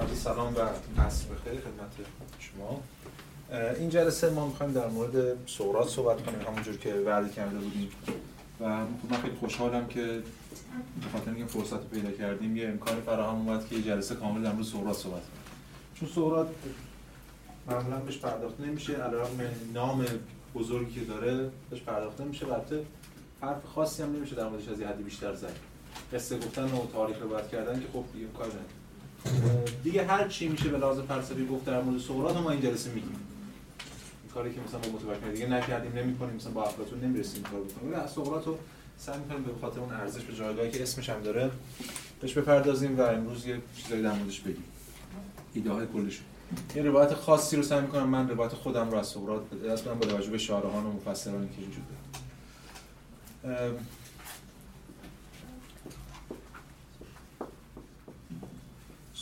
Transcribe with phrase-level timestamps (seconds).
[0.00, 0.60] عرض سلام و
[1.00, 2.08] عصر بخیر خدمت
[2.38, 2.80] شما.
[3.78, 7.90] این جلسه ما می‌خوایم در مورد سقراط صحبت کنیم همونجور که وعده کرده بودیم.
[8.60, 8.64] و
[9.10, 10.02] من خیلی خوشحالم که
[11.02, 14.52] به خاطر اینکه فرصت پیدا کردیم یه امکان فراهم اومد که یه جلسه کامل در
[14.52, 15.42] مورد سقراط صحبت کنیم.
[15.94, 16.46] چون سقراط
[17.68, 19.40] معمولا بهش پرداخته نمیشه علیرغم
[19.74, 20.06] نام
[20.54, 22.46] بزرگی که داره بهش پرداخته نمیشه.
[22.46, 22.84] البته
[23.40, 25.56] حرف خاصی هم نمیشه در موردش از یه حدی بیشتر زد.
[26.12, 28.50] قصه گفتن و تاریخ رو باید کردن که خب دیگه کار
[29.84, 33.16] دیگه هر چی میشه به لحاظ فلسفی گفت در مورد سقراط ما این جلسه میگیم.
[34.22, 37.94] این کاری که مثلا با متفکر دیگه نکردیم نمی‌کنیم مثلا با افلاطون نمی‌رسیم کار بکنیم.
[37.94, 38.58] از سقراط رو
[38.98, 41.50] سعی می‌کنیم به خاطر اون ارزش به جایگاهی که اسمش هم داره
[42.20, 44.64] بهش بپردازیم و امروز یه چیزایی در موردش بگیم.
[45.54, 46.20] ایده های کلش.
[46.76, 49.42] یه روایت خاصی رو سعی می‌کنم من روایت خودم رو از سقراط
[49.84, 51.84] کنم با توجه به شارحان و مفسرانی که وجود
[53.42, 53.72] داره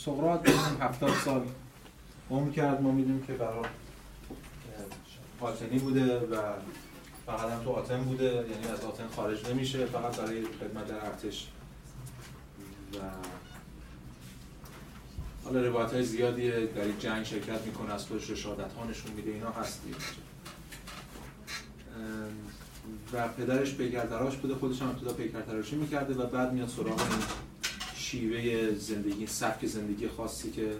[0.05, 0.49] سقراط
[0.81, 1.47] هفتاد سال
[2.29, 2.81] عمر کرد.
[2.81, 3.65] ما می‌دونیم که برای
[5.41, 6.35] آتنی بوده و
[7.25, 8.25] فقط هم تو آتن بوده.
[8.25, 11.47] یعنی از آتن خارج نمیشه فقط برای خدمت در ارتش.
[12.93, 12.97] و
[15.43, 19.31] حالا روایت های زیادی در این جنگ شرکت می‌کنه از خودش رشادت ها نشون میده.
[19.31, 19.81] اینا هست
[23.13, 24.55] و پدرش پیکرتراش بوده.
[24.55, 27.01] خودش هم ابتدا پیکرتراشی می‌کرده و بعد میاد سراغ
[28.11, 30.71] شیوه زندگی سبک زندگی خاصی که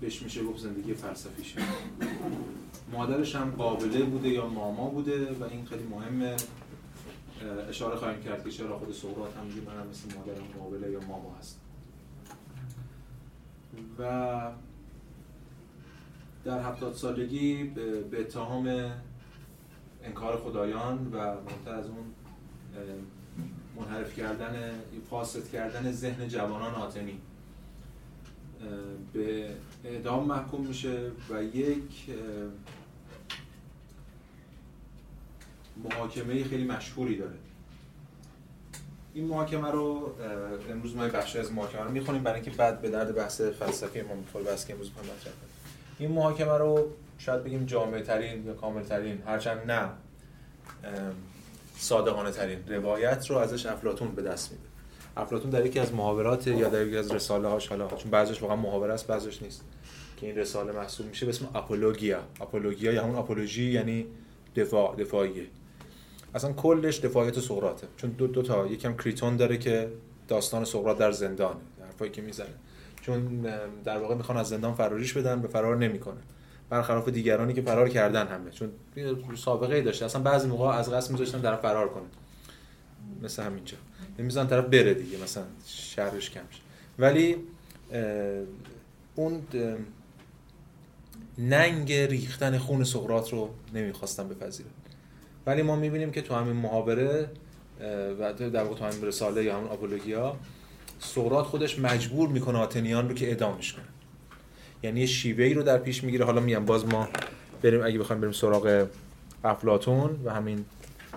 [0.00, 1.60] بهش میشه گفت زندگی فلسفیشه
[2.92, 6.36] مادرش هم قابله بوده یا ماما بوده و این خیلی مهمه.
[7.68, 11.36] اشاره خواهیم کرد که چرا خود سقراط هم میگه منم مثل مادرم قابله یا ماما
[11.38, 11.60] هست.
[13.98, 14.50] و
[16.44, 17.64] در هفتاد سالگی
[18.10, 18.92] به اتهام
[20.04, 22.04] انکار خدایان و منتها از اون
[23.76, 24.80] منحرف کردن
[25.10, 27.18] فاسد کردن ذهن جوانان آتنی
[29.12, 29.50] به
[29.84, 32.06] اعدام محکوم میشه و یک
[35.84, 37.34] محاکمه خیلی مشهوری داره.
[39.14, 40.14] این محاکمه رو
[40.70, 42.22] امروز ما بخشی از محاکمه رو می‌خونیم.
[42.22, 45.32] برای اینکه بعد به درد بحث فلسفی ما می‌خوره بس که امروز می‌خوایم مطرح
[45.98, 49.88] این محاکمه رو شاید بگیم جامعه ترین یا کامل ترین هرچند نه.
[51.78, 54.64] صادقانه ترین روایت رو ازش افلاتون به دست میده.
[55.16, 58.56] افلاتون در یکی از محاورات یا در یکی از رساله هاش حالا چون بعضیش واقعا
[58.56, 59.64] محاوره است بعضیش نیست
[60.16, 62.20] که این رساله محسوب میشه به اسم اپولوگیا.
[62.40, 64.06] اپولوگیا یا همون اپولوژی یعنی
[64.56, 65.46] دفاع دفاعیه.
[66.34, 67.86] اصلا کلش دفاعیت سقراطه.
[67.96, 69.92] چون دو, دو تا یکم کریتون داره که
[70.28, 72.54] داستان سقراط در زندان حرفایی که می‌زنه.
[73.00, 73.46] چون
[73.84, 76.20] در واقع می‌خوان از زندان فراریش بدن به فرار نمی‌کنه.
[76.70, 78.50] برخلاف دیگرانی که فرار کردن همه.
[78.50, 78.70] چون
[79.36, 80.04] سابقه ای داشته.
[80.04, 82.04] اصلا بعضی موقع از قصد میذاشتن در فرار کنه
[83.22, 83.76] مثل همینجا.
[84.18, 86.40] نمی‌ذارن طرف بره دیگه مثلا شهرش کم
[86.98, 87.36] ولی
[89.14, 89.42] اون
[91.38, 94.70] ننگ ریختن خون سقراط رو نمی‌خواستن بپذیرن.
[95.46, 97.30] ولی ما می‌بینیم که تو همین محاوره
[98.20, 100.36] و در واقع تو همین رساله یا همون آپولوگیا
[100.98, 103.84] سقراط خودش مجبور می‌کنه آتنیان رو که اعدامش کنه.
[104.84, 106.24] یعنی یه رو در پیش می‌گیره.
[106.24, 107.08] حالا میگم باز ما
[107.62, 108.86] بریم اگه بخوایم بریم سراغ
[109.44, 110.64] افلاتون و همین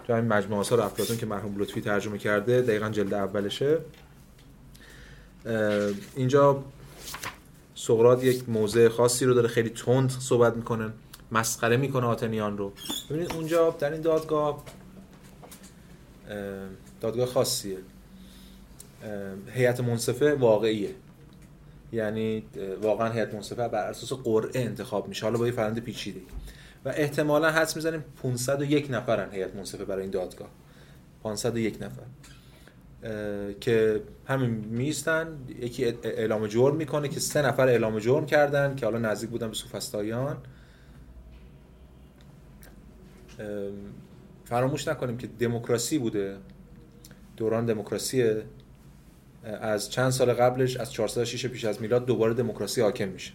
[0.08, 3.78] تو همین مجموعه آثار افلاطون که مرحوم لطفی ترجمه کرده دقیقا جلد اولشه.
[6.16, 6.64] اینجا
[7.76, 10.90] سقراط یک موضع خاصی رو داره خیلی تند صحبت می‌کنه
[11.32, 12.72] مسخره می‌کنه آتنیان رو.
[13.10, 14.64] ببینید اونجا در این دادگاه
[17.02, 17.78] دادگاه خاصیه.
[19.54, 20.90] هیئت منصفه واقعیه.
[21.92, 22.46] یعنی
[22.82, 25.26] واقعا هیئت منصفه بر اساس قرعه انتخاب میشه.
[25.26, 26.22] حالا با یه فرند پیچیده.
[26.86, 30.50] و احتمالا حدس می‌زنیم 501 نفرن هیئت منصفه برای این دادگاه.
[31.24, 32.04] 501 نفر.
[33.60, 35.28] که همین میستن
[35.60, 39.54] یکی اعلام جرم می‌کنه که سه نفر اعلام جرم کردن که حالا نزدیک بودن به
[39.54, 40.38] سوفستایان.
[44.46, 46.38] فراموش نکنیم که دموکراسی بوده.
[47.38, 48.42] دوران دموکراسی
[49.62, 53.34] از چند سال قبلش از 406 پیش از میلاد دوباره دموکراسی حاکم میشه.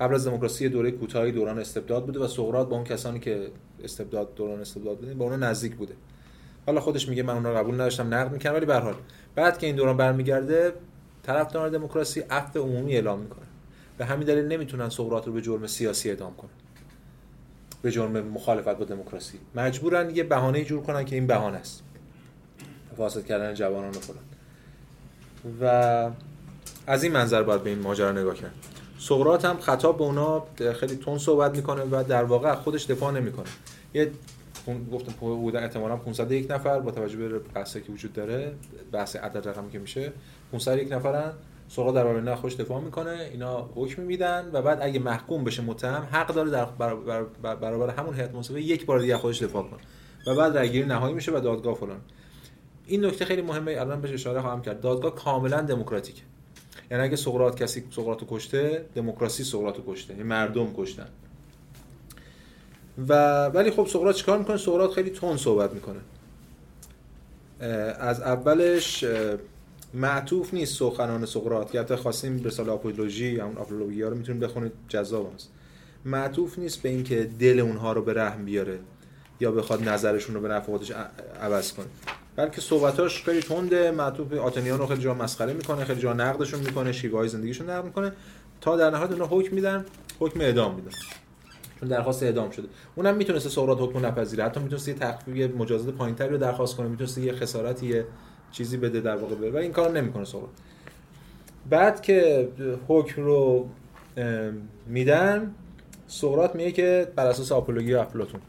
[0.00, 3.50] قبل از دموکراسی دوره کوتاهی دوران استبداد بوده و سقراط با اون کسانی که
[3.84, 5.94] استبداد دوران استبداد بوده با اون نزدیک بوده.
[6.66, 8.94] حالا خودش میگه من اون رو قبول نداشتم نقد می‌کنم ولی به حال.
[9.34, 10.72] بعد که این دوران برمیگرده
[11.22, 13.46] طرفداران دموکراسی عفو عمومی اعلام می‌کنه.
[13.98, 16.50] به همین دلیل نمی‌تونن سقراط رو به جرم سیاسی اعدام کنن.
[17.82, 19.38] به جرم مخالفت با دموکراسی.
[19.54, 21.82] مجبورن یه بهانه جور کنن که این بهانه است.
[22.96, 24.27] فاسد کردن جوانان و فلان.
[25.60, 25.64] و
[26.86, 28.54] از این منظر باید به این ماجرا نگاه کرد.
[28.98, 30.46] سقراط هم خطاب به اونا
[30.80, 33.46] خیلی تون صحبت می‌کنه و در واقع خودش دفاع نمی‌کنه.
[33.94, 34.10] یه
[34.92, 38.52] گفتم بودن احتمالاً 501 نفر با توجه به بحثی که وجود داره
[38.92, 40.12] بحث عدد رقمی که میشه
[40.52, 41.32] 501 نفرن.
[41.68, 46.08] سقراط در برابر نخوش دفاع می‌کنه اینا حکم میدن و بعد اگه محکوم بشه متهم
[46.12, 49.80] حق داره در برابر, برابر همون هیئت منصفه یک بار دیگه خودش دفاع کنه.
[50.26, 52.00] و بعد رأیگیری نهایی میشه و دادگاه فلان.
[52.88, 54.80] این نکته خیلی مهمه الان بهش اشاره خواهم کرد.
[54.80, 56.22] دادگاه کاملا دموکراتیکه.
[56.90, 60.12] یعنی اگه سقراط کسی سقراط کشته دموکراسی سقراط کشته.
[60.14, 61.08] یعنی مردم کشتن.
[63.08, 66.00] و ولی خب سقراط چیکار می‌کنه؟ سقراط خیلی تون صحبت می‌کنه.
[67.98, 69.04] از اولش
[69.94, 71.70] معطوف نیست سخنان سقراط.
[71.70, 75.50] که حتی خواستیم رساله آپولوژی همون آپولوژیا رو می‌تونید بخونید جذاب است.
[76.04, 78.78] معطوف نیست به اینکه دل اونها رو به رحم بیاره
[79.40, 80.92] یا بخواد نظرشون رو به نفع خودش
[81.40, 81.86] عوض کنه.
[82.38, 86.92] بلکه صحبتاش خیلی تنده معطوف آتنیان رو خیلی جا مسخره می‌کنه خیلی جا نقدشون می‌کنه
[86.92, 88.12] شیوه های زندگیشون نقد می‌کنه.
[88.60, 89.84] تا در نهایت اونها حکم میدن
[90.20, 90.90] حکم اعدام میدن.
[91.80, 92.68] چون درخواست اعدام شده.
[92.96, 94.44] اونم می‌تونسته سقراط حکم نپذیره.
[94.44, 98.04] حتی می‌تونسته یه تخفیف مجازات پایینتری رو درخواست کنه می‌تونسته یه خسارتی یه
[98.52, 99.50] چیزی بده در واقع بره.
[99.50, 100.50] ولی این کارو نمی‌کنه سقراط.
[101.70, 102.48] بعد که
[102.88, 103.68] حکم رو
[104.86, 105.54] میدن
[106.06, 108.40] سقراط میگه که بر اساس آپولوژی افلاطون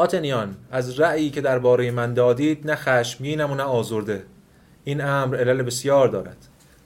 [0.00, 4.22] آتنیان از رأیی که درباره من دادید نه خشمگینم و نه آزرده.
[4.84, 6.36] این امر علل بسیار دارد.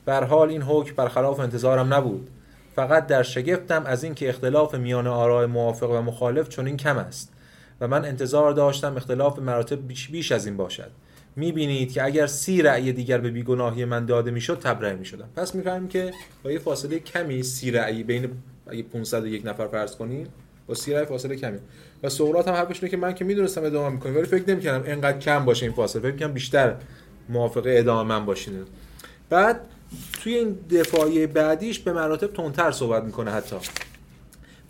[0.05, 2.31] بر حال این حکم برخلاف انتظارم نبود.
[2.77, 7.33] فقط در شگفتم از اینکه اختلاف میان آراء موافق و مخالف چنین کم است
[7.81, 10.91] و من انتظار داشتم اختلاف مراتب بیش, بیش از این باشد.
[11.37, 15.29] می‌بینید که اگر سی رأی دیگر به بیگناهی من داده می‌شد تبرئه می‌شدم.
[15.37, 16.13] پس می‌فهمیم که
[16.45, 18.31] با یه فاصله کمی سی رأی بین
[18.67, 20.27] اگه 501 نفر فرض کنیم
[20.67, 21.59] با سی رأی فاصله کمی.
[22.03, 25.45] و سقراط هم حرفش که من که می‌دونستم ادامه می‌کنیم ولی فکر نمی‌کردم اینقدر کم
[25.45, 26.03] باشه این فاصله.
[26.03, 26.75] فکر می‌کنم بیشتر
[27.29, 28.55] موافقه ادامه من باشین.
[29.31, 29.61] بعد
[30.23, 33.57] توی این دفاعی بعدیش به مراتب تندتر صحبت می‌کنه حتی.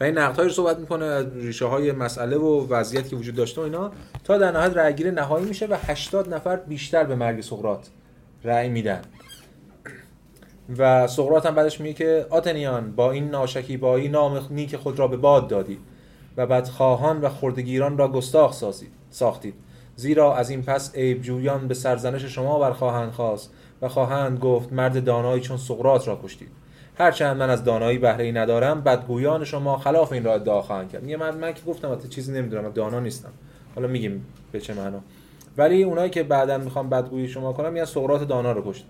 [0.01, 3.65] و این نقدهایی صحبت می‌کنه از ریشه های مسئله و وضعیت که وجود داشته و
[3.65, 3.93] اینا.
[4.25, 7.87] تا در نهایت رأیگیری نهایی میشه و 80 نفر بیشتر به مرگ سقراط
[8.45, 9.03] رأی میدن.
[10.79, 15.17] و سقراط هم بعدش میگه که آتنیان با این ناشکیبایی نام نیک خود را به
[15.17, 15.79] باد دادید
[16.37, 18.73] و بدخواهان و خردگیران را گستاخ
[19.11, 19.55] ساختید.
[19.97, 23.51] زیرا از این پس عیب جویان به سرزنش شما برخواهند خواست
[23.83, 26.49] و خواهند گفت مرد دانایی چون سقراط را کشتید.
[26.99, 31.03] هرچند من از دانایی بهره ندارم بدگویان شما خلاف این را ادعا خواهند کرد.
[31.03, 33.33] میگه من, من که گفتم البته چیزی نمی‌دونم دانا نیستم.
[33.75, 35.01] حالا میگیم به چه معنا.
[35.57, 38.87] ولی اونایی که بعدا می‌خوام بدگویی شما کنم میگن سقراط دانا رو کشت.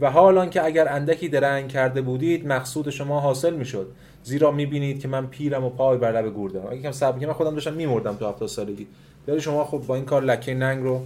[0.00, 3.88] و حالان که اگر اندکی درنگ کرده بودید مقصود شما حاصل می‌شد.
[4.22, 7.32] زیرا می‌بینید که من پیرم و پای بر لب گور دارم اگه کم صبر من
[7.32, 8.86] خودم داشتم میمردم تو 70 سالگی.
[9.28, 11.00] ولی شما خب با این کار لکه ننگ رو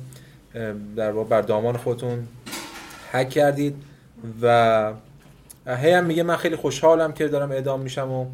[0.97, 2.27] در واقع بر دامان خودتون
[3.13, 3.75] حک کردید
[4.43, 4.93] و
[5.67, 8.27] هی هم میگه من خیلی خوشحالم که دارم اعدام میشم و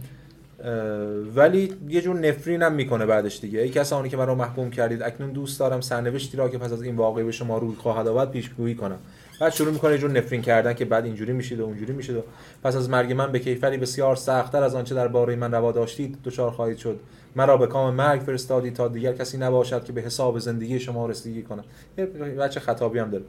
[1.34, 3.60] ولی یه جور نفرینم می‌کنه بعدش دیگه.
[3.60, 6.96] ای کسانی که مرا محکوم کردید اکنون دوست دارم سرنوشتی را که پس از این
[6.96, 8.98] واقعه به شما روی خواهد آورد پیشگویی کنم.
[9.40, 12.22] بعد شروع می‌کنه جور نفرین کردن که بعد اینجوری میشید و اونجوری میشید و
[12.64, 16.18] پس از مرگ من به کیفری بسیار سختتر از آنچه در باره من روا داشتید
[16.24, 17.00] دچار خواهید شد.
[17.36, 21.42] مرا به کام مرگ فرستادی تا دیگر کسی نباشد که به حساب زندگی شما رسیدگی
[21.42, 21.62] کنه
[21.98, 23.24] یه بچه خطابی هم داره.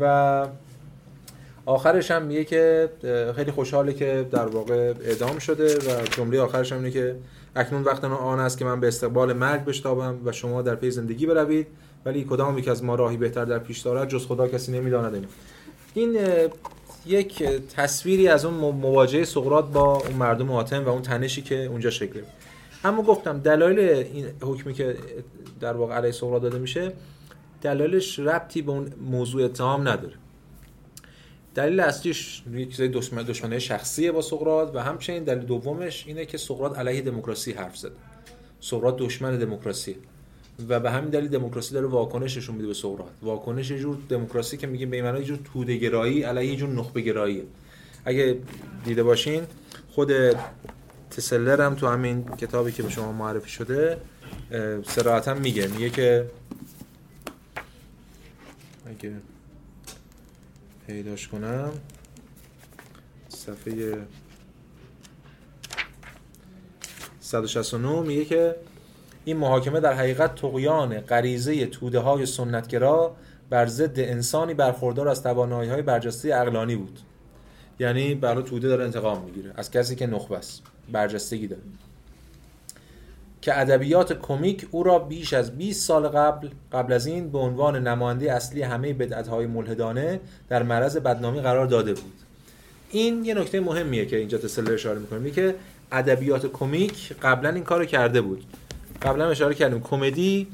[0.00, 0.46] و
[1.66, 2.88] آخرش هم میگه که
[3.36, 7.16] خیلی خوشحاله که در واقع اعدام شده و جمله آخرش هم اینه که
[7.56, 11.26] اکنون وقت آن است که من به استقبال مرگ بشتابم و شما در پی زندگی
[11.26, 11.66] بروید.
[12.04, 15.14] ولی کدام یک از ما راهی بهتر در پیش دارد جز خدا کسی نمی‌داند.
[15.14, 15.26] این
[15.94, 16.18] این
[17.06, 17.42] یک
[17.76, 22.22] تصویری از اون مواجهه سقراط با اون مردم آتن و اون تنشی که اونجا شکل
[22.84, 24.96] اما گفتم دلایل این حکمی که
[25.60, 26.92] در واقع علیه سقراط داده میشه
[27.62, 30.14] دلایلش ربطی به اون موضوع اتهام نداره.
[31.54, 36.38] دلیل اصلیش یک چیز دشمن دشمنه شخصیه با سقراط و همچنین دلیل دومش اینه که
[36.38, 37.92] سقراط علیه دموکراسی حرف زد
[38.60, 39.96] سقراط دشمن دموکراسی.
[40.68, 44.90] و به همین دلیل دموکراسی داره واکنششون میده به سقراط واکنش جور دموکراسی که میگیم
[44.90, 47.42] به معنای جور توده گرایی علیه جور نخبه گرایی
[48.04, 48.38] اگه
[48.84, 49.42] دیده باشین
[49.90, 50.12] خود
[51.10, 53.98] تسلر هم تو همین کتابی که به شما معرفی شده
[54.86, 55.66] صراحتا میگه.
[55.66, 56.26] میگه که
[58.86, 59.12] اگه
[60.86, 61.72] پیداش کنم
[63.28, 63.98] صفحه
[67.20, 68.56] 169 میگه که
[69.24, 73.16] این محاکمه در حقیقت تقیان غریزه توده های سنتگرا
[73.50, 76.98] بر ضد انسانی برخوردار از توانایی های برجسته اقلانی بود.
[77.78, 79.52] یعنی برای توده داره انتقام می‌گیره.
[79.56, 80.62] از کسی که نخبه است.
[80.92, 81.62] برجستگی داره.
[83.40, 87.88] که ادبیات کمیک او را بیش از 20 سال قبل قبل از این به عنوان
[87.88, 92.12] نماینده اصلی همه بدعت‌های ملحدانه در معرض بدنامی قرار داده بود.
[92.90, 95.54] این یه نکته مهمیه که اینجا تسلر اشاره می‌کنه که
[95.92, 98.44] ادبیات کمیک قبلا این کارو کرده بود.
[99.02, 100.46] قبلا اشاره کردیم کمدی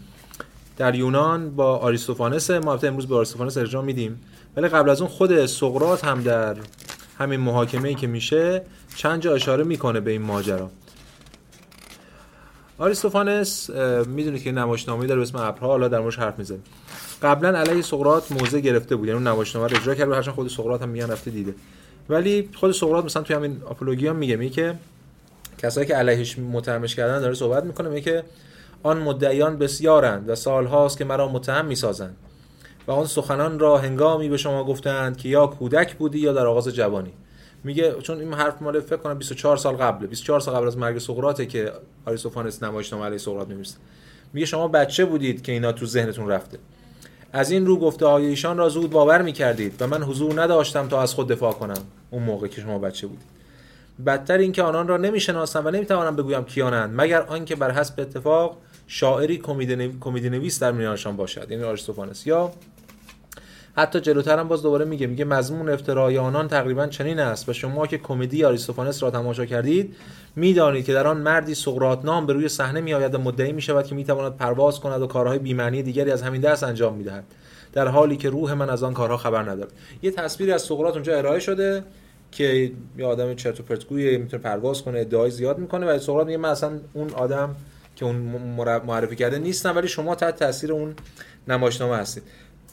[0.77, 4.21] در یونان با آریستوفانس ما امروز به آریستوفانس ارجاع میدیم
[4.57, 6.57] ولی قبل از اون خود سقراط هم در
[7.19, 8.63] همین محاکمه ای که میشه
[8.97, 10.71] چند جا اشاره می‌کنه به این ماجرا.
[12.79, 13.71] آریستوفانس
[14.07, 16.59] می‌دونید که نمایشنامه‌ای داره به اسم ابرها حالا در موردش حرف می‌زنه
[17.23, 20.83] قبلا علیه سقراط موزه گرفته بود یعنی اون نمایشنامه رو اجرا کرده هرچند خود سقراط
[20.83, 21.55] هم میگن رفته دیده.
[22.09, 24.75] ولی خود سقراط مثلا توی همین آپولوژیا میگه میگه که
[25.59, 28.25] کسایی که علیهش متهمش کردن داره صحبت می‌کنه میگه که
[28.83, 32.17] آن مدعیان بسیارند و سالهاست که مرا متهم می‌سازند
[32.87, 36.69] و آن سخنان را هنگامی به شما گفتند که یا کودک بودی یا در آغاز
[36.69, 37.13] جوانی.
[37.65, 40.99] میگه چون این حرف مال فکر کنم 24 سال قبله 24 سال قبل از مرگ
[40.99, 41.73] سقراطه که
[42.07, 43.77] آریستوفانس نمایشنامه علیه سقراط می‌نویسه
[44.33, 46.59] میگه شما بچه بودید که اینا تو ذهنتون رفته.
[47.33, 51.03] از این رو گفته های ایشان را زود باور می‌کردید و من حضور نداشتم تا
[51.03, 51.83] از خود دفاع کنم.
[52.11, 53.36] اون موقع که شما بچه بودید.
[54.07, 59.39] بدتر اینکه آنان را نمی‌شناسم و نمی‌توانم بگویم کیانند مگر آنکه بر حسب اتفاق شاعری
[60.01, 61.51] کمدی نویس در میانشان باشد.
[61.51, 62.53] یعنی آریستوفانس یا
[63.77, 67.87] حتی جلوتر هم باز دوباره میگه میگه مضمون افترای آنان تقریبا چنین است و شما
[67.87, 69.97] که کمدی آریستوفانس را تماشا کردید
[70.37, 73.95] می‌دانید که در آن مردی سقراط نام به روی صحنه میآید و مدعی می‌شود که
[73.95, 77.25] می‌تواند پرواز کند و کارهای بی‌معنی دیگری از همین دست انجام می‌دهد
[77.73, 79.73] در حالی که روح من از آن کارها خبر ندارد.
[80.03, 81.85] یه تصویری از سقراط اونجا ارائه شده.
[82.37, 86.39] که یه آدم چرت و پرتگویی می‌تونه پرواز کنه ادعای زیاد می‌کنه و سقراط میگه
[86.39, 87.57] من اصلا اون آدم
[87.97, 88.17] که اون
[88.87, 90.95] معرفی کرده نیستم ولی شما تحت تاثیر اون
[91.49, 92.23] نمایشنامه هستید.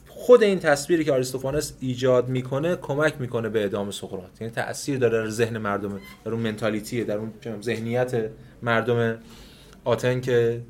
[0.07, 4.41] خود این تصویری که آریستوفانس ایجاد می‌کنه کمک می‌کنه به ادامه سقراط.
[4.41, 8.29] یعنی تاثیر داره در ذهن مردم در اون منتالیتی در اون ذهنیت
[8.61, 9.19] مردم
[9.83, 10.61] آتن که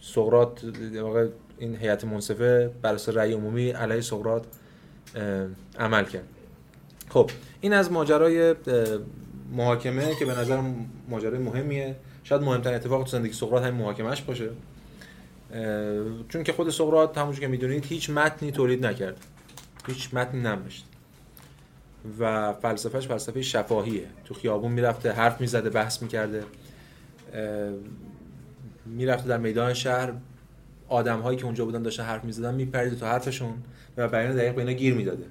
[0.00, 0.60] سقراط
[1.02, 1.28] واقع
[1.58, 4.44] این هیئت منصفه بر اساس رأی عمومی علیه سقراط
[5.78, 6.24] عمل کرد.
[7.14, 7.30] خب
[7.60, 8.54] این از ماجرای
[9.52, 10.62] محاکمه که به نظر
[11.08, 11.96] ماجرای مهمیه.
[12.24, 14.50] شاید مهمترین اتفاق تو زندگی سقراط همین محاکمهش باشه.
[16.28, 19.16] چون که خود سقراط همونجور که می‌دونید هیچ متنی تولید نکرد.
[19.86, 20.86] هیچ متنی ننوشت.
[22.18, 24.06] و فلسفهش فلسفه شفاهیه.
[24.24, 26.44] تو خیابون می‌رفته حرف می‌زده بحث می‌کرده.
[28.86, 30.12] می‌رفته در میدان شهر
[30.88, 33.54] آدم هایی که اونجا بودن داشتن حرف می‌زدن میپرید تو حرفشون
[33.96, 35.24] و بیان دقیق به اینا گیر می‌داده.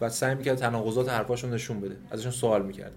[0.00, 1.96] و سعی می‌کرد تناقضات حرفاشون نشون بده.
[2.10, 2.96] ازشون سوال می‌کرده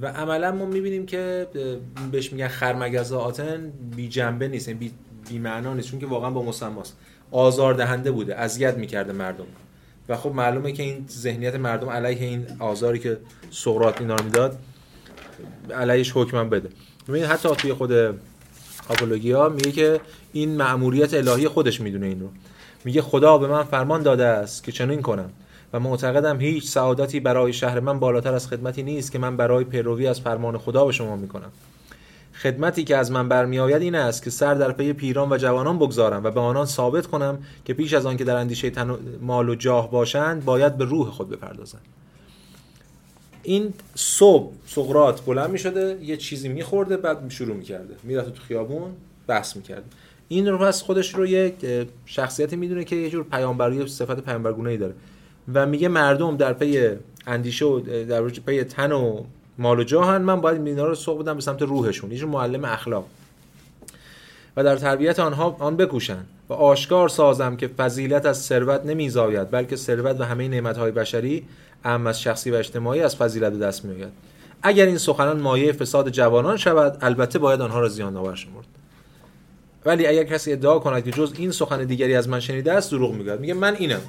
[0.00, 1.46] و عملا ما می‌بینیم که
[2.12, 4.92] بهش میگن خرمگز آتن بی جنبه نیست یعنی بی,
[5.28, 6.96] بی معنا نیست چون که واقعا با مسماست.
[7.30, 9.44] آزار دهنده بوده اذیت می‌کرده مردم.
[10.08, 13.18] و خب معلومه که این ذهنیت مردم علیه این آزاری که
[13.50, 14.58] سقراط اینا می‌داد
[15.74, 16.68] علیهش حکم بده.
[17.08, 17.92] ببینید حتی توی خود
[18.88, 20.00] آپولوژیا میگه که
[20.32, 22.28] این مأموریت الهی خودش می‌دونه این رو.
[22.84, 25.30] میگه خدا به من فرمان داده است که چنین کنم.
[25.78, 30.20] معتقدم هیچ سعادتی برای شهر من بالاتر از خدمتی نیست که من برای پیروی از
[30.20, 31.52] فرمان خدا به شما می‌کنم.
[32.34, 36.24] خدمتی که از من برمیآید این است که سر در پی پیران و جوانان بگذارم
[36.24, 39.54] و به آنان ثابت کنم که پیش از آن که در اندیشه تن مال و
[39.54, 41.82] جاه باشند باید به روح خود بپردازند.
[43.42, 47.94] این صبح سقراط بلند می شده یه چیزی میخورده بعد شروع می‌کرده.
[48.02, 48.90] می‌رفت تو خیابون
[49.26, 49.84] بحث می‌کرده
[50.28, 51.54] این رو پس خودش رو یک
[52.06, 54.94] شخصیتی می‌دونه که یه جور پیامبری صفت پیامبرگونه ای داره.
[55.54, 56.90] و میگه مردم در پی
[57.26, 59.24] اندیشه و در پی تن و
[59.58, 62.12] مال و جاهن من باید اینا رو سوق بدم به سمت روحشون.
[62.12, 63.06] یه معلم اخلاق.
[64.56, 69.76] و در تربیت آنها آن بکوشند و آشکار سازم که فضیلت از ثروت نمیزاید بلکه
[69.76, 71.46] ثروت و همه نعمت‌های بشری
[71.84, 74.12] اهم از شخصی و اجتماعی از فضیلت دست میآید.
[74.62, 78.66] اگر این سخنان مایه فساد جوانان شود البته باید آنها را زیان آور شمرد.
[79.84, 83.12] ولی اگر کسی ادعا کند که جز این سخن دیگری از من شنیده است دروغ
[83.12, 83.40] می‌گوید.
[83.40, 84.00] میگه من اینم.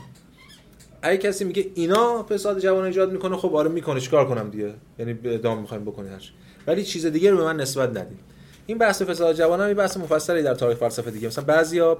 [1.02, 5.20] اگه کسی میگه اینا فساد جوان ایجاد می‌کنه خب آره می‌کنه چیکار کنم دیگه؟ یعنی
[5.24, 6.32] ادام می‌خوایم بکنید هرچی.
[6.68, 8.20] ولی چیز دیگه رو به من نسبت ندید.
[8.66, 11.28] این بحث فساد جوان هم بحث مفصلی در تاریخ فلسفه دیگه.
[11.28, 11.98] مثلا بعضیا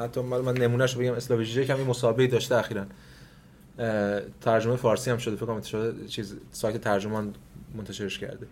[0.00, 2.84] حتی من نمونهش بگم اسلاویجی کمی مسابقه داشته اخیرا.
[4.40, 5.36] ترجمه فارسی هم شده.
[5.36, 7.34] فکر کنم شده چیز سایت ترجمان
[7.76, 8.46] منتشرش کرده.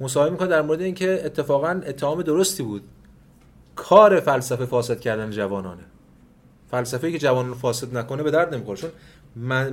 [0.00, 2.82] مصاحبه می‌کنه در مورد اینکه اتفاقا اتهام درستی بود.
[3.76, 5.82] کار فلسفه فاسد کردن جوانانه.
[6.70, 8.78] فلسفه که جوان فاسد نکنه به درد نمی‌خوره.
[8.78, 8.90] چون
[9.36, 9.72] من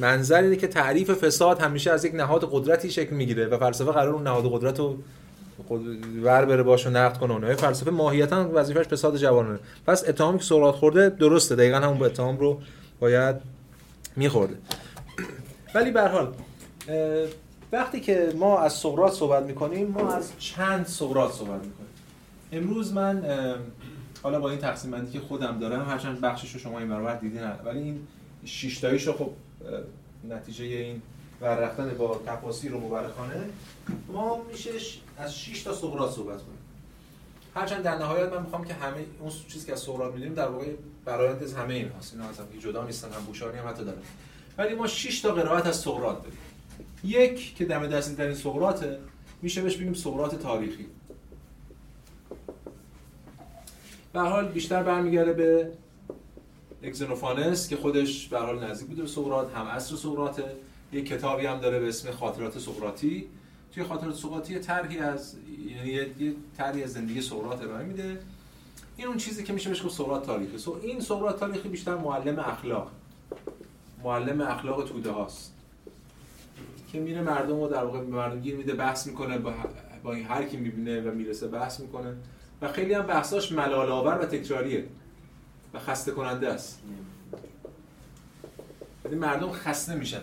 [0.00, 4.14] منظر اینه که تعریف فساد همیشه از یک نهاد قدرتی شکل می‌گیره و فلسفه قرار
[4.14, 4.96] اون نهاد قدرت رو
[6.22, 9.58] ور بره باش و نقد کنه اونها فلسفه ماهیتا وظیفش فساد جوانانه.
[9.86, 11.56] پس اتهامی که سقراط خورده درسته.
[11.56, 12.60] دقیقا همون اتهام رو
[13.00, 13.36] باید
[14.16, 14.54] میخورده.
[15.74, 16.32] ولی به حال
[17.72, 21.90] وقتی که ما از سقراط صحبت می‌کنیم ما از چند سقراط صحبت می‌کنیم.
[22.52, 23.24] امروز من
[24.22, 27.42] حالا با این تقسیم بندی که خودم دارم هرچند بخشش رو شما این برابر دیدین
[27.64, 28.06] ولی این
[28.44, 29.30] شش تاییش رو خب
[30.28, 31.02] نتیجه این
[31.40, 33.44] ورختن با تفاصیل رو مورخانه
[34.12, 34.70] ما میشه
[35.18, 36.58] از 6 تا سقراط صحبت کنیم.
[37.54, 40.66] هرچند در نهایت من می‌خوام که همه اون چیزی که از سقراط می‌دونیم در واقع
[41.04, 43.98] برآیند از همه این هست اینا اصلا جدا نیستن هم بوشاری هم حتی دارن
[44.58, 46.38] ولی ما 6 تا قرائت از سقراط داریم.
[47.04, 48.96] یک که دم دستی در این
[49.42, 50.86] میشه بهش بگیم سقراط تاریخی.
[54.12, 55.72] به حال بیشتر برمیگرده به
[56.82, 60.44] اگزنوفانس که خودش به حال نزدیک بوده به سقراط هم عصر سقراطه.
[60.92, 63.26] یک کتابی هم داره به اسم خاطرات سقراطی.
[63.74, 65.36] توی خاطرات سقراطی طرحی از
[65.76, 68.20] یعنی یه طرحی از زندگی سقراط ارائه میده.
[68.96, 70.58] این اون چیزی که میشه بهش گفت سقراط تاریخی.
[70.58, 72.90] سو این سقراط تاریخی بیشتر معلم اخلاق.
[74.04, 75.54] معلم اخلاق توده هاست.
[76.92, 79.52] که میره مردم رو در واقع مردم گیر میده بحث می‌کنه با,
[80.02, 82.16] با هر کی می‌بینه و می‌رسه بحث می‌کنه.
[82.62, 84.84] و خیلی هم بحثاش ملال آور و تکراریه
[85.74, 86.78] و خسته کننده است.
[89.04, 90.22] یعنی مردم خسته میشن.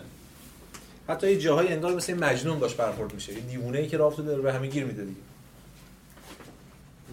[1.08, 3.32] حتی یه جاهای انگار مثل مجنون باش برخورد میشه.
[3.34, 5.20] یه دیوونه ای که راه داره به همه گیر میده دیگه.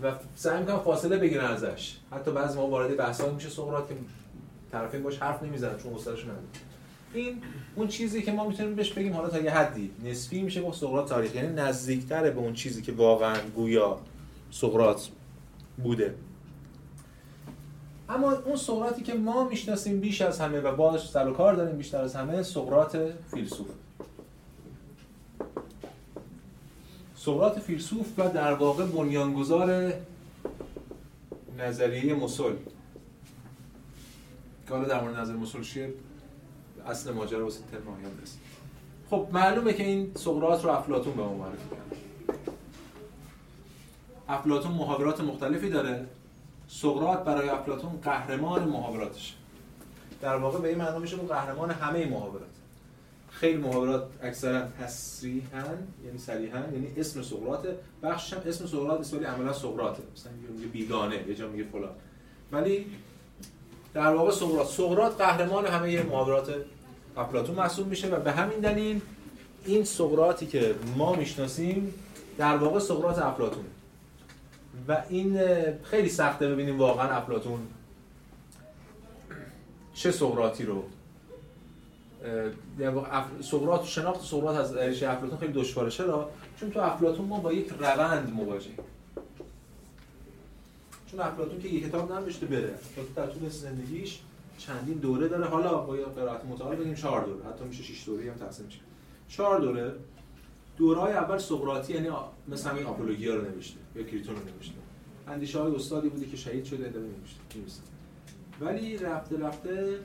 [0.03, 1.95] و سعی می‌کنم فاصله بگیرن ازش.
[2.11, 3.95] حتی بعضی ما وارد بحثا میشه سقراط که
[4.71, 6.39] طرفین باش حرف نمی‌زنن چون حوصله‌اش نداره
[7.13, 7.41] این
[7.75, 9.91] اون چیزی که ما می‌تونیم بهش بگیم حالا تا یه حدی.
[10.03, 11.35] نسبی میشه با سقراط تاریخ.
[11.35, 13.99] یعنی نزدیکتره به اون چیزی که واقعا گویا
[14.51, 15.01] سقراط
[15.77, 16.15] بوده.
[18.09, 21.77] اما اون سقراطی که ما می‌شناسیم بیش از همه و باش سر و کار داریم
[21.77, 22.97] بیشتر از همه سقراط
[23.31, 23.67] فیلسوف.
[27.15, 29.93] سقراط فیلسوف و در واقع بنیانگذار
[31.59, 32.53] نظریه مسل
[34.67, 35.89] که حالا در مورد نظر مسل
[36.85, 38.39] اصل ماجرا واسه ترم آینده است.
[39.09, 41.97] خب معلومه که این سقراط رو افلاطون به ما معرفی کرد.
[44.29, 46.05] افلاطون محاورات مختلفی داره.
[46.67, 49.35] سقراط برای افلاطون قهرمان محاوراتش
[50.21, 52.41] در واقع به این معنی میشه اون قهرمان همه محاورات.
[53.29, 55.63] خیلی محاورات اکثرا تصریحا
[56.05, 57.67] یعنی صریحا یعنی اسم سقراط
[58.03, 60.03] بخشش هم اسم سقراط است ولی عملا سقراطه.
[60.15, 61.91] مثلا میگه بیگانه یه جا میگه فلان.
[62.51, 62.85] ولی
[63.93, 66.55] در واقع سقراط سقراط قهرمان همه محاورات
[67.17, 69.01] افلاطون محسوب میشه و به همین دلیل
[69.65, 71.93] این سقراطی که ما می‌شناسیم
[72.37, 73.65] در واقع سقراط افلاطون.
[74.87, 75.39] و این
[75.83, 77.59] خیلی سخته ببینیم واقعا افلاطون
[79.93, 80.83] چه سقراطی رو
[82.79, 83.01] یعنی
[83.41, 85.89] سقراط شناخت سقراط از ارشه افلاطون خیلی دشواره.
[85.89, 88.77] چرا؟ چون تو افلاطون ما با یک روند مواجهیم.
[91.11, 92.73] چون افلاطون که یک کتاب نمیشته بره.
[93.15, 94.19] در طول زندگیش
[94.57, 95.45] چندین دوره داره.
[95.45, 97.45] حالا با یه قرائت متعال بگیم چهار دوره.
[97.45, 98.69] حتی میشه 6 دوره هم تقسیم
[99.29, 99.93] چهار دوره.
[100.77, 102.09] دورهای اول سقراطی یعنی
[102.47, 104.75] مثلا همین آپولوژیا رو نوشته یا کریتون رو نوشته.
[105.27, 107.81] اندیشه های استادی بوده که شهید شده ادامه نوشته
[108.61, 109.99] ولی رفته رفته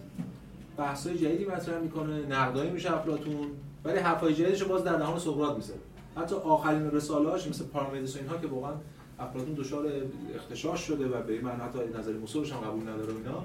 [0.77, 3.47] بحث های جدیدی مطرح می‌کنه نقدایی میشه افلاطون
[3.85, 5.81] ولی حرفای جدیدش باز در دهان سقراط می‌ذاره.
[6.17, 8.73] حتی آخرین رساله‌هاش مثل پارامدس و اینها که واقعا
[9.19, 9.93] افلاطون دچار
[10.35, 11.63] اختشاش شده و به این معنی
[11.99, 13.45] نظر مصورش هم قبول نداره اینا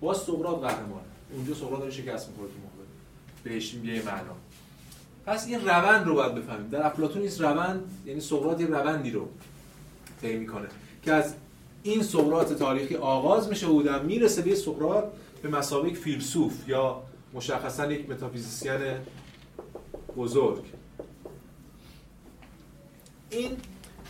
[0.00, 1.00] باز سقراط قهرمان
[1.32, 2.86] اونجا سقراط داره شکست می‌خوره تو محور
[3.44, 4.36] بهش یه معنا.
[5.26, 6.68] پس این روند رو باید بفهمیم.
[6.68, 9.28] در افلاطون این روند یعنی سقراط یه روندی رو
[10.20, 10.68] طی می‌کنه
[11.02, 11.34] که از
[11.82, 15.04] این سقراط تاریخی آغاز میشه و می‌رسه به سقراط
[15.42, 17.02] به مسابقه فیلسوف یا
[17.34, 18.80] مشخصا یک متافیزیسین
[20.16, 20.64] بزرگ.
[23.30, 23.50] این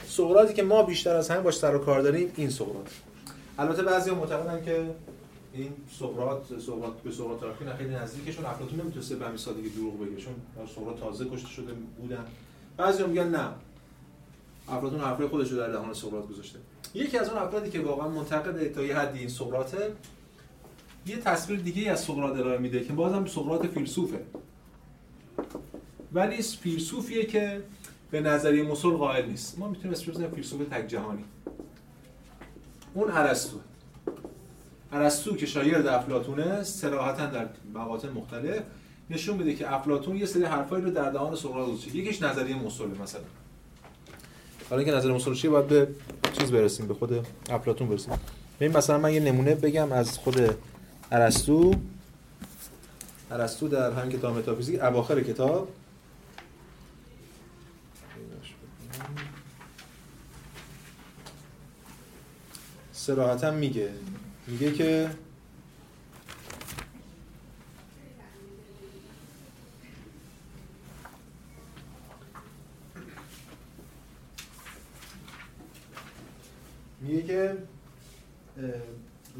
[0.08, 2.90] سقراطی که ما بیشتر از همه باش سر و کار داریم این سقراط.
[3.58, 4.84] البته بعضی معتقدن که
[5.56, 10.00] این سقراط سقراط به سقراط تاریخی نه خیلی نزدیکشون افلاطون نمی‌تونه به همین سادگی دروغ
[10.00, 10.34] بگه چون
[10.74, 12.24] سقراط تازه کشته شده بودن.
[12.76, 13.48] بعضی میگن نه.
[14.68, 16.58] افلاطون حرفای خودش رو در دهان سقراط گذاشته.
[16.94, 19.92] یکی از اون افرادی که واقعا منتقد تا یه حدی این سقراطه
[21.06, 24.20] یه تصویر دیگه از سقراط ارائه میده که بازم سقراط فیلسوفه.
[26.12, 27.62] ولی فیلسوفیه که
[28.10, 29.58] به نظریه مسل قائل نیست.
[29.58, 31.24] ما می‌تونیم اسمش بزنیم فیلسوف تک جهانی.
[32.94, 33.56] اون ارسطو.
[34.96, 38.62] ارسطو که شاگرد افلاطونه صراحتا در مقاطع مختلف
[39.10, 42.86] نشون میده که افلاطون یه سری حرفایی رو در دهان سقراط گذاشته یکیش نظریه مسل
[43.02, 43.20] مثلا.
[44.70, 45.88] حالا اینکه نظریه مسل چیه باید به
[46.32, 48.12] چیز برسیم به خود افلاطون برسیم.
[48.60, 50.56] ببین مثلا من یه نمونه بگم از خود
[51.12, 51.74] ارسطو.
[53.30, 55.68] ارسطو در همین کتاب متافیزیک اواخر کتاب.
[62.92, 63.90] سراحتا میگه
[64.46, 65.10] میگه که
[77.00, 77.56] میگه که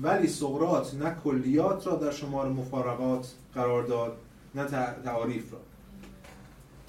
[0.02, 4.16] ولی سقرات نه کلیات را در شمار مفارقات قرار داد
[4.54, 4.64] نه
[5.04, 5.58] تعاریف را.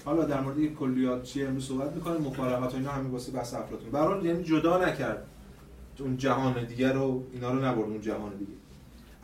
[0.04, 3.90] حالا در مورد کلیات چیه؟ امروز صحبت می‌کنه مفارقات اینا همین واسه بحث افلاطون.
[3.90, 5.26] برای یعنی جدا نکرد.
[6.00, 8.52] اون جهان دیگر رو اینا رو نبرد اون جهان دیگه.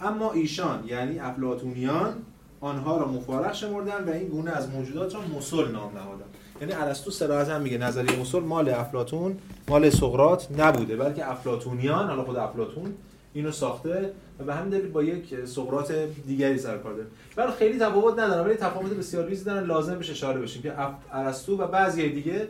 [0.01, 2.15] اما ایشان یعنی افلاطونیان
[2.61, 6.25] آنها را مفارق شمردن و این گونه از موجودات را مسل نام نهادن.
[6.61, 12.25] یعنی ارسطو صراحت هم میگه نظریه مسل مال افلاطون مال سقراط نبوده بلکه افلاطونیان حالا
[12.25, 12.95] خود افلاطون
[13.35, 15.93] اینو ساخته و به همین دلیل با یک سقراط
[16.27, 17.07] دیگری سر کار داره.
[17.37, 19.65] ولی خیلی تفاوت نداره ولی تفاوت بسیار ریزی دارن.
[19.65, 20.73] لازم بهش اشاره بشیم که
[21.13, 22.49] ارسطو و بعضی دیگه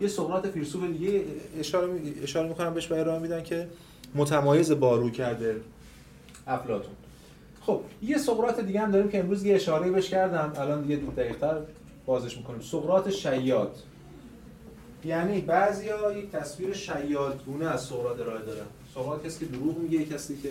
[0.00, 1.24] یه سقراط فیلسوف دیگه
[1.58, 3.68] اشاره اشاره می‌کنم بهش و ارائه میدن که
[4.14, 5.60] متمایز با رو کرده
[6.46, 6.92] افلاطون.
[7.60, 10.52] خب یه سقراط دیگه هم داریم که امروز یه اشاره بهش کردم.
[10.56, 11.56] الان دیگه دقیق‌تر
[12.06, 12.60] بازش می‌کنیم.
[12.60, 13.76] سقراط شیاد.
[15.04, 16.76] یعنی بعضیا یک تصویر
[17.46, 18.66] گونه از سقراط ارائه دارن.
[18.94, 20.50] سقراط کسی که دروغ میگه کسی که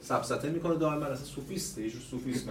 [0.00, 2.48] سبسته می‌کنه دائما اصلا سوفیسته یه جور سوفیست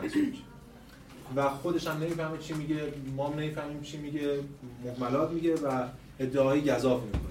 [1.35, 2.75] و خودش هم نمی‌فهمه چی میگه
[3.15, 4.39] ما هم نمی‌فهمیم چی میگه
[4.85, 5.83] محملات میگه و
[6.19, 7.21] ادعای گزاف می‌کنه.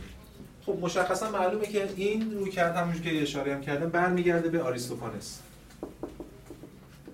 [0.67, 5.41] خب مشخصا معلومه که این روی کرد همونجور که اشاره هم کردم برمیگرده به آریستوفانس.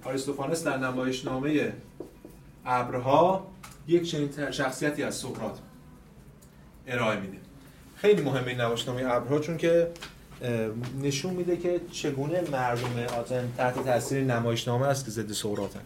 [0.05, 1.73] آریستوفانس در نمایشنامه
[2.67, 3.47] ابرها
[3.89, 5.59] یک چنین شخصیتی از سقراط
[6.87, 7.37] ارائه میده.
[7.97, 9.91] خیلی مهمه این نمایشنامه ابرها چون که
[11.03, 15.81] نشون میده که چگونه مردم آتن تحت تاثیر نمایشنامه است که ضد سقراطن.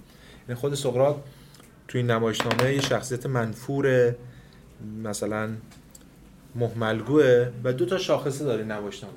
[0.49, 1.17] یعنی خود سقراط
[1.89, 4.15] توی این نمایشنامه یه شخصیت منفور
[5.03, 5.51] مثلا
[6.55, 9.15] محملگوه و دو تا شاخصه داره نمایشنامه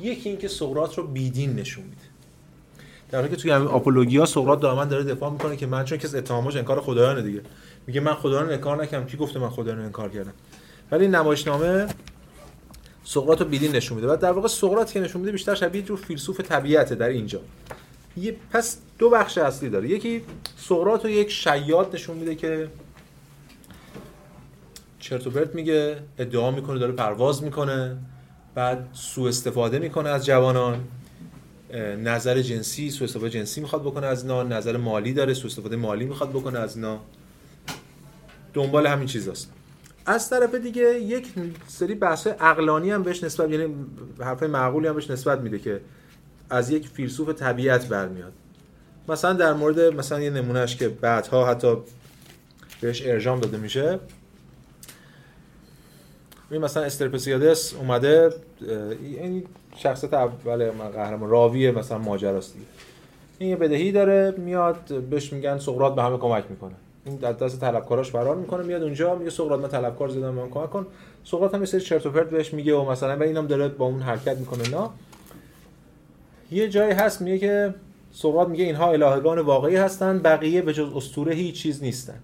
[0.00, 1.96] یکی اینکه سقراط رو بیدین نشون میده.
[3.10, 6.14] در حالی که توی همین آپولوژیا سقراط دائما داره دفاع می‌کنه که من چون کس
[6.14, 7.40] اتهامش انکار خدایانه دیگه.
[7.86, 9.06] میگه من خدایان انکار نکردم.
[9.06, 10.32] کی گفته من خدایان انکار کردم؟
[10.92, 11.86] ولی نمایشنامه
[13.04, 14.12] سقراط رو بیدین نشون میده.
[14.12, 17.40] و در واقع سقراط که نشون میده بیشتر شبیه جور فیلسوف طبیعته در اینجا.
[18.16, 19.88] یه پس دو بخش اصلی داره.
[19.88, 20.22] یکی
[20.56, 22.68] سقراط رو یک شیاد نشون میده که
[25.04, 27.96] چرت میگه ادعا می‌کنه داره پرواز می‌کنه
[28.54, 30.84] بعد سوء استفاده می‌کنه از جوانان.
[31.98, 36.04] نظر جنسی سوء استفاده جنسی می‌خواد بکنه از اینا نظر مالی داره سوء استفاده مالی
[36.04, 37.00] می‌خواد بکنه از اینا.
[38.54, 39.52] دنبال همین چیزاست.
[40.06, 41.28] از طرف دیگه یک
[41.66, 43.74] سری بحث عقلانی هم بهش نسبت یعنی
[44.20, 45.80] حرف معقولی هم بهش نسبت میده که
[46.50, 48.32] از یک فیلسوف طبیعت برمیاد.
[49.08, 51.76] مثلا در مورد مثلا یه نمونهش که بعدها حتی
[52.80, 53.98] بهش ارجام داده میشه.
[56.54, 58.30] این مثلا استرپسیادس اومده
[59.00, 59.44] این
[59.76, 62.54] شخصیت اول قهرمان راوی مثلا ماجراست
[63.38, 66.72] این یه بدهی داره میاد بهش میگن سقراط به همه کمک می‌کنه.
[67.06, 70.70] این در دست طلبکاراش فرار می‌کنه میاد اونجا میگه سقراط من طلبکار زدم من کمک
[70.70, 70.86] کن.
[71.24, 73.86] سقراط هم یه سری چرت و پرت بهش میگه و مثلا و اینم داره با
[73.86, 74.88] اون حرکت می‌کنه نه
[76.50, 77.74] یه جایی هست میگه که
[78.12, 82.18] سقراط میگه اینها الهگان واقعی هستند بقیه به جز اسطوره هیچ چیز نیستن.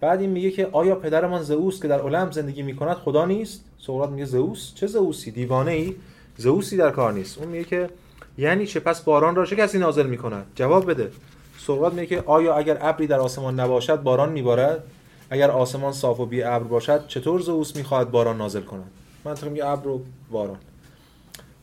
[0.00, 4.10] بعد این میگه که آیا پدرمان زئوس که در المپ زندگی می‌کند خدا نیست؟ سقراط
[4.10, 5.94] میگه زئوس؟ چه زئوسی؟ دیوانه ای
[6.36, 7.38] زئوسی در کار نیست.
[7.38, 7.90] اون میگه که
[8.38, 11.10] یعنی چه؟ پس باران را چه کسی نازل می‌کند؟ جواب بده.
[11.58, 14.84] سقراط میگه که آیا اگر ابری در آسمان نباشد باران میبارد؟
[15.30, 18.90] اگر آسمان صاف و بی ابر باشد چطور زئوس می‌خواهد باران نازل کند؟
[19.24, 20.56] من میگه ابر و باران.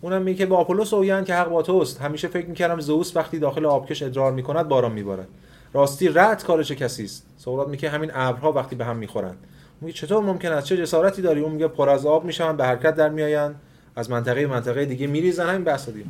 [0.02, 2.02] اونم میگه با آپولوس اویان که حق با توست.
[2.02, 5.28] همیشه فکر می‌کردم زئوس وقتی داخل آبکش ادرار می‌کند باران میبارد.
[5.74, 9.38] راستی رد کار چه کسی است؟ سقراط میگه همین ابرها وقتی به هم می‌خورند
[9.82, 12.96] میگه چطور ممکن است؟ چه جسارتی داری؟ اون میگه پر از آب میشن به حرکت
[12.96, 13.56] در میآیند.
[13.96, 15.50] از منطقه منطقه دیگه میریزن.
[15.50, 16.06] همین بحث دیگه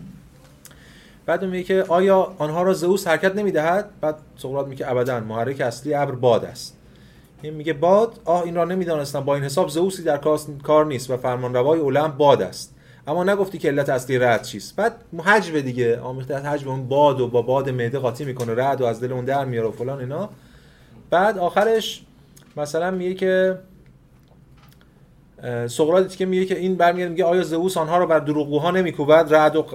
[1.26, 5.94] بعد میگه که آیا آنها را زئوس حرکت نمی‌دهد؟ بعد سقراط میگه ابدا محرک اصلی
[5.94, 6.78] ابر باد است.
[7.42, 9.20] این میگه باد آه این را نمی‌دانستم.
[9.20, 10.20] با این حساب زئوسی در
[10.64, 12.76] کار نیست و فرمانروای اولم باد است.
[13.08, 17.22] اما نگفتی که علت اصلی رد چیست؟ بعد حجب دیگه آمیخته از حجب اون باد
[17.22, 18.64] و با باد معده قاطی می‌کنه.
[18.64, 20.30] رد و از دل اون در میاره و فلان اینا.
[21.14, 22.04] آخرش
[22.58, 23.60] مثلا میگه که
[25.68, 29.56] سقراط که میگه که این برمیگرده میگه آیا زئوس آنها رو بر دروغگوها نمیکوبد؟ رد
[29.56, 29.66] و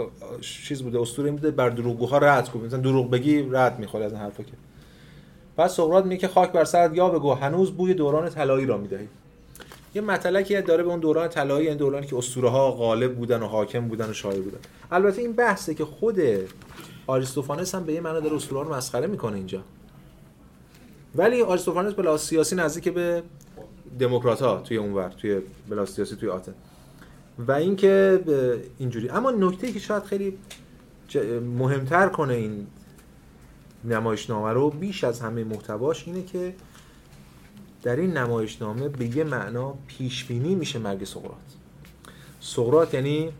[0.40, 4.20] چیز بوده اسطوره میده بر دروغگوها رد کوبه مثلا دروغ بگی رد می‌خوره از این
[4.20, 4.53] حرفا که.
[5.57, 9.09] بعد سقراط میگه که خاک بر سرت یا بگو هنوز بوی دوران طلایی را می‌دهی.
[9.94, 13.46] یه مطلقی داره به اون دوران طلایی این دورانی که اسطوره ها غالب بودن و
[13.46, 14.59] حاکم بودن و شاعر بودن.
[14.92, 16.18] البته این بحثه که خود
[17.07, 19.61] آریستوفانس هم به یه معنی داره اسطوره رو مسخره می‌کنه اینجا.
[21.16, 23.22] ولی آریستوفانس به سیاسی نزدیک به
[23.98, 26.55] دموکرات ها توی اونور توی بلا سیاسی توی آتن.
[27.38, 28.24] و اینکه
[28.79, 30.38] اینجوری اما نکته که شاید خیلی
[31.59, 32.66] مهمتر کنه این
[33.85, 36.55] نمایشنامه رو بیش از همه محتواش اینه که
[37.83, 41.35] در این نمایشنامه به یه معنا پیش بینی میشه مرگ سقراط.
[42.40, 43.33] سقراط یعنی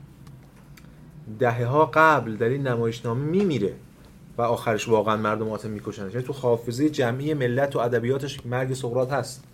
[1.39, 3.75] دهه ها قبل در این نمایشنامه میمیره.
[4.39, 6.13] و آخرش واقعا مردم آتن میکشنش.
[6.13, 9.45] یعنی تو حافظه جمعی ملت و ادبیاتش مرگ سقراط هست.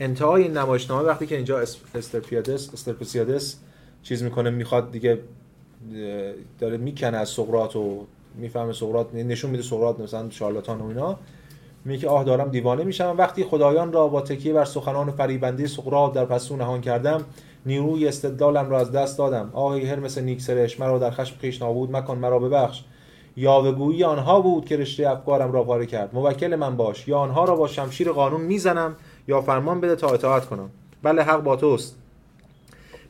[0.00, 1.58] انتهای این نمایشنامه وقتی که اینجا
[1.94, 3.56] استرپیادس استرپسیادس
[4.02, 5.18] چیز می‌کنه می‌خواد دیگه
[6.58, 11.18] داره می‌کنه از سقراط و می‌فهمه سقراط نشون میده سقراط مثلا شارلاتان و اینا.
[11.84, 13.14] میگه آه دارم دیوانه میشم.
[13.18, 17.24] وقتی خدایان را با تکیه بر سخنان فریبنده سقراط در پسو نهان کردم
[17.66, 19.50] نیروی استدلالم را از دست دادم.
[19.52, 22.84] آهی هرمس نیکسرش مرا در خشم خیش نابود مکن مرا ببخش.
[23.36, 26.14] یاوهگویی آنها بود که رشته افکارم را پاره کرد.
[26.14, 27.08] موکل من باش.
[27.08, 28.96] یا آنها را با شمشیر قانون می‌زنم
[29.28, 30.70] یا فرمان بده تا اطاعت کنم.
[31.02, 31.96] بله حق با توست.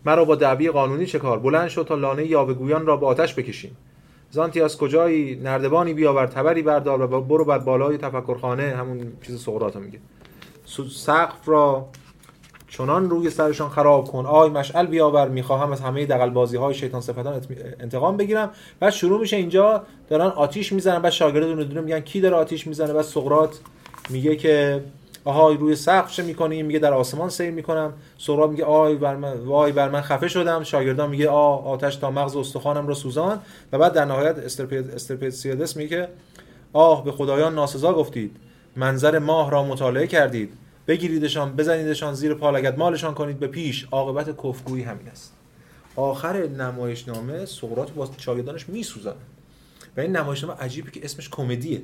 [0.05, 3.77] مرا با دعوی قانونی چه کار؟ بلند شد تا لانه یاوهگویان را با آتش بکشیم.
[4.31, 8.63] زانتی از کجایی؟ نردبانی بیاور تبری بردار و برو بر بالای تفکرخانه.
[8.63, 9.99] همون چیز سقراط میگه.
[10.91, 11.87] سقف را
[12.73, 14.27] چنان روی سرشان خراب کن.
[14.27, 17.41] آی مشعل بیاور می‌خواهم از همه دقل بازی های شیطان صفتان
[17.81, 18.51] انتقام بگیرم.
[18.81, 20.99] بعد شروع میشه اینجا دارن آتیش می‌زنن.
[20.99, 22.93] بعد شاگرد دونه دونه میگن کی داره آتیش می‌زنه.
[22.93, 23.57] بعد سقراط
[24.11, 24.83] میگه که
[25.25, 27.93] آهای روی سقف چه می‌کنی؟ میگه در آسمان سیر می‌کنم.
[28.19, 30.63] سقراط میگه آی بر من وای بر من خفه شدم.
[30.63, 33.39] شاگردان میگه آ آتش تا مغز استخوانم را سوزان.
[33.73, 34.39] و بعد در نهایت
[34.95, 36.09] استرپیتسیادس میگه
[36.73, 38.37] آه به خدایان ناسزا گفتید.
[38.77, 40.53] منظر ماه را مطالعه کردید.
[40.87, 43.39] بگیریدشان بزنیدشان زیر پا لگد مالشان کنید.
[43.39, 45.33] به پیش عاقبت کفگویی همین است.
[45.97, 49.15] آخر نمایشنامه سقراط با شاگردانش میسوزن.
[49.97, 51.83] و این نمایشنامه عجیبه که اسمش کمدیه.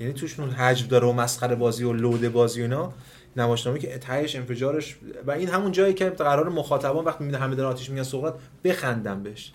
[0.00, 2.92] یعنی توش اون حجم داره و مسخره بازی و لوده بازی و اینا.
[3.36, 7.70] نمایشنامه که تهش انفجارش و این همون جایی که قرار مخاطبان وقتی می‌بینه همه دارن
[7.70, 8.34] آتیش میگن سقراط
[8.64, 9.52] بخندن بهش.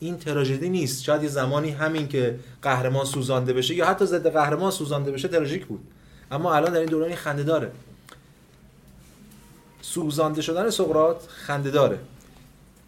[0.00, 1.02] این تراژدی نیست.
[1.04, 5.66] شاید یه زمانی همین که قهرمان سوزانده بشه یا حتی ضد قهرمان سوزانده بشه تراژیک
[5.66, 5.80] بود.
[6.30, 7.70] اما الان در این دوران خنده داره.
[9.84, 11.98] سوزانده شدن سقراط خنده داره.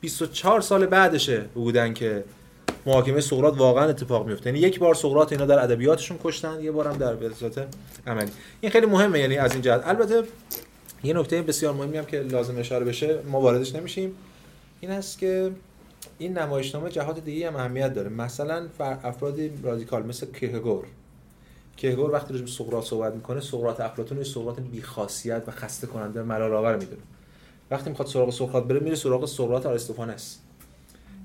[0.00, 2.24] 24 سال بعدشه بودن که
[2.86, 6.96] محاکمه سقراط واقعا اتفاق میفته یعنی یک بار سقراط اینا در ادبیاتشون کشتن یه بارم
[6.96, 7.66] در صورت
[8.06, 8.30] عملی.
[8.60, 9.82] این خیلی مهمه یعنی از این جهت.
[9.86, 10.22] البته
[11.04, 14.16] یه نکته بسیار مهمی هم که لازم اشاره بشه ما واردش نمیشیم
[14.80, 15.50] این است که
[16.18, 18.08] این نمایشنامه جهات دیگه هم اهمیت داره.
[18.08, 20.26] مثلا افرادی رادیکال مثل
[21.76, 26.22] کیرکگور کیرکگور وقتی راجع به سقراط صحبت می‌کنه سقراط افلاطون سقراط بیخاصیت و خسته کننده
[26.22, 27.02] ملال آور می‌دونه.
[27.70, 30.38] وقتی می‌خواد سراغ سقراط بره میره سراغ سقراط آریستوفانس.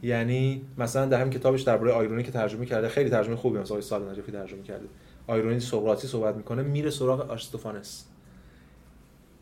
[0.04, 4.10] یعنی مثلا در همین کتابش درباره آیرونی که ترجمه کرده خیلی ترجمه خوبی مثلا سال
[4.10, 4.86] نجفی ترجمه کرده.
[5.28, 8.06] آیرونی سقراطی صحبت می‌کنه میره سراغ آریستوفانس.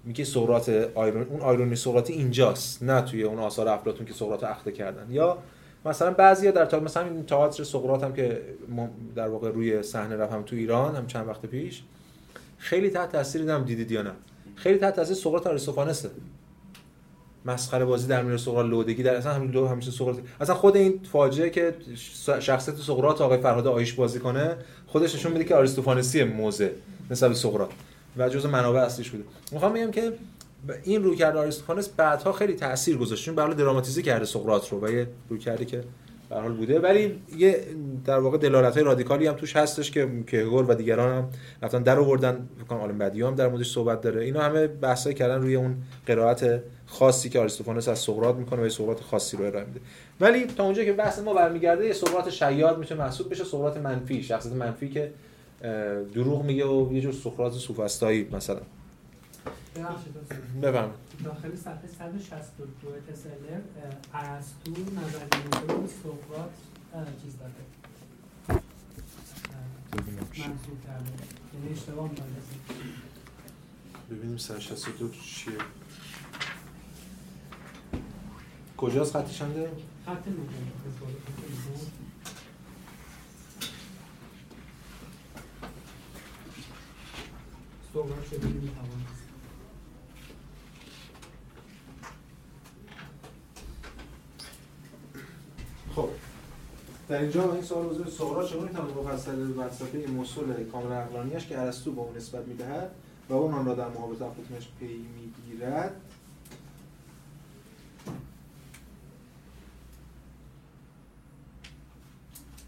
[0.03, 4.71] میگه سقراط آیرون اون آیرونی سقراطی اینجاست نه توی اون آثار افلاطون که سقراط اخته
[4.71, 5.11] کردن.
[5.11, 5.37] یا
[5.85, 8.41] مثلا بعضیا در تا مثلا این تئاتر سقراط هم که
[9.15, 11.83] در واقع روی صحنه رفت هم تو ایران هم چند وقت پیش
[12.57, 14.11] خیلی تحت تاثیر دیدم دیدید یا نه.
[14.55, 16.09] خیلی تحت تاثیر سقراط آریستوفانسه
[17.45, 20.99] مسخره بازی در میره سقراط لودگی در اصلا همین دو همیشه سقراط اصلا خود این
[21.11, 21.75] فاجعه که
[22.39, 24.55] شخصیت سقراط آقای فرهاد آیش بازی کنه
[24.87, 26.71] خودش نشون میده که آریستوفانسی موزه
[27.11, 27.69] نسبت سقراط
[28.17, 29.23] و جزء منابع اصلیش بوده.
[29.51, 30.13] می‌خوام بگم که
[30.83, 33.25] این روی کرده آریستوفانس بعدها خیلی تاثیر گذاشت.
[33.25, 35.07] چون به دراماتیزه کرده سقراط رو و یه
[35.67, 35.83] که
[36.29, 36.79] به حال بوده.
[36.79, 37.65] ولی یه
[38.05, 41.29] در واقع دلالت های رادیکالی هم توش هستش که کهگور و دیگران هم
[41.61, 42.49] رفتن در آوردن.
[42.57, 44.23] فکر کنم بدی هم در موردش صحبت داره.
[44.23, 48.69] اینا همه بحثای کردن روی اون قرائت خاصی که آریستوفانس از سقراط می‌کنه و یه
[48.69, 49.79] سقراط خاصی رو ارائه میده.
[50.21, 53.43] ولی تا اونجا که بحث ما برمیگرده یه سقراط شیاد میشه محسوب بشه.
[53.43, 55.11] سقراط منفی شخصیت منفی که
[56.13, 58.61] دروغ میگه و یه جور سقراط سوفسطایی مثلا.
[60.61, 60.91] بفهم
[61.23, 63.61] داخل صفحه 162 تسلر
[64.13, 66.51] ارسطو نظریه سقراط
[67.23, 67.53] چیز داده.
[70.37, 71.11] منصوب کرده
[71.53, 72.09] یعنی اشتباه
[74.11, 75.53] ببینیم 162 چیه.
[78.77, 79.71] کجاست خطی شنده؟
[80.05, 80.27] خط
[87.93, 89.23] سقراط شده می‌توانست
[95.95, 96.09] خب
[97.09, 101.91] در اینجا این سوال حضور سقراط چگونه می‌تواند مفصل فلسفه موصول کامل عقلانیش که ارسطو
[101.91, 102.91] به اون نسبت می‌دهد
[103.29, 106.01] و اون آن را در محابط افلاطونش پی می‌گیرد.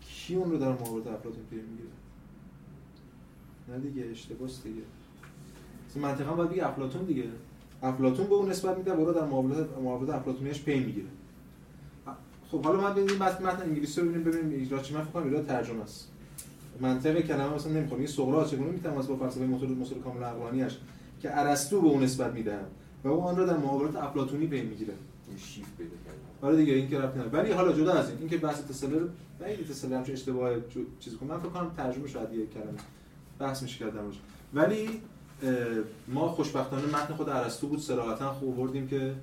[0.01, 1.89] کی اون رو در محابط افلاطون پی می‌گیره
[3.69, 4.81] نه دیگه اشتباس دیگه.
[5.95, 7.25] منطقا باید بگه افلاطون دیگه.
[7.83, 11.07] افلاطون به اون نسبت میده برو در محابط محابط افلاطونیش پی می‌گیره
[12.51, 14.93] خب حالا من ببینیم متن متن انگلیسی رو ببینیم ببینیم اجرا چی.
[14.93, 16.07] من فکر کنم ایراد ترجمه است.
[16.81, 20.77] منطق کلمه مثلا نمی‌خوام یه سقراط چگونه می‌تونم با فلسفه موتور موتور کامل عقلانیش
[21.21, 22.59] که ارسطو به اون نسبت میده
[23.03, 24.93] و اون آن را در محاورات افلاطونی بین می‌گیره
[25.37, 28.61] شیف پیدا کرد آره دیگه این که رفت ولی حالا جدا از این اینکه بحث
[28.61, 29.07] تسلر
[29.43, 30.51] خیلی تسلر همچین اشتباه
[30.99, 31.29] چیز کنم.
[31.29, 32.77] من فکر کنم ترجمه شاید یه کلمه.
[33.39, 34.11] بحث میشه کردم
[34.53, 35.01] ولی
[36.07, 39.13] ما خوشبختانه متن خود ارسطو بود صراحتا خوب بردیم که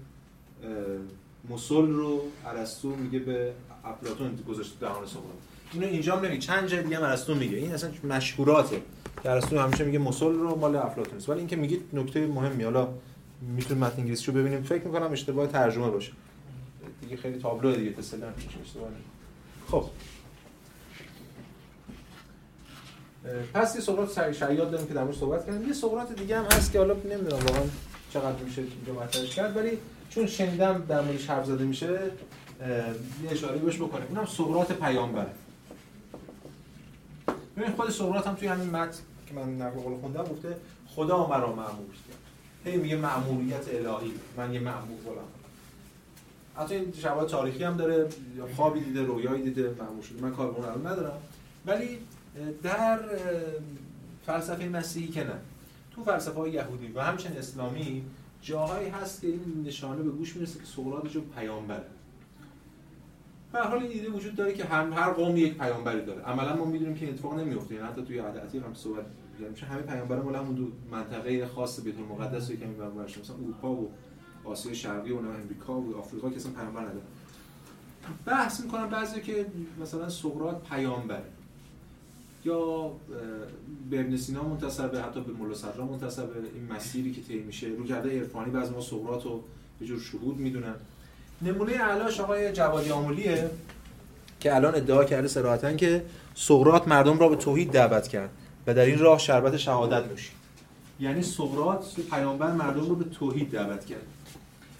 [1.50, 3.52] مسل رو ارسطو میگه به
[3.84, 5.24] افلاطون گذاشته دهان سقراط
[5.72, 7.56] اینو اینجا هم نمیگه چند جای دیگه ارسطو میگه.
[7.56, 8.82] این اصلا مشهوراته.
[9.22, 11.28] که ارسطو همیشه میگه مسل رو مال افلاطون است.
[11.28, 12.88] ولی اینکه میگه نکته مهمی حالا
[13.40, 14.62] می‌تونیم متن انگلیسی رو ببینیم.
[14.62, 16.12] فکر می‌کنم اشتباه ترجمه باشه.
[17.00, 17.92] دیگه خیلی تابلو دیگه.
[17.92, 18.26] تسلا
[19.70, 19.84] خب.
[23.54, 25.68] پس یه سقراط شیاد داریم که در صحبت کردیم.
[25.68, 27.62] یه سقراط دیگه هم هست که حالا نمی‌دونم واقعا
[28.12, 29.78] چقدر میشه اینجا مطرحش کرد ولی
[30.10, 32.00] چون شنیدم در موردش حرف زده میشه
[33.24, 34.06] یه اشاره بهش بکنیم.
[34.08, 35.30] اونم سقراط پیامبره.
[37.56, 41.48] ببین خود سقراط هم توی همین متن که من نقل قول خوندم گفته خدا مرا
[41.48, 42.18] مأمور کرد.
[42.64, 45.18] هی میگه مأموریت الهی من یه مأمور بولم
[46.56, 48.08] حتی این شواهد تاریخی هم داره
[48.56, 50.22] خوابی دیده رویایی دیده مأمور شده.
[50.22, 51.18] من کار اون ندارم.
[51.66, 51.98] ولی
[52.62, 53.00] در
[54.26, 55.32] فلسفه مسیحی که نه.
[55.94, 58.04] تو فلسفه یهودی و همچنین اسلامی
[58.42, 61.86] جاهایی هست که این نشانه به گوش می‌رسه که سقراط جو پیامبره.
[63.52, 66.22] به حال این ایده وجود داره که هم هر قوم یک پیامبری داره.
[66.22, 69.04] عملا ما می‌دونیم که اتفاق نمیفته یعنی حتی توی عهد هم صحبت
[69.50, 73.90] میشه همه پیامبران مال همون دو منطقه خاص بیت المقدس که می‌برن مثلا اروپا و
[74.44, 77.00] آسیا شرقی و امریکا و آفریقا که اصلا پیامبر نداره
[78.26, 79.46] بحث می‌کنن بعضی که
[79.80, 81.30] مثلا سقراط پیامبره.
[82.44, 82.90] یا
[83.90, 86.34] به ابن سینا منتسبه حتی به مولا صدرا منتسبه.
[86.54, 89.44] این مسیری که طی میشه رو کرده عرفانی بعضی ما سقراط رو
[89.80, 90.74] به جور شهود می‌دونن.
[91.42, 93.50] نمونه اعلاش آقای جوادی آمولیه
[94.40, 98.30] که الان ادعا کرده صراحتا که سقراط مردم را به توحید دعوت کرد
[98.66, 100.32] و در این راه شربت شهادت نوشید.
[101.00, 104.06] یعنی سقراط پیامبر مردم رو به توحید دعوت کرد.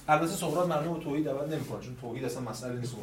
[0.08, 2.94] البته سقراط مردم رو به توحید دعوت نمی‌کنه چون توحید اصلا مسئله نیست.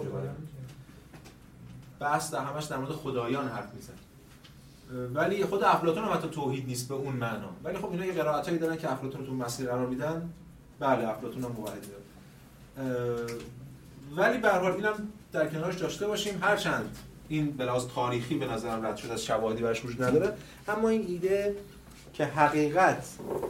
[2.00, 3.96] بحث در همش در مورد خدایان حرف می‌زنه.
[5.14, 7.50] ولی خود افلاطون هم حتی توحید نیست به اون معنا.
[7.64, 10.30] ولی خب اینا یه قرائتایی دارن که افلاطون رو تو مسیر قرار میدن.
[10.80, 11.86] بله افلاطون هم موحد
[14.18, 14.94] ولی به هر اینم
[15.32, 16.40] در کنارش داشته باشیم.
[16.42, 16.98] هرچند
[17.30, 20.34] این بلاز تاریخی به نظرم رد شده از شواهدی برش وجود نداره.
[20.68, 21.56] اما این ایده
[22.14, 23.08] که حقیقت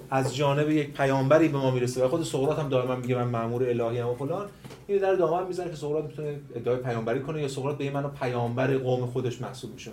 [0.09, 3.69] از جانب یک پیامبری به ما می‌رسه و خود سقراط هم دائما میگه من مأمور
[3.69, 4.47] الهی ام و فلان
[4.87, 8.77] این در دامن می‌ذاره که سقراط می‌تونه ادعای پیامبری کنه یا سقراط به من پیامبر
[8.77, 9.91] قوم خودش محسوب میشه.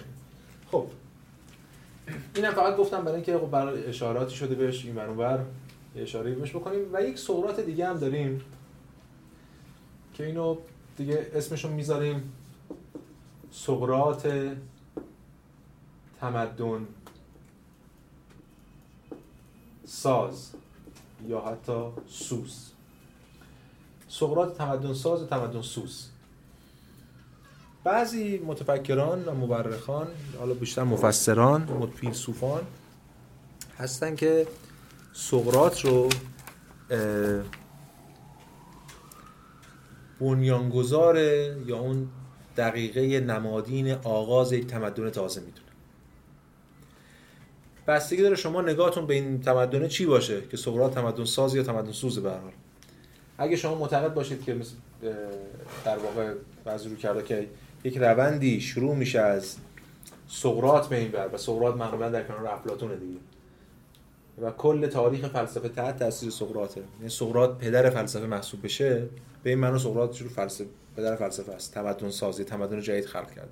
[0.70, 0.86] خب
[2.34, 5.40] اینم فقط گفتم برای اینکه خب برای اشاراتی شده بهش این بر
[5.96, 6.88] اشاره بهش بکنیم.
[6.92, 8.42] و یک سقراط دیگه هم داریم
[10.14, 10.56] که اینو
[10.96, 12.32] دیگه اسمشو می‌ذاریم
[13.50, 14.26] سقراط
[16.20, 16.86] تمدن
[19.84, 20.52] ساز
[21.28, 22.70] یا حتی سوس.
[24.08, 26.11] سقراط تمدن ساز و تمدن سوس.
[27.84, 30.06] بعضی متفکران و مورخان
[30.38, 32.62] حالا بیشتر مفسران فیلسوفان
[33.78, 34.46] هستن که
[35.12, 36.08] سقراط رو
[40.20, 41.16] بنیانگذار
[41.66, 42.08] یا اون
[42.56, 45.66] دقیقه نمادین آغاز یک تمدن تازه می‌دونه.
[47.86, 51.92] بستگی داره شما نگاهتون به این تمدن چی باشه؟ که سقراط تمدن ساز یا تمدن
[51.92, 52.32] سوزه به
[53.38, 54.56] اگه شما معتقد باشید که
[55.84, 57.48] در واقع بعضی رو کرده که
[57.84, 59.56] یک روندی شروع میشه از
[60.28, 63.18] سقراط به این بر و سقراط معمولا در کنار افلاطون دیگه.
[64.42, 66.82] و کل تاریخ فلسفه تحت تاثیر سقراطه.
[66.98, 69.08] یعنی سقراط پدر فلسفه محسوب بشه
[69.42, 70.66] به این معنی سقراط شروع فلسفه
[70.96, 71.74] پدر فلسفه است.
[71.74, 73.48] تمدن سازی تمدن جدید خلق کرد.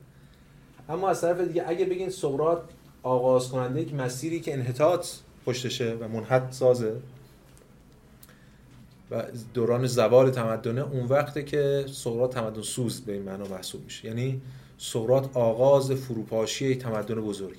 [0.88, 2.62] اما از طرف دیگه اگه بگین سقراط
[3.02, 5.06] آغاز کننده یک مسیری که انحطاط
[5.46, 6.96] پشتشه و منحط سازه
[9.10, 9.22] و
[9.54, 14.08] دوران زوال تمدنه اون وقته که سقراط تمدن سوز به این معنا محسوب میشه.
[14.08, 14.40] یعنی
[14.78, 17.56] سقراط آغاز فروپاشی تمدن بزرگ.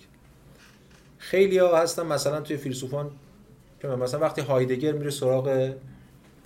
[1.18, 3.12] خیلی ها هستن مثلا توی فیلسوفان
[3.82, 5.74] که مثلا وقتی هایدگر میره سراغ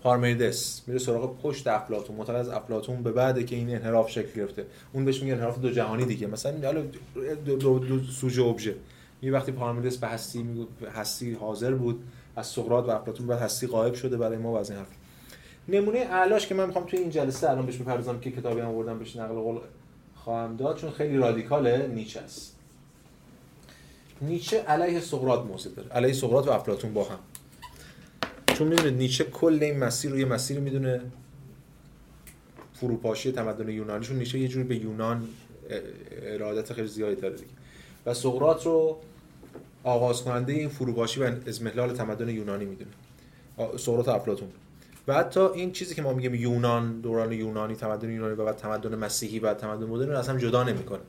[0.04, 4.66] پارمیدس میره سراغ پشت افلاطون معتقد از افلاطون به بعده که این انحراف شکل گرفته.
[4.94, 6.28] اون بهش میگه انحراف دو جهانی دیگه.
[6.28, 6.82] مثلا حالا
[7.46, 8.76] دو, دو, دو سوژه ابژه.
[9.22, 12.04] می وقتی پارمیدس به هستی میگه هستی حاضر بود
[12.36, 14.88] از سقراط و افلاطون بعد هستی غایب شده برای ما از این حرف.
[15.68, 19.00] نمونه اعلاش که من می‌خوام توی این جلسه الان بهش می‌پردازم که کتابی هم آوردم
[19.00, 19.60] بهش نقل قول
[20.16, 22.56] خواهم داد چون خیلی رادیکاله نیچه است.
[24.22, 25.90] نیچه علیه سقراط موضع داره.
[25.90, 27.20] علیه سقراط و افلاطون با هم.
[28.48, 31.02] چون می‌دونه نیچه کل این مسیر رو یه مسیری می‌دونه
[32.74, 35.28] فروپاشی تمدن یونانی چون نیچه یه جوری به یونان
[36.22, 37.50] ارادت خیلی زیادی داره دیگه.
[38.06, 38.98] و سقراط رو
[39.86, 42.92] آغاز کننده این فروپاشی و ازمهلال تمدن یونانی می‌دونه.
[43.78, 44.48] سقراط افلاطون.
[45.08, 48.96] و حتی این چیزی که ما میگیم یونان دوران یونانی تمدن یونانی و بعد تمدن
[48.96, 51.00] مسیحی و تمدن مدرن از هم جدا نمی‌کنه.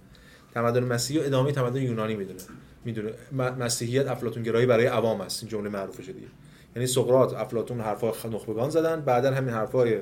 [0.55, 2.41] تمدن مسیحی و ادامه تمدن یونانی می‌دونه.
[2.85, 3.12] می‌دونه.
[3.59, 5.43] مسیحیت افلاطون گرایی برای عوام است.
[5.43, 6.27] این جمله معروفه دیگه.
[6.77, 9.01] یعنی سقراط افلاطون حرفای نخبگان زدن.
[9.01, 10.01] بعدا همین حرفای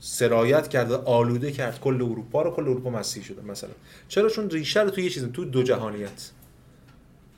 [0.00, 1.80] سرایت کرده آلوده کرد.
[1.80, 3.70] کل اروپا رو کل اروپا مسیح شده مثلا.
[4.08, 6.30] چرا؟ چون ریشه رو تو یه چیز تو دو جهانیت.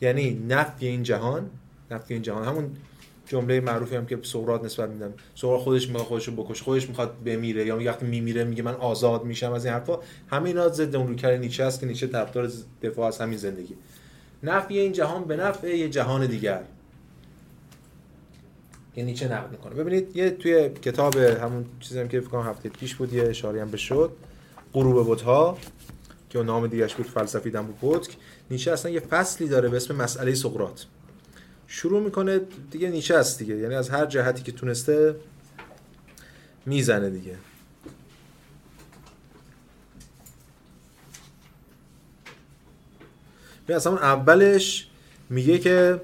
[0.01, 1.51] یعنی نفی این جهان
[1.91, 2.45] نفی این جهان.
[2.45, 2.71] همون
[3.27, 7.23] جمله معروفی هم که سقراط نسبت میدم سقراط خودش می‌خواد خودش رو بکشه خودش می‌خواد
[7.25, 9.99] بمیره یا وقتی میمیره میگه من آزاد میشم از این حرفا.
[10.29, 12.51] همه اینا ضد اون روکر نیچه است که نیچه طرفدار
[12.83, 13.75] دفاع از همین زندگی.
[14.43, 16.63] نفی این جهان به نفع یه جهان دیگر.
[18.95, 19.75] که نیچه نقد می‌کنه.
[19.75, 23.61] ببینید یه توی کتاب همون چیزی هم که فکر کنم هفته پیش بود یه اشاره
[23.61, 24.13] هم به شد.
[24.73, 25.59] غروب بت‌ها.
[26.31, 28.17] که نام دیگهش بود فلسفی دم بوتک
[28.51, 30.83] نیچه اصلا یه فصلی داره به اسم مسئله سقراط.
[31.67, 35.17] شروع می‌کنه دیگه نیچه است دیگه یعنی از هر جهتی که تونسته
[36.67, 37.37] می‌زنه دیگه.
[43.69, 44.89] اصلا اولش
[45.31, 46.01] میگه که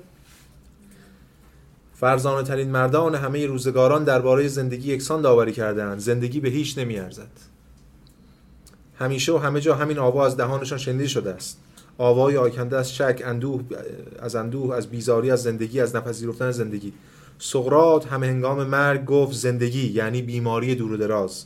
[1.94, 5.98] فرزانه ترین مردان همه روزگاران درباره زندگی یکسان داوری کردهاند.
[5.98, 7.55] زندگی به هیچ نمیارزد.
[8.98, 11.60] همیشه و همه جا همین آوا از دهانشان شنیده شده است.
[11.98, 13.62] آوای آکنده از شک اندوه
[14.18, 16.92] از اندوه از بیزاری از زندگی از نپذیرفتن زندگی.
[17.38, 21.44] سقراط همه هنگام مرگ گفت زندگی یعنی بیماری دور و دراز.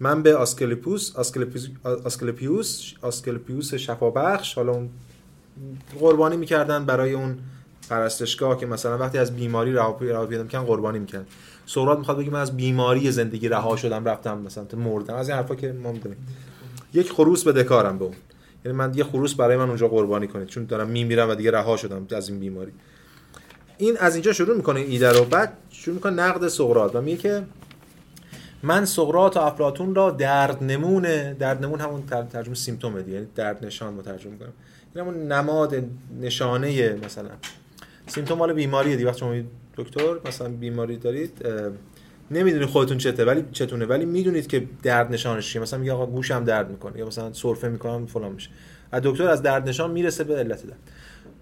[0.00, 1.68] من به آسکلپوس آسکلپیوس
[2.04, 4.88] آسکلپیوس آسکلپیوس شفابخش حالا اون
[6.00, 7.38] قربانی می‌کردن برای اون
[7.90, 11.24] پرستشگاه که مثلا وقتی از بیماری رها پیدا کردن قربانی می‌کنن
[11.66, 15.14] سقراط می‌خواد بگه من از بیماری زندگی رها شدم رفتم مثلا مردم.
[15.14, 16.18] از این حرفا که ما می‌دونیم.
[16.94, 18.14] یک خروس به دکارم به اون.
[18.64, 20.48] یعنی من یه خروس برای من اونجا قربانی کنید.
[20.48, 22.72] چون دارم میمیرم و دیگه رها شدم از این بیماری.
[23.78, 25.24] این از اینجا شروع می‌کنه ایده رو.
[25.24, 26.94] بعد شروع می‌کنه نقد سقراط.
[26.94, 27.42] و میگه که
[28.62, 31.36] من سقراط و افلاطون را درد نمونه.
[31.38, 33.14] درد نمون همون ترجمه سیمتومه دیگه.
[33.14, 34.52] یعنی درد نشان مترجم می‌کنم
[34.94, 35.74] این همون نماد
[36.20, 37.30] نشانه مثلا.
[38.06, 39.08] سیمتوم مال بیماریه دیگه.
[39.08, 39.34] وقتی شما
[39.76, 41.46] دکتر مثلا بیماری دارید
[42.34, 43.86] نمی‌دونید خودتون چته ولی چتونه.
[43.86, 45.62] ولی می‌دونید که درد نشانش چیه.
[45.62, 46.98] مثلا میگه آقا گوشم درد می‌کنه.
[46.98, 48.50] یا مثلا سرفه می‌کنم فلان میشه.
[48.92, 50.78] از دکتر از درد نشان می‌رسه به علت درد.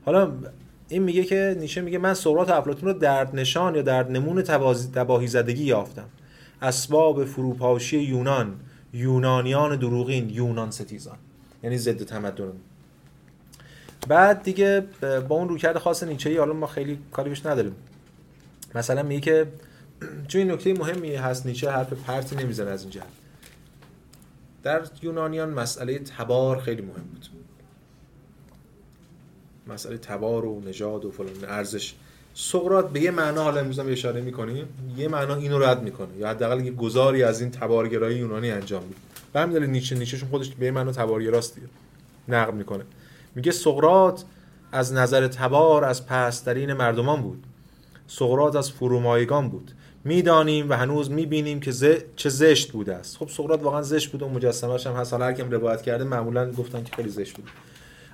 [0.05, 0.32] حالا
[0.88, 4.43] این میگه که نیشه میگه من سقراط افلاطون رو درد نشان یا درد نمون
[4.95, 6.09] تباهی زدگی یافتم.
[6.62, 8.55] اسباب فروپاشی یونان
[8.93, 11.16] یونانیان دروغین یونان ستیزان.
[11.62, 12.53] یعنی ضد تمدن.
[14.09, 14.84] بعد دیگه
[15.28, 17.74] با اون رویکرد خاص نیچه حالا ما خیلی کاری بهش نداریم.
[18.74, 19.47] مثلا میگه که
[20.29, 23.03] چون این نکته مهمی هست نیچه حرف پرتی نمی‌زنه از این
[24.63, 27.27] در یونانیان مسئله تبار خیلی مهم بود.
[29.67, 31.95] مسئله تبار و نژاد و فلان ارزش.
[32.35, 36.17] سقراط به یه معنا حالا امروز هم اشاره می‌کنیم یه معنا اینو رد می‌کنه.
[36.19, 38.97] یا حداقل یه گذاری از این تبارگرایی یونانی انجام میده.
[39.33, 41.67] به همین دلیل نیچه نیچهشون خودش به یه معنا تبارگراست دیگه
[42.29, 42.85] نقد می‌کنه.
[43.35, 44.23] میگه سقراط
[44.73, 47.45] از نظر تبار از پسترین مردمان بود.
[48.07, 49.71] سقراط از فرومایگان بود.
[50.05, 51.85] می‌دانیم و هنوز می‌بینیم که ز...
[52.17, 53.17] چه زشت بوده است.
[53.17, 55.13] خب سقراط واقعا زشت بود و مجسمه‌اش هم هست.
[55.13, 57.49] هر کیم روایت کرده معمولا گفتن که خیلی زشت بود.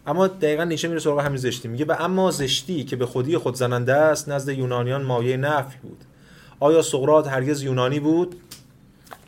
[0.07, 1.69] اما دقیقا نیچه میره سراغ همین زشتی.
[1.69, 6.05] میگه و اما زشتی که به خودی خود زننده است نزد یونانیان مایه نفی بود.
[6.61, 8.37] آیا سقراط هرگز یونانی بود؟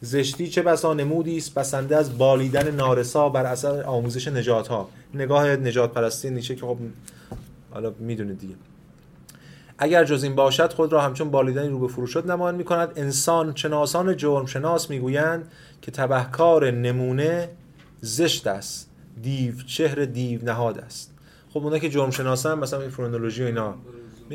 [0.01, 5.47] زشتی چه بسا نمودی است بسنده از بالیدن نارسا بر اثر آموزش نجات ها نگاه
[5.47, 6.77] نجات پرستی نیچه که خب
[7.71, 8.55] حالا می‌دونید دیگه.
[9.83, 13.53] اگر جز این باشد خود را همچون بالیدنی رو به فروشد نمایان می کند انسان
[13.55, 15.51] شناسان جرم شناس می‌گویند
[15.83, 17.49] که تبهکار نمونه
[18.01, 18.91] زشت است.
[19.22, 21.14] دیو چهر دیو نهاد است.
[21.51, 23.74] خب اونا که جرم شناسن مثلا این فرونولوژی و اینا.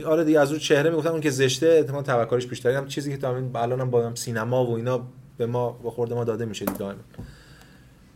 [0.06, 3.18] آره دیگه از رو چهره می‌گفتن اون که زشته احتمال تبهکارش بیشتره هم چیزی که
[3.18, 5.02] تا الان هم با سینما و اینا
[5.38, 6.94] به ما به خورد ما داده میشه دیگه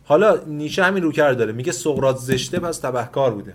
[0.04, 1.52] حالا نیچه همین رو کرد داره.
[1.52, 3.54] میگه سقراط زشته پس تبهکار بوده.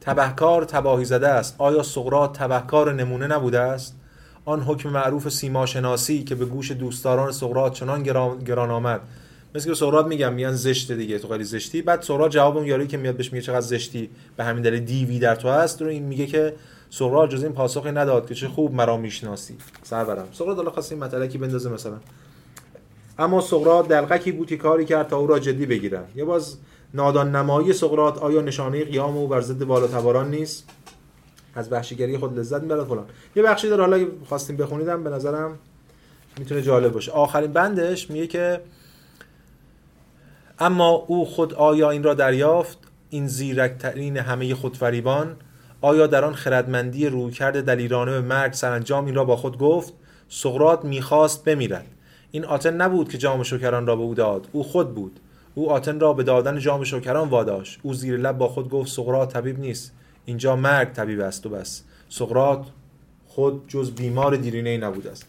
[0.00, 1.54] تبهکار تباهی زده است.
[1.58, 3.96] آیا سقراط تبهکار نمونه نبوده است؟
[4.44, 8.02] آن حکم معروف سیما شناسی که به گوش دوستداران سقراط چنان
[8.44, 9.00] گران آمد.
[9.54, 11.82] مثل که سقراط میگم میان زشته دیگه تو خیلی زشتی.
[11.82, 15.18] بعد سقراط جواب اون یاری که میاد بهش میگه چقدر زشتی به همین دلیل دیوی
[15.18, 15.82] در تو هست.
[15.82, 16.54] رو این میگه که
[16.90, 19.56] سقراط جز این پاسخی نداد که چه خوب مرا می‌شناسی.
[19.82, 21.96] سرورم سقراط حالا خواست این مطلقی بندازه مثلا.
[23.18, 26.04] اما سقراط دلقکی بود که کاری کرد تا او را جدی بگیرن.
[26.16, 26.56] یه باز
[26.94, 30.68] نادان نمایی سقراط آیا نشانه قیام او بر ضد والاتباران نیست؟
[31.54, 33.04] از وحشیگری خود لذت می‌برد فلان.
[33.36, 35.58] یه بخشی داره حالا خواستیم بخونیدم به نظرم
[36.38, 37.12] می‌تونه جالب باشه.
[37.12, 38.60] آخرین بندش میگه که
[40.58, 42.78] اما او خود آیا این را دریافت؟
[43.10, 45.36] این زیرکترین همه خودفریبان.
[45.80, 49.92] آیا در آن خردمندی رویکرد دلیرانه به مرگ سرانجام این را با خود گفت؟
[50.28, 51.86] سقراط می‌خواست بمیرد.
[52.30, 54.48] این آتن نبود که جام شکران را به او داد.
[54.52, 55.20] او خود بود.
[55.54, 57.80] او آتن را به دادن جام شکران واداشت.
[57.82, 59.92] او زیر لب با خود گفت سقراط طبیب نیست.
[60.24, 61.82] اینجا مرگ طبیب است و بس.
[62.08, 62.66] سقراط
[63.26, 65.26] خود جز بیمار دیرینه ای نبود است.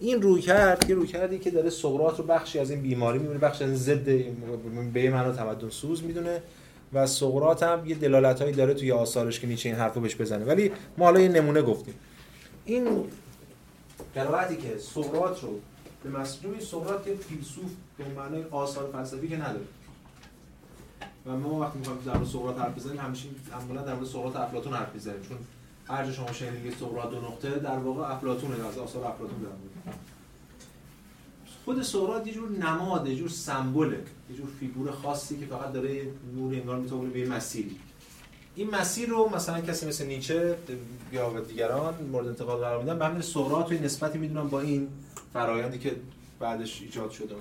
[0.00, 3.38] این روی کرد یه روی کردی که داره سقراط رو بخشی از این بیماری می‌بینه
[3.38, 4.04] بخشی از ضد
[4.92, 6.42] به معنا تمدن سوز می‌دونه
[6.92, 10.44] و سقراط هم یه دلالتایی داره توی آثارش که نیچه این حرفو بهش بزنه.
[10.44, 11.94] ولی ما حالا یه نمونه گفتیم.
[12.64, 12.88] این
[14.14, 15.60] قرائتی که سقراط رو
[16.04, 19.64] به مسجد سقراط یه فیلسوف به معنای آثار فلسفی که نداره.
[21.26, 24.72] و ما وقتی می‌خوایم در مورد سقراط حرف بزنیم همیشه عمولا در مورد سقراط افلاطون
[24.72, 25.38] حرف بزنیم چون
[25.86, 29.98] هر جا شما شنیدید سقراط دو نقطه در واقع افلاطونه از آثار افلاطون در مورد.
[31.64, 36.10] خود سقراط یه جور نماد یه جور سمبوله یه جور فیگور خاصی که فقط داره
[36.36, 37.78] نور انگار می‌تونه به مسیری.
[38.54, 40.56] این مسیر رو مثلا کسی مثل نیچه
[41.12, 44.88] یا دیگران مورد انتقاد قرار میدن به همین سقراط و نسبتی می‌دونن با این
[45.32, 45.96] فرایندی که
[46.40, 47.34] بعدش ایجاد شده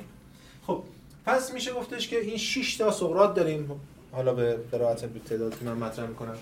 [0.68, 0.84] خب
[1.26, 3.72] پس میشه گفتش که این 6 تا سقراط داریم
[4.11, 6.36] حالا به قرائت تعداد که من مطرح می‌کنم.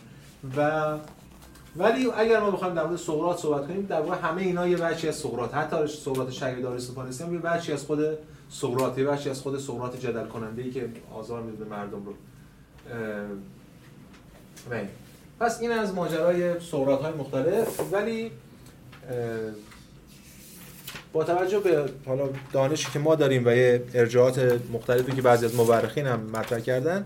[0.57, 0.97] و
[1.75, 5.07] ولی اگر ما بخوایم در مورد سقراط صحبت کنیم در واقع همه اینا یه بچی
[5.07, 7.99] از سقراط حتی سقراط شهید آریستوفانس هم یه بچی از خود
[8.49, 12.13] سقراط یه از خود سقراط جدل کننده ای که آزار میده مردم رو.
[15.39, 18.31] پس این از ماجرای سقراط های مختلف ولی
[21.13, 25.55] با توجه به حالا دانشی که ما داریم و یه ارجاعات مختلفی که بعضی از
[25.55, 27.05] مورخین هم مطرح کردن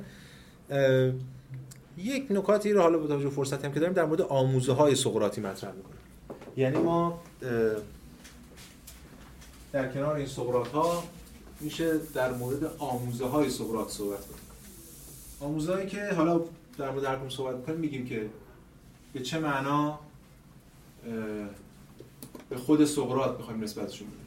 [1.98, 5.42] یک نکاتی رو حالا با توجه فرصتی هم که داریم در مورد آموزه های سقراطی
[5.42, 5.96] مطرح می‌کنیم.
[6.58, 7.20] یعنی ما
[9.72, 11.04] در کنار این سقراط ها
[11.60, 14.42] میشه در مورد آموزه های سقراط صحبت کنیم.
[15.40, 16.42] آموزه که حالا
[16.78, 18.30] در مورد هر صحبت کنیم میگیم که
[19.14, 20.00] به چه معنا
[22.50, 24.26] به خود سقراط می‌خوایم نسبتشون بدیم.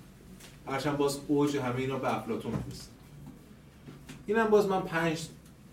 [0.66, 2.88] هرچند باز اوج همه اینا به افلاطون می‌رسه.
[4.26, 5.28] اینم باز من پنج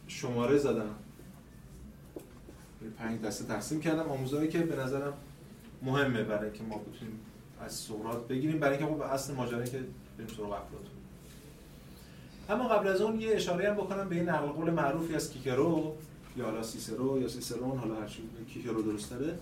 [0.08, 0.96] شماره زدم.
[2.98, 4.10] پنج دسته تقسیم کردم.
[4.10, 5.14] آموزهایی که به نظرم
[5.82, 7.20] مهمه برای که ما بتونیم
[7.62, 9.80] از سقراط بگیریم برای اینکه خب اصل ماجرا که
[10.18, 10.90] بریم سراغ افلاطون.
[12.50, 15.96] اما قبل از اون یه اشاره هم بکنم به این نقل قول معروفی از کیکرو.
[16.38, 18.08] یا حالا سیسرو یا سیسرون حالا هر
[18.54, 19.38] کیکرو درست داره.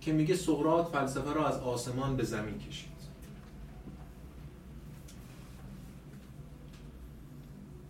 [0.00, 2.90] که میگه سقراط فلسفه را از آسمان به زمین کشید.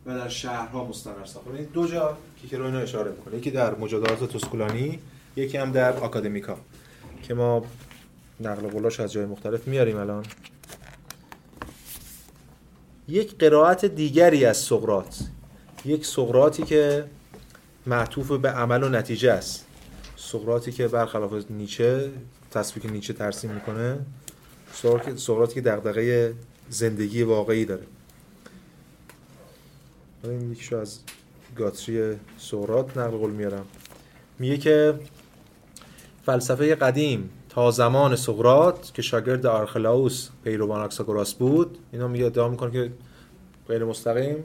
[0.07, 1.47] و در شهرها مستقر ساخت.
[1.49, 2.19] این دو جا
[2.51, 3.37] که رو اینو اشاره می‌کنه.
[3.37, 4.99] یکی در مجادلات توسکولانی
[5.37, 6.57] یکی هم در آکادمیکا.
[7.23, 7.65] که ما
[8.41, 10.25] نقل قولاش از جای مختلف میاریم الان.
[13.09, 15.17] یک قرائت دیگری از سقراط.
[15.85, 17.05] یک سقراطی که
[17.87, 19.67] معطوف به عمل و نتیجه است.
[20.17, 22.11] سقراطی که برخلاف نیچه
[22.51, 23.99] تصویر که نیچه ترسیم می‌کنه
[25.17, 26.35] سقراطی که دغدغه
[26.69, 27.83] زندگی واقعی داره.
[30.25, 30.99] این یکیشو از
[31.57, 33.67] گاتری سقراط نقل قول میارم
[34.39, 34.95] میگه که
[36.27, 42.71] فلسفه قدیم تا زمان سقراط که شاگرد آرخلاوس پیروان آکساگوراس بود اینا میگه ادعا می‌کنه
[42.71, 42.93] که
[43.69, 44.45] غیر مستقیم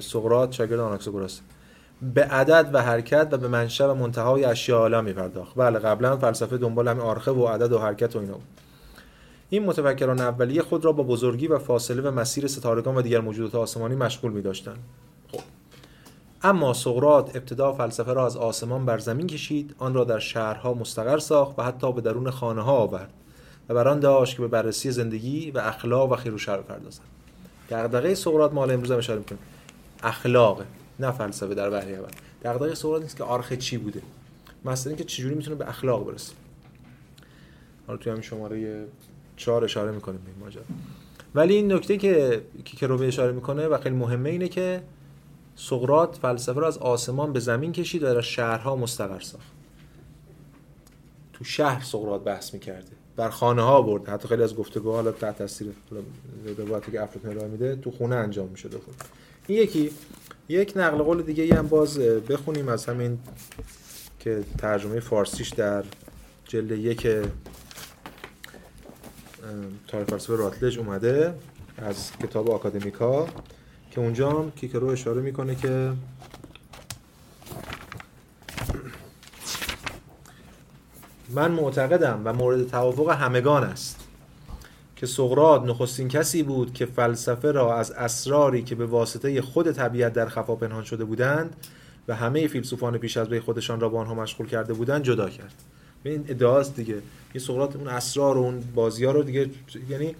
[0.00, 1.40] سقراط شاگرد آناکساگوراس
[2.14, 5.54] به عدد و حرکت و به منشأ و منتهای اشیاء عالم میپرداخت.
[5.56, 8.42] بله قبلا فلسفه دنبال همین آرخه و عدد و حرکت و اینا بود.
[9.50, 13.54] این متفکران اولیه خود را با بزرگی و فاصله و مسیر ستارگان و دیگر موجودات
[13.54, 14.74] آسمانی مشغول می داشتن.
[15.32, 15.40] خب.
[16.42, 21.18] اما سقراط ابتدا فلسفه را از آسمان بر زمین کشید آن را در شهرها مستقر
[21.18, 23.10] ساخت و حتی به درون خانه ها آورد
[23.68, 27.02] و بران داشت که به بررسی زندگی و اخلاق و خیر و شر بپردازد.
[27.70, 29.38] دغدغه سقراط مال امروز هم اشاره می‌کنه
[30.02, 30.64] اخلاق
[31.00, 32.10] نه فلسفه در وحی اول.
[32.42, 34.02] دغدغه سقراط نیست که آرخه چی بوده.
[34.64, 36.32] مثلا اینکه چجوری می‌تونه به اخلاق برسه.
[37.86, 38.84] حالا توی همین شماره
[39.36, 40.62] چهار اشاره می‌کنیم به این ماجرا.
[41.34, 44.82] ولی این نکته که که رو به اشاره می‌کنه و خیلی مهمه اینه که
[45.56, 49.52] سقراط فلسفه رو از آسمان به زمین کشید و در شهرها مستقر ساخت.
[51.32, 52.92] تو شهر سقراط بحث می‌کرده.
[53.16, 55.72] بر خانه ها برد حتی خیلی از گفتگوها حالا تحت تاثیر
[56.58, 58.94] روایتی که افلاطون ارائه میده تو خونه انجام میشه خود
[59.46, 59.90] این یکی
[60.48, 63.18] یک نقل قول دیگه هم باز بخونیم از همین
[64.18, 65.84] که ترجمه فارسیش در
[66.44, 67.02] جلد یک
[69.88, 71.34] تاریخ فلسفه راتلج اومده
[71.78, 73.26] از کتاب آکادمیکا
[73.90, 75.92] که اونجا هم کیکرو اشاره می‌کنه که
[81.30, 84.01] من معتقدم و مورد توافق همگان است.
[85.02, 90.12] که سقراط نخستین کسی بود که فلسفه را از اسراری که به واسطه خود طبیعت
[90.12, 91.56] در خفا پنهان شده بودند
[92.08, 95.54] و همه فیلسوفان پیش از وی خودشان را با آنها مشغول کرده بودند جدا کرد.
[96.04, 96.94] این ادعاست دیگه.
[97.34, 99.50] یه سقراط اون اسرار و اون بازی ها رو دیگه
[99.88, 100.16] یعنی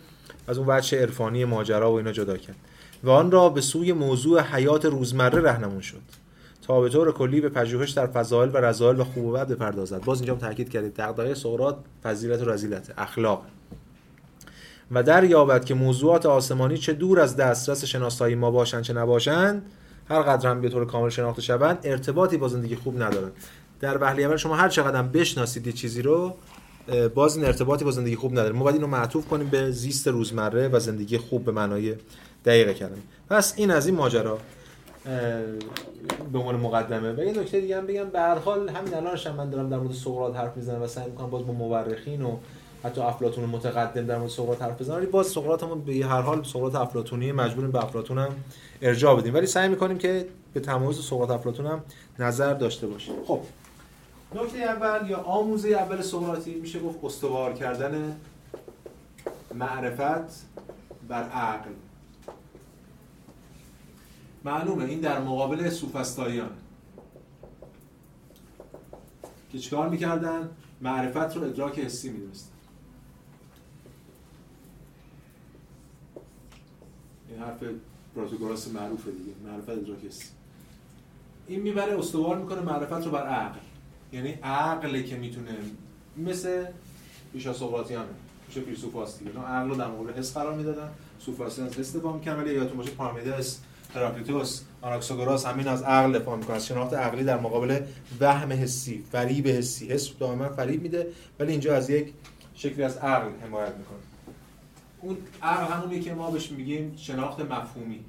[0.46, 2.56] از اون وجه عرفانی ماجرا و اینا جدا کرد.
[3.04, 6.02] و آن را به سوی موضوع حیات روزمره رهنمون شد.
[6.62, 10.04] تا به طور کلی به پژوهش در فضائل و رذائل و خوب و بد بپردازد
[10.04, 13.46] باز اینجا تاکید کردید دغدغه سقراط فضیلت و رذیلت اخلاق.
[14.92, 19.62] و در یابد که موضوعات آسمانی چه دور از دسترس شناسایی ما باشند چه نباشند
[20.08, 23.32] هر قدر هم به طور کامل شناخته شوند ارتباطی با زندگی خوب ندارند.
[23.80, 26.34] در وهله اول شما هر چقدر بشناسید یه چیزی رو
[27.14, 30.68] باز این ارتباطی با زندگی خوب نداره ما باید اینو معطوف کنیم به زیست روزمره
[30.68, 31.94] و زندگی خوب به معنای
[32.44, 32.98] دقیق کردن
[33.30, 34.38] پس این از این ماجرا
[36.32, 37.12] به عنوان مقدمه.
[37.12, 39.94] و یه نکته دیگه هم بگم به هر حال همین الانش من دارم در مورد
[39.94, 42.36] سقراط حرف می‌زنم و سعی می‌کنم باز با مورخین و
[42.84, 46.74] حتی افلاطون متقدم در مورد سقراط حرف بزنم ولی باز سقراطمون به هر حال سقراط
[46.74, 48.34] افلاطونی مجبوریم به افلاطون هم
[48.82, 49.34] ارجاع بدیم.
[49.34, 51.84] ولی سعی می‌کنیم که به تمایز سقراط افلاطون هم
[52.18, 53.14] نظر داشته باشیم.
[53.26, 53.40] خب.
[54.34, 58.16] نکته اول یا آموزه اول سقراطی میشه گفت استوار کردن
[59.54, 60.46] معرفت
[61.08, 61.70] بر عقل.
[64.44, 66.50] معلومه این در مقابل سوفستاییان.
[69.52, 72.51] که چیکار می‌کردن؟ معرفت رو ادراک حسی می‌دونستن.
[77.32, 77.58] این حرف
[78.16, 80.24] پروتوگوراس معروفه دیگه معرفت ادراک حسی
[81.46, 83.58] این می‌بره استوار می‌کنه معرفت رو بر عقل.
[84.12, 85.56] یعنی عقلی که می‌تونه
[86.16, 86.64] مثل
[87.32, 88.04] پیشا سقراطیان
[88.48, 89.40] میشه فیلسوفاست دیگه.
[89.40, 90.88] عقل رو در مقابل حس قرار می‌دادن.
[91.18, 93.60] سوفاستی از حس دفاع می‌کنن ولی یادتون باشه پارمیدس
[93.94, 96.56] هراکلیتوس آناکساگوراس همین از عقل دفاع می‌کنه.
[96.56, 97.80] از شناخت عقلی در مقابل
[98.20, 99.88] وهم حسی فریب حسی.
[99.88, 101.06] حس دائما فریب میده
[101.38, 102.12] ولی اینجا از یک
[102.54, 104.11] شکلی از عقل حمایت می‌کنه.
[105.02, 108.04] اون عقل همونیه که ما بهش میگیم شناخت مفهومی.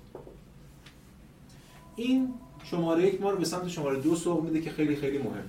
[1.96, 2.34] این
[2.64, 5.44] شماره یک ما رو به سمت شماره دو سوق میده که خیلی خیلی مهمه.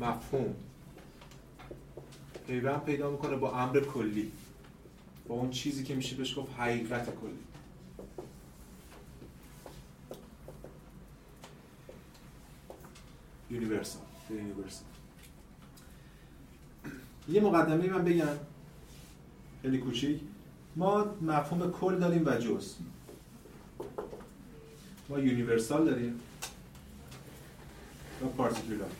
[0.00, 0.54] مفهوم.
[2.46, 4.32] پیوند پیدا می‌کنه با امر کلی.
[5.28, 7.38] با اون چیزی که میشه بهش گفت حقیقت کلی.
[13.50, 14.02] universal.
[14.30, 14.84] universal
[17.28, 18.26] یه مقدمه من بگم.
[19.66, 20.20] خیلی کوچیک.
[20.76, 22.74] ما مفهوم کل داریم و جز.
[25.08, 26.20] ما universal داریم.
[28.22, 28.90] و particular.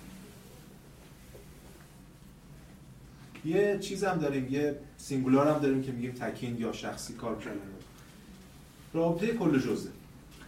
[3.44, 7.60] یه چیز هم داریم یه singular هم داریم که میگیم تکین یا شخصی کار کردن.
[8.94, 9.90] رابطه کل جزه.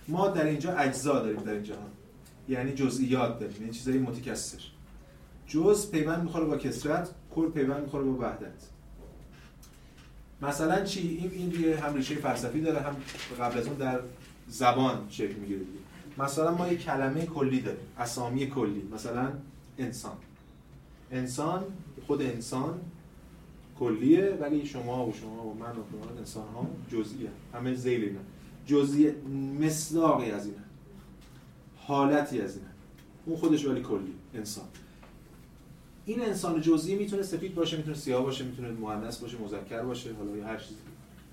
[0.09, 1.91] ما در اینجا اجزا داریم در این جهان
[2.49, 4.59] یعنی جزئیات داریم یعنی چیزای متکثر.
[5.47, 8.78] جز پیوند می‌خوره با کسرت کل پیوند می‌خوره با وحدت.
[10.43, 12.97] مثلا چی؟ این این یه هم ریشه فلسفی داره هم
[13.41, 14.01] قبل از اون در
[14.49, 15.61] زبان شکل می‌گیره
[16.19, 19.33] مثلا ما یه کلمه کلی داریم اسامی کلی مثلا
[19.79, 20.17] انسان.
[21.11, 21.65] انسان
[22.07, 22.81] خود انسان
[23.79, 28.21] کلیه ولی شما و شما و من و شما انسان ها جزئیه همه زیل اینا.
[28.67, 29.11] جزئی
[29.61, 30.59] مصداقی از اینه
[31.77, 32.69] حالتی از اینه
[33.27, 34.65] اون خودش ولی کلی انسان.
[36.09, 40.37] این انسان جزئی می‌تونه سفید باشه می‌تونه سیاه باشه می‌تونه مؤنث باشه مذکر باشه حالا
[40.37, 40.75] یا هر چیزی.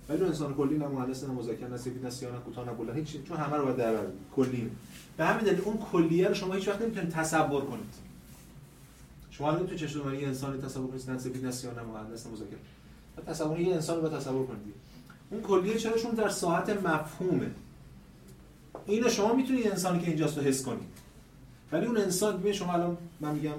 [0.09, 2.71] ولی اون انسان کلی نه مؤنث نه مذکر نه سفید نه سیاه نه کوتاه نه
[2.73, 4.71] بلند هیچ چون همه رو باید در بر کلی.
[5.17, 7.93] به همین دلیل اون کلیه رو شما هیچ وقت نمی‌تونید تصور کنید.
[9.31, 12.31] شما الان تو چشم یه انسانی تصور کنید نه سفید نه سیاه نه مؤنث نه
[12.31, 12.57] مذکر.
[13.27, 14.73] تصور یه انسان رو تصور کنید.
[15.29, 17.51] اون کلیه چرا چون در ساحت مفهومه.
[18.85, 20.95] اینو شما می‌تونید انسانی که اینجاست رو حس کنید.
[21.71, 23.51] ولی اون انسان ببین شما الان من میگم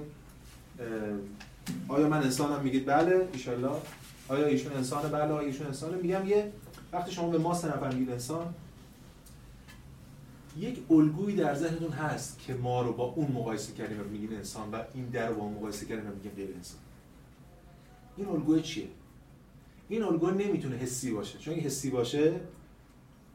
[1.87, 3.65] آیا من انسانم؟ میگید بله ان
[4.27, 6.51] آیا ایشون انسانه؟ بله آیا ایشون انسانه؟ میگم یه
[6.93, 8.53] وقتی شما به ما سه نفر میگید انسان
[10.57, 14.71] یک الگویی در ذهنتون هست که ما رو با اون مقایسه کردیم و میگین انسان
[14.71, 16.79] و این در رو با اون مقایسه کردیم و میگیم غیر انسان.
[18.17, 18.87] این الگوی چیه؟
[19.89, 21.39] این الگو نمی‌تونه حسی باشه.
[21.39, 22.33] چون حسی باشه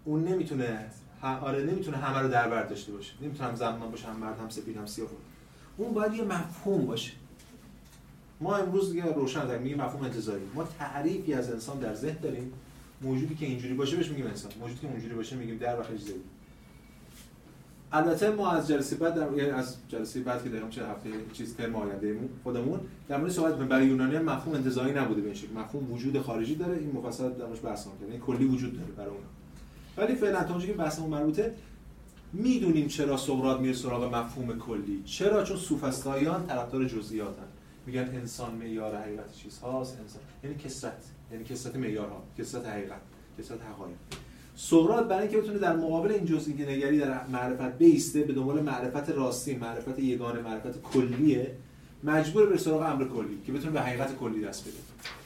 [0.05, 0.87] اون نمی‌تونه
[1.23, 3.13] آره نمی‌تونه همه رو در بر داشته باشه.
[3.23, 5.09] نمی‌تونه هم زمان باشه هم مرد هم سفید هم سیاه
[5.77, 7.13] اون باید یه مفهوم باشه.
[8.43, 10.43] ما امروز دیگه روشن داریم میگیم مفهوم انتظاری.
[10.55, 12.53] ما تعریفی از انسان در ذهن داریم
[13.03, 15.99] موجودی که اینجوری باشه بهش میگیم انسان موجودی که اونجوری باشه میگیم در و خیلی
[17.93, 21.77] البته ما از جلسه بعد در از جلسه بعد که داریم چه هفته چیز ترم
[21.77, 25.53] آینده خودمون در مورد صحبت برای یونانی مفهوم انتزاعی نبوده به این شکل.
[25.53, 29.21] مفهوم وجود خارجی داره این مفصل در موردش بحث یعنی کلی وجود داره برای اون
[29.97, 31.55] ولی فعلا تا که بحثمون مربوطه
[32.33, 35.03] می‌دونیم چرا سقراط میره سراغ مفهوم کلی.
[35.05, 37.52] چرا؟ چون سوفسطائیان طرفدار جزئیاتن.
[37.87, 41.05] میگن انسان معیار حقیقت چیزهاست انسان یعنی کسرت.
[41.33, 42.23] یعنی کسرت معیارها.
[42.39, 43.01] کسرت حقیقت.
[43.39, 43.97] کسرت حقایق.
[44.57, 49.11] سقراط برای اینکه بتونه در مقابل این جزئی نگری در معرفت بیسته به دنبال معرفت
[49.11, 51.57] راستی معرفت یگانه معرفت کلیه
[52.05, 54.77] مجبور به سراغ امر کلی که بتونه به حقیقت کلی دست بده.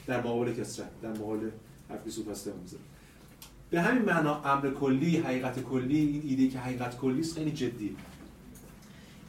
[0.07, 1.01] در مقابل کسرت.
[1.01, 1.49] در مقابل
[1.89, 2.61] حرفی سوفسطائیان
[3.69, 7.95] به همین معنا امر کلی حقیقت کلی این ایده که حقیقت کلی است خیلی جدی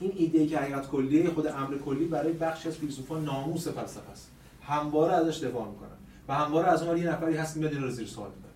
[0.01, 4.31] این ایده که حقیقت کلیه خود امر کلی برای بخشی از فیلسوفان ناموس فلسفه است.
[4.63, 5.89] همواره ازش دفاع می‌کنن
[6.29, 8.53] و همواره از اون یه نفری هست میاد رو زیر سوال می‌بره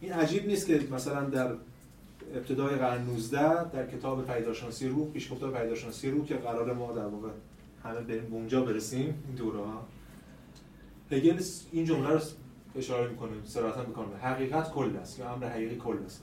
[0.00, 1.52] این عجیب نیست که مثلا در
[2.34, 7.28] ابتدای قرن 19 در کتاب پیداشناسی روح پیشگفتار پیداشناسی روح که قرار ما در واقع
[7.84, 9.86] همه بریم به اونجا برسیم این دوره ها
[11.10, 11.42] هگل
[11.72, 12.20] این جمله رو
[12.76, 14.16] اشاره می‌کنه صراحتا می‌کنه.
[14.22, 16.22] حقیقت کل است یا امر حقیقی کل است.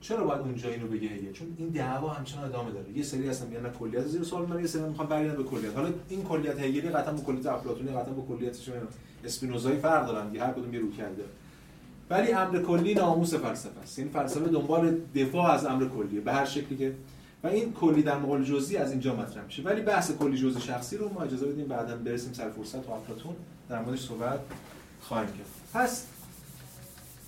[0.00, 2.98] چرا باید اونجا اینو بگه هگل چون این دعوا همچنان ادامه داره.
[2.98, 5.74] یه سری هستن میگن کلیت زیر سوال می‌برن یه سری می‌خوان برگردن به کلیت.
[5.74, 8.56] حالا این کلیت هگلی قطعا با کلیت افلاطونی قطعا با کلیت
[9.24, 11.24] اسپینوزایی فرق دارن هر کدوم یه رو کرده.
[12.10, 13.98] ولی امر کلی ناموس فلسفه است.
[13.98, 16.94] این فلسفه دنبال دفاع از امر کلیه به هر شکلی که.
[17.42, 19.62] و این کلی در مقابل جزئی از اینجا مطرح میشه.
[19.62, 23.36] ولی بحث کلی جزئی شخصی رو ما اجازه بدیم بعدا برسیم سر فرصت و افلاطون
[23.68, 24.40] در موردش صحبت
[25.00, 25.46] خواهیم کرد.
[25.74, 26.06] پس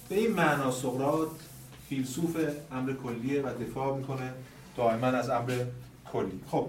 [0.08, 1.28] به این معنا سقراط
[1.90, 2.36] فیلسوف
[2.72, 4.32] امر کلیه و دفاع می‌کنه
[4.76, 5.64] دائما از امر
[6.12, 6.40] کلی.
[6.50, 6.68] خب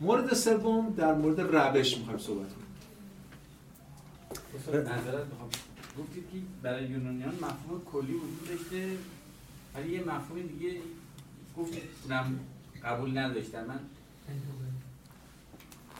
[0.00, 2.66] مورد سوم در مورد روش می‌خوایم صحبت کنیم.
[4.80, 5.50] نظرت می‌خوام.
[5.98, 8.90] گفتید که برای یونانیان مفهوم کلی وجود داشته
[9.74, 10.80] ولی یه مفهوم دیگه
[11.56, 11.82] گفتید
[12.84, 13.78] قبول نداشتن من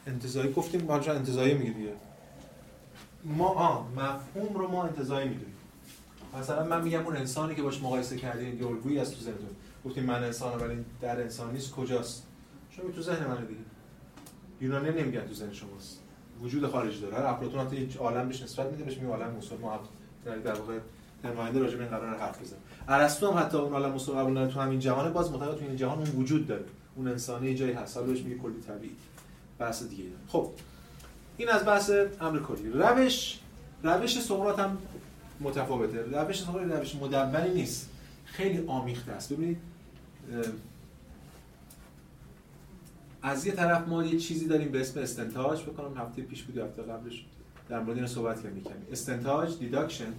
[0.07, 1.93] انتظایی گفتیم ما انتظایی میگه دیگه.
[3.25, 5.56] ما آه مفهوم رو ما انتظایی می‌دونیم.
[6.41, 9.49] مثلا من میگم اون انسانی که باش مقایسه کردین یه الگویی از تو ذهنتون.
[9.85, 12.27] گفتیم من انسانم ولی در انسان نیست کجاست؟
[12.71, 13.61] شما تو ذهن من دیگه.
[14.61, 16.01] یونانی نمیگن تو ذهن شماست.
[16.43, 17.17] وجود خارجی داره.
[17.17, 19.81] هر افلاطون حتی یک عالم بهش نسبت میده بهش میگه عالم مستقل ما
[20.25, 20.79] در واقع
[21.25, 22.59] نماینده راجع به این قرار حرف بزنه
[22.89, 24.53] ارسطو هم حتی اون عالم مستقل قبول نداره.
[24.53, 26.65] تو همین جهان باز معتقد تو این جهان اون وجود داره.
[26.97, 27.99] اون انسانی جایی هست.
[27.99, 28.97] بهش میگه کلی طبیعی.
[29.59, 30.51] بحث دیگه خب
[31.37, 33.39] این از بحث امر کلی روش
[33.83, 34.79] روش سقراط هم
[35.41, 36.03] متفاوته.
[36.03, 37.91] روش سقراط روش مدونی نیست.
[38.25, 39.33] خیلی آمیخته است.
[39.33, 39.59] ببینید
[43.23, 45.99] از یه طرف ما یه چیزی داریم به اسم استنتاج بکنم.
[45.99, 47.25] هفته پیش بود هفته قبلش
[47.69, 48.65] در مورد این صحبت کردیم.
[48.93, 50.13] استنتاج deduction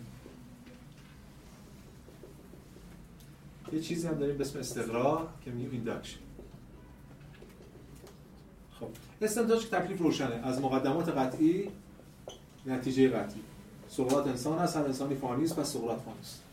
[3.73, 6.19] یه چیزی هم داریم به اسم استقرا که میگیم induction
[8.79, 8.87] خب.
[9.21, 10.35] استنتاج تکلیف روشنه.
[10.35, 11.69] از مقدمات قطعی
[12.65, 13.41] نتیجه قطعی.
[13.89, 16.43] سقراط انسان هست هر انسانی فانی است پس سقراط فانی است.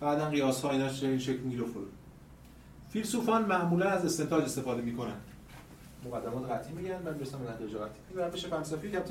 [0.00, 1.84] بعدا قیاس ها اینا این شکل میره فرو.
[2.90, 5.16] فیلسوفان معمولا از استنتاج استفاده می‌کنن
[6.04, 8.00] مقدمات قطعی میگن بعد برسن به نتایج قطعی.
[8.10, 9.02] این روش فلسفی که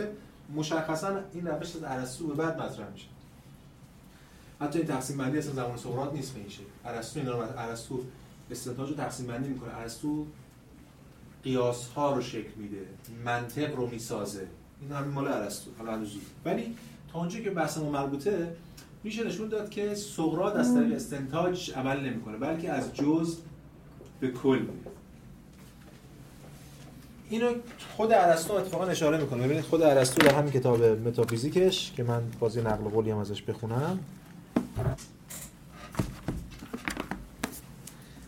[0.56, 3.08] مشخصا این روش از ارسطو به بعد مطرح میشه.
[4.62, 6.64] حتی این تقسیم بندی اصلا زمان سقراط نیست به این شکل.
[6.86, 8.04] ارسطو اینا رو ارسطو
[8.52, 9.78] استنتاج رو تقسیم بندی می‌کنه.
[9.78, 10.26] ارسطو
[11.44, 12.86] قیاس ها رو شکل میده
[13.26, 14.48] منطق رو می‌سازه.
[14.82, 16.06] این همین مال ارسطو حالا
[16.46, 16.76] ولی
[17.14, 18.56] تا اونجایی که بحث ما مربوطه
[19.04, 23.38] میشه نشون داد که سقراط از طریق استنتاج عمل نمی‌کنه بلکه از جز
[24.20, 24.60] به کل.
[24.60, 24.72] میره
[27.30, 27.54] اینو
[27.96, 29.44] خود ارسطو اتفاقا اشاره می‌کنه.
[29.44, 34.00] ببینید خود ارسطو در همین کتاب متافیزیکش که من بازی نقل قولی هم ازش بخونم.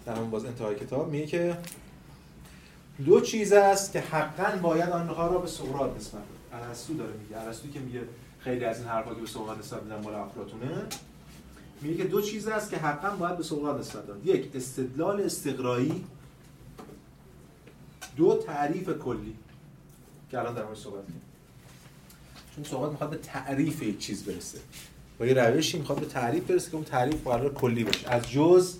[0.05, 1.57] در همون باز انتهای کتاب میگه که
[3.05, 6.21] دو چیز است که حقا باید آنها را به سقراط نسبت
[6.53, 7.41] ارسطو داره میگه.
[7.41, 8.01] ارسطو که میگه
[8.39, 10.85] خیلی از این حرفا که به سقراط نسبت میدن مال افلاطونه
[11.81, 16.05] میگه که دو چیز است که حقا باید به سقراط نسبت داد یک استدلال استقرایی.
[18.17, 19.35] دو تعریف کلی.
[20.31, 21.21] که الان در مورد صحبت کنیم.
[22.55, 24.59] چون صحبت می‌خواد به تعریف یک چیز برسه.
[25.19, 28.09] با یه روشی می‌خواد به تعریف برسه که اون تعریف قرار کلی باشه.
[28.09, 28.75] از جز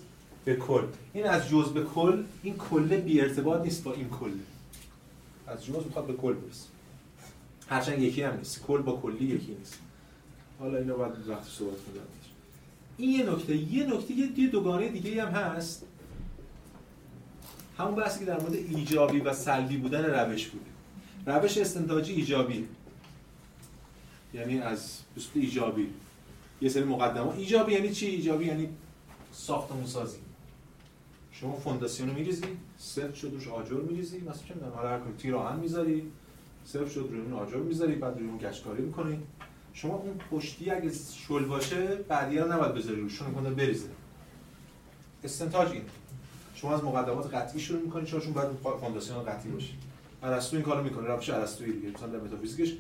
[0.46, 0.84] به کل.
[1.14, 4.32] این از جز به کل این کله بی ارتباط نیست با این کل.
[5.48, 6.69] از جز می‌خواد به کل برسه.
[7.70, 8.64] هرچند یکی هم نیست.
[8.64, 9.80] کل با کلی یکی نیست.
[10.60, 12.02] حالا اینو باید وقت صحبت کنیم
[12.98, 15.86] این یه نکته یه نکته یه دوگانه دیگه هم هست.
[17.78, 20.66] همون بحثی که در مورد ایجابی و سلبی بودن روش بوده.
[21.26, 22.68] روش استنتاجی ایجابی.
[24.34, 25.88] یعنی از بسیط ایجابی.
[26.62, 28.70] یه سری مقدمه ایجابی یعنی چی؟ ایجابی یعنی
[29.32, 30.18] ساختمون سازی
[31.32, 32.46] شما فونداسیون رو میریزی
[33.16, 34.20] شد روش آجر میریزی.
[34.20, 36.04] مثلا چه می‌دونم حالا هر تیر آهن می‌ذاری.
[36.72, 39.20] صرف شد روی اون آجر می‌ذاری بعد روی اون گچکاری می‌کنی
[39.74, 40.92] شما اون پشتی اگه
[41.28, 43.88] شل باشه بعدی رو نباید بذاری روش چون بریزه.
[45.24, 45.82] استنتاج این
[46.56, 48.50] شما از مقدمات قطعی شروع می‌کنید چون باید
[48.80, 49.74] فونداسیون قطعی باشه.
[50.24, 52.78] ارسطو این کارو می‌کنه روش ارسطویی دیگه مثلا در متافیزیکش.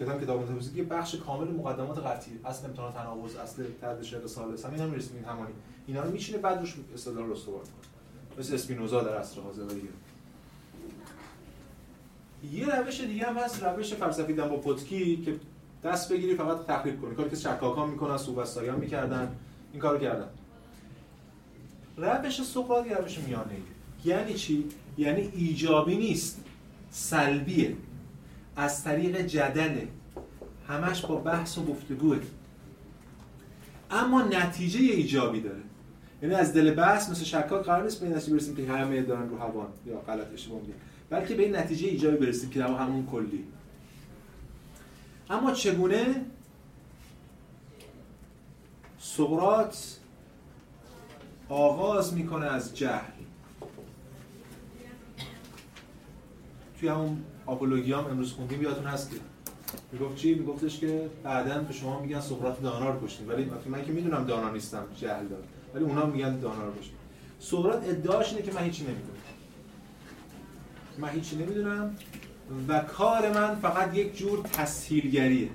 [0.00, 4.64] کتاب کتاب متافیزیک یه بخش کامل مقدمات قطعی اصل امتحان تناقض اصل طرد شعر ثالث
[4.64, 5.52] همین هم این همانی
[5.86, 9.88] اینا رو میچینه بعد روش استدلال رو استوار کنه مثل اسپینوزا در عصر حاضر دیگه.
[12.52, 15.34] یه روش دیگه هم هست روش فلسفی با پوتکی که
[15.84, 17.14] دست بگیری فقط تحقیق کنی.
[17.14, 19.36] کاری که شکاکان می‌کنن سوبستایان می‌کردن.
[19.72, 20.28] این کارو کردن.
[21.96, 23.56] روش سقراط یه روش میانه
[24.04, 24.64] یعنی چی؟
[24.98, 26.44] یعنی ایجابی نیست.
[26.90, 27.76] سلبیه.
[28.56, 29.88] از طریق جدله
[30.68, 32.20] همش با بحث و گفتگوه.
[33.90, 35.60] اما نتیجه ایجابی داره.
[36.22, 39.66] یعنی از دل بحث مثل شکاک قرار نیست به برسیم که همه دارن رو هوان
[39.86, 40.74] یا غلط اشتباه میگن.
[41.12, 43.44] بلکه به این نتیجه ایجابی برسیم که همون کلی.
[45.30, 46.24] اما چگونه
[48.98, 49.76] سقراط
[51.48, 53.12] آغاز می‌کنه از جهل؟
[56.80, 59.16] توی همون آپولوگیام امروز خوندیم یادتون هست که
[59.92, 63.28] می‌گفت چی؟ میگفتش که بعدا به شما میگن سقراط دانا رو کشتیم.
[63.28, 65.44] ولی من که می‌دونم دانا نیستم جهل دارم
[65.74, 66.96] ولی اونا میگن دانا رو کشتیم.
[67.40, 69.18] سقراط ادعاش اینه که من هیچی نمی‌دونم.
[70.98, 71.96] من هیچی نمی‌دونم.
[72.68, 75.48] و کار من فقط یک جور تسهیلگریه.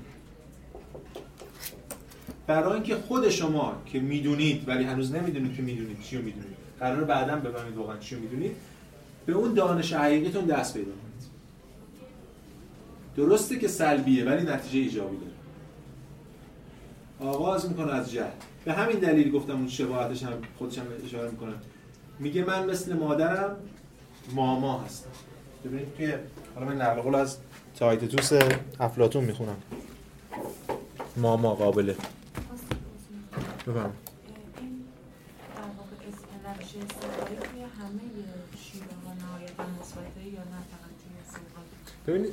[2.47, 7.35] برای اینکه خود شما که می‌دونید ولی هنوز نمی‌دونید که می‌دونید چی می‌دونید قرار بعدا
[7.35, 8.55] بفهمید واقعا چی می‌دونید
[9.25, 11.27] به اون دانش حقیقیتون دست پیدا کنید.
[13.15, 15.31] درسته که سلبیه ولی نتیجه ایجابی داره.
[17.31, 18.31] آغاز می‌کنه از جهل.
[18.65, 21.53] به همین دلیل گفتم اون شباهتش هم خودش هم اشاره می‌کنه.
[22.19, 23.55] میگه من مثل مادرم
[24.35, 25.09] ماما هستم.
[25.67, 26.13] ببینید توی
[26.55, 27.37] حالا من نقل قول از
[27.75, 28.31] تایتوس
[28.79, 29.57] افلاطون می‌خونم.
[31.17, 31.95] ماما قابله.
[33.67, 33.91] بفهم
[42.07, 42.31] ببینید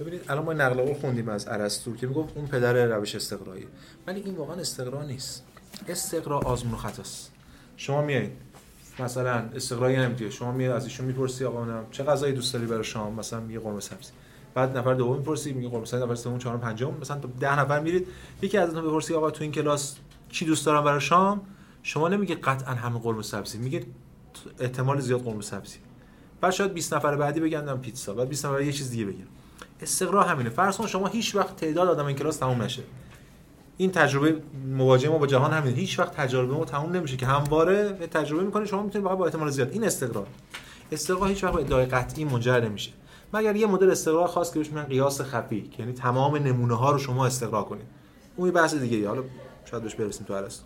[0.00, 3.66] ببینید الان ما نقل قول خوندیم از ارسطو که می‌گفت اون پدر روش استقرایی.
[4.06, 5.44] ولی این واقعا استقرا نیست.
[5.88, 7.32] استقرا آزمون و خطاست.
[7.76, 8.32] شما میایید.
[8.98, 12.84] مثلا استقرایی نمی‌دید شما میاد از ایشون می‌پرسی آقا نم چه غذایی دوست داری برای
[12.84, 14.12] شام مثلا میگه قرمه سبزی.
[14.54, 16.04] بعد نفر دوم می‌پرسی میگه قرمه سبزی.
[16.04, 16.94] نفر سوم چهارم پنجم.
[17.00, 18.06] مثلا ده نفر میرید
[18.42, 19.96] یکی از اونها بپرسی آقا تو این کلاس
[20.30, 21.40] چی دوست دارم برای شام
[21.82, 23.84] شما نمیگه قطعا همه قرمه سبزی میگه
[24.60, 25.78] احتمال زیاد قرمه سبزی.
[26.40, 28.14] بعد شاید 20 نفر بعدی بگن پیتزا.
[28.14, 29.26] بعد 20 نفر یه چیز دیگه بگن.
[29.80, 30.50] استقرا همینه.
[30.50, 32.82] فرض کن شما هیچ وقت تعداد آدم این کلاس تموم نشه.
[33.76, 37.92] این تجربه مواجهه ما با جهان همین هیچ وقت تجربه ما تموم نمیشه که همواره
[37.92, 39.72] به تجربه می‌کنه شما می‌تونید با احتمال زیاد.
[39.72, 40.26] این استقرا
[40.92, 42.90] استقرا هیچ وقت به ادعای قطعی منجر نمیشه.
[43.34, 46.98] مگر یه مدل استقرا خاص که بهش میگن قیاس خفی یعنی تمام نمونه ها رو
[46.98, 47.86] شما استقرا کنید.
[48.36, 49.22] اون بحث دیگه حالا
[49.70, 50.64] شاید بهش برسیم تو ارسطو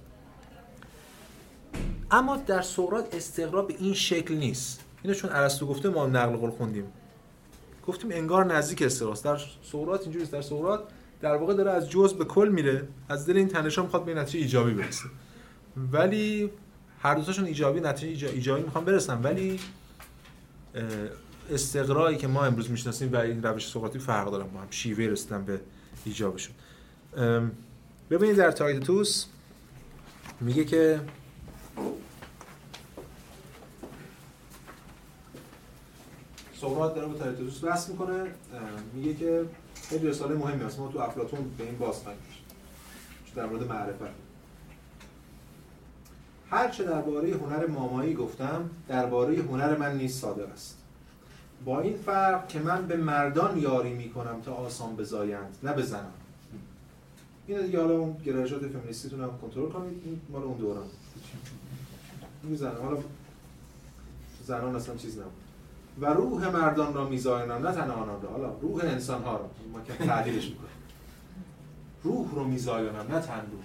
[2.11, 4.81] اما در سقراط استقرا به این شکل نیست.
[5.03, 6.85] اینو چون ارسطو گفته ما نقل قول خوندیم.
[7.87, 9.41] گفتیم انگار نزدیک استقراست در
[9.73, 10.81] سقراط اینجوری در سقراط
[11.21, 12.89] در واقع داره از جزء به کل میره.
[13.09, 15.05] از دل این تنشا می‌خواد به نتیجه ایجابی برسه.
[15.93, 16.51] ولی
[17.01, 19.61] هر دوتاشون ایجابی نتیجه ایجابی می‌خوان برسن ولی
[21.51, 25.45] استقرایی که ما امروز می‌شناسیم و این روش سقراطی فرق دارن با هم شیوه رسیدن
[25.45, 25.61] به
[26.05, 26.55] ایجابشون.
[28.11, 29.27] ببینید در تئایتتوس
[30.41, 31.01] میگه که
[36.61, 38.27] سقراط داره با تئایتتوس بحث می‌کنه.
[38.95, 39.45] میگه که
[39.91, 42.21] خیلی رساله مهمی هست ما تو افلاطون به این باز خواهیم
[43.35, 44.15] در مورد معرفت.
[46.51, 50.79] هر چه درباره هنر مامایی گفتم درباره هنر من نیز صادق است.
[51.65, 56.13] با این فرق که من به مردان یاری می‌کنم تا آسان بزایند نه به زنان.
[57.47, 60.03] این دیگه حالا اون گرایشات فمینیستیتون هم کنترل کنید.
[60.05, 60.87] این مال اون دوران.
[62.43, 62.99] می‌زنه حالا
[64.47, 65.50] زنان اصلا چیز نبود.
[66.01, 68.31] و روح مردان را میزاینم نه تنها آنان را.
[68.31, 69.51] حالا روح انسان ها را.
[69.73, 70.71] ما که تعدیلش می‌کنیم.
[72.03, 73.59] روح رو میزاینم نه تن رو.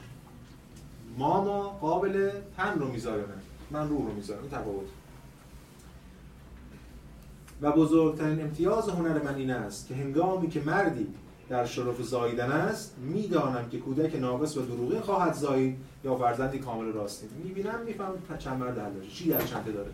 [1.18, 4.88] ما قابل تن رو میزاینم من روح رو میزاینم این تفاوت.
[7.62, 11.08] و بزرگترین امتیاز هنر من این است که هنگامی که مردی
[11.50, 16.94] در شرف زاییدن است می‌دانم که کودک ناقص و دروغین خواهد زایید یا فرزندی کامل
[16.94, 19.92] راستی می‌بینم می‌فهمم چند مرد چی در چنده داره.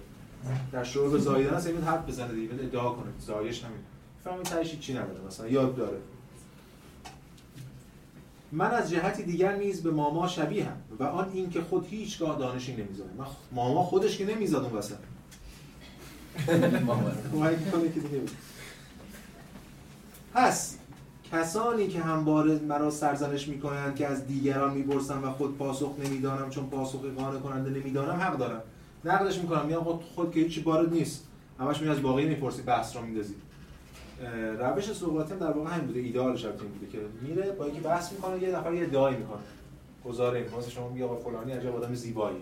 [0.71, 3.11] در شروع زاییدن است این حرف بزنه دیگه ادعا کنه.
[3.19, 3.83] زایش نمیده
[4.23, 5.97] فهمی تهش چی نداره مثلا یاد داره.
[8.51, 12.75] من از جهتی دیگر نیز به ماما شبیه هم و آن اینکه خود هیچگاه دانشی
[12.75, 14.95] نمی‌ذاره من ماما خودش که نمیزاد اون وسط.
[20.33, 20.77] پس
[21.31, 26.69] کسانی که همواره مرا سرزنش می‌کنند که از دیگران می‌پرسم و خود پاسخ نمی‌دانم چون
[26.69, 28.61] پاسخ قانع کننده نمی‌دانم حق دارم.
[29.05, 29.65] نقدش می‌کنم.
[29.65, 31.27] میگم خود, خود که هیچی وارد نیست.
[31.59, 33.35] همش می از باقی می‌پرسی بحث رو میندازی.
[34.59, 35.99] روش سقراطی در واقع همین بوده.
[35.99, 39.41] ایدئالش این بوده که میره با اینکه بحث می‌کنه یه نفر یه ادعایی می‌کنه.
[40.05, 42.37] گزاره مثلا شما میگه آقا فلانی عجب آدم زیبایی.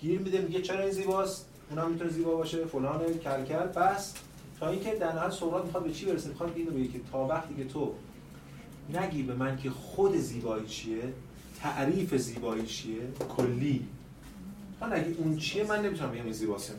[0.00, 2.64] گیر میده میگه چرا این زیباست؟ اونم می‌تونه زیبا باشه.
[2.64, 4.14] فلان کلکل بس.
[4.60, 7.54] تا اینکه در نهایت سقراط می‌خواد به چی برسه؟ می‌خواد اینو بگه که تا وقتی
[7.54, 7.94] که تو
[8.94, 11.02] نگی به من که خود زیبایی چیه
[11.60, 13.00] تعریف زیبایی چیه
[13.36, 13.86] کلی
[14.80, 16.74] تا اگه اون چیه من نمی‌تونم بگم این زیباست.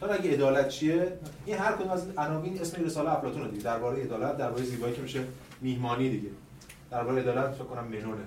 [0.00, 3.62] تا اگه عدالت چیه؟ این هر کدوم از عناوین اسم رساله افلاطون دیگه.
[3.62, 5.24] درباره عدالت درباره زیبایی که میشه
[5.60, 6.28] میهمانی دیگه.
[6.90, 8.24] درباره عدالت فکر کنم منونه.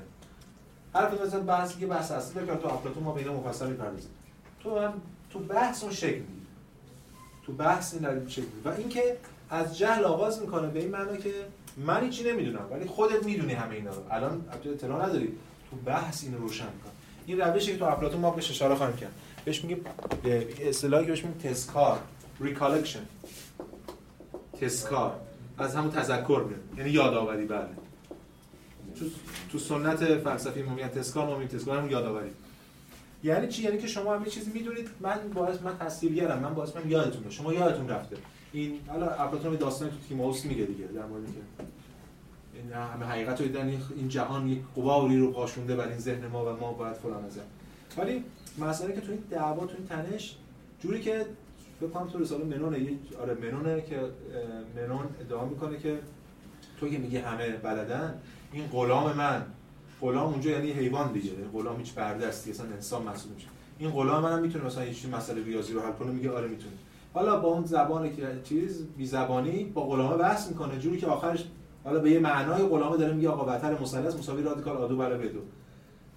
[0.96, 4.10] هر کدوم از بحثی که بحث اصلی که تو افلاطون ما به اینا مفصل می‌پردازیم.
[4.64, 4.94] تو هم
[5.30, 6.22] تو بحث اون شکل
[7.46, 9.18] تو بحث این در شکل و اینکه
[9.50, 11.34] از جهل آغاز می‌کنه به این معنی که
[11.78, 14.02] من هیچی نمی‌دونم ولی خودت می‌دونی همه اینا رو.
[14.12, 15.28] الان اطلاع نداری.
[15.72, 16.92] تو بحث اینو روشن کن.
[17.28, 19.12] این روشی که تو افلاطون ما بهش اشاره خواهیم کرد.
[19.46, 19.86] بهش میگیم
[20.62, 22.00] اصطلاحی که بهش میگیم تذکار
[22.40, 23.06] recollection
[24.62, 25.20] تذکار
[25.58, 26.78] از همون تذکر میاد.
[26.78, 27.68] یعنی یادآوری بله.
[29.00, 29.06] تو,
[29.52, 32.30] تو سنت فلسفی ما میگن تذکار ما میگیم تذکار همون یادآوری.
[33.24, 34.90] یعنی چی؟ یعنی که شما همه چیزی می‌دونید.
[35.00, 38.18] من باعث من تصویرگرم من باعث من یادتون شما یادتون رفته.
[38.54, 41.64] این حالا افلاطون داستانی تو تیموس میگه دیگه در مورد که
[42.74, 43.82] همه حقیقت رو دیدن.
[43.96, 47.42] این جهان یک قباری رو پاشونده بر این ذهن ما و ما باید فلان ازم
[47.98, 48.24] ولی
[48.58, 50.36] مسئله که تو این دعوا تو این تنش
[50.80, 51.26] جوری که
[51.80, 52.78] فکر کنم تو رساله منونه
[53.22, 54.00] آره منونه که
[54.76, 56.00] منون ادعا می‌کنه که
[56.80, 58.14] تو که میگه همه بلدن
[58.52, 59.46] این غلام من
[60.02, 63.48] غلام اونجا یعنی حیوان دیگه غلام هیچ بردستی اصلا انسان محسوب میشه
[63.80, 66.74] این غلام منم می‌تونه مثلا یه مسئله ریاضی رو حل کنه میگه آره می‌تونه.
[67.14, 70.80] حالا با اون زبان که چیز بی زبانی با غلامه بحث می‌کنه.
[70.80, 71.46] جوری که آخرش
[71.88, 75.40] حالا به یه معنای غلامه داره میگه آقا وتر مثلث مساوی رادیکال آدو بلا بدو.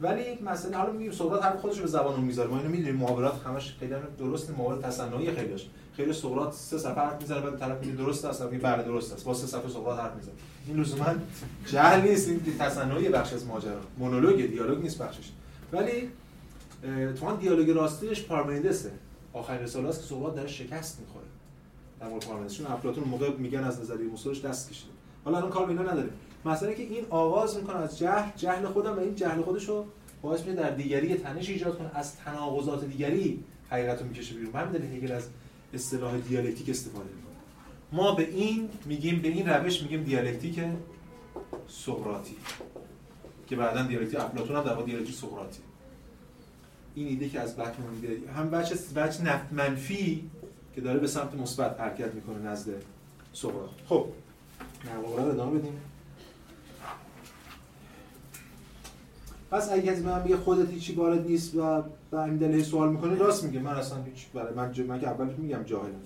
[0.01, 2.51] ولی مثلا حالا میگیم سقراط حرف خودش به زبان اون می‌ذاره.
[2.51, 5.67] ما اینو می‌دونیم محاورات همش خیلی درست محاورات تصنعی خیلیش
[5.97, 9.25] خیلی سقراط سه صفحه حرف می‌زنه بعد طرف میگه درست است میگه بله درست است.
[9.25, 10.35] با سه صفحه سقراط حرف می‌زنه.
[10.67, 11.15] این لزوما
[11.67, 13.81] جهل نیست این تصنعی بخش از ماجرا.
[13.99, 15.31] مونولوگ دیالوگ نیست بخشش.
[15.73, 16.09] ولی
[17.21, 18.91] تو دیالوگ راستیش پارمنیدسه
[19.33, 21.27] آخرین رساله است که سقراط داره شکست می‌خوره.
[22.01, 24.93] در مورد پارمنیدس چون افلاطون موقع میگن از نظریه موسولش دست کشیده.
[25.25, 26.11] حالا الان کار به اینا نداره
[26.45, 29.85] مثلا که این آغاز می‌کنه از جهل جهل خودم و این جهل خودش رو
[30.23, 31.91] باعث میشه در دیگری تنش ایجاد کنه.
[31.95, 34.51] از تناقضات دیگری حقیقت رو می‌کشه بیرون.
[34.53, 35.29] من دلیل هگل از
[35.75, 37.35] اصطلاح دیالکتیک استفاده می‌کنه.
[37.93, 40.61] ما به این میگیم به این روش میگیم دیالکتیک
[41.69, 42.37] سقراطی
[43.47, 45.61] که بعدا دیالکتیک افلاطون هم در واقع دیالکتیک سقراطی.
[46.95, 50.31] این ایده که از بکمن میده هم بچه بچه نفت منفی
[50.75, 52.71] که داره به سمت مثبت حرکت می‌کنه نزد
[53.33, 53.71] سقراط.
[53.89, 54.07] خب
[55.19, 55.81] رو ادامه بدیم.
[59.51, 63.15] پس اگه کسی من میگه خودت هیچی وارد نیست و به این دلیل سوال می‌کنه
[63.15, 63.61] راست میگه.
[63.61, 64.81] من اصلا هیچ برای من ج...
[64.81, 66.01] من که اول میگم جاهلم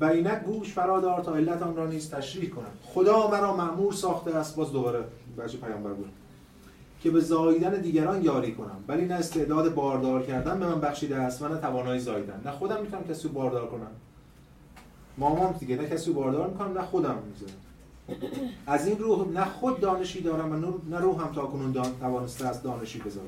[0.00, 2.72] و اینک گوش فرادار تا علت آن را نیز تشریح کنم.
[2.84, 4.56] خدا مرا معمور ساخته است.
[4.56, 5.04] باز دوباره
[5.38, 6.08] بچه پیامبر بود.
[7.02, 8.84] که به زاییدن دیگران یاری کنم.
[8.88, 12.42] ولی نه استعداد باردار کردن به من بخشیده است و نه توانایی زاییدن.
[12.44, 13.90] نه خودم می‌تونم کسی رو باردار کنم.
[15.18, 17.60] مامام دیگه نه کسی باردار می‌کنم نه خودم می‌ذارم.
[18.66, 20.56] از این روح نه خود دانشی دارم و
[20.90, 23.26] نه هم تا کنون توانسته است دانشی بذارم.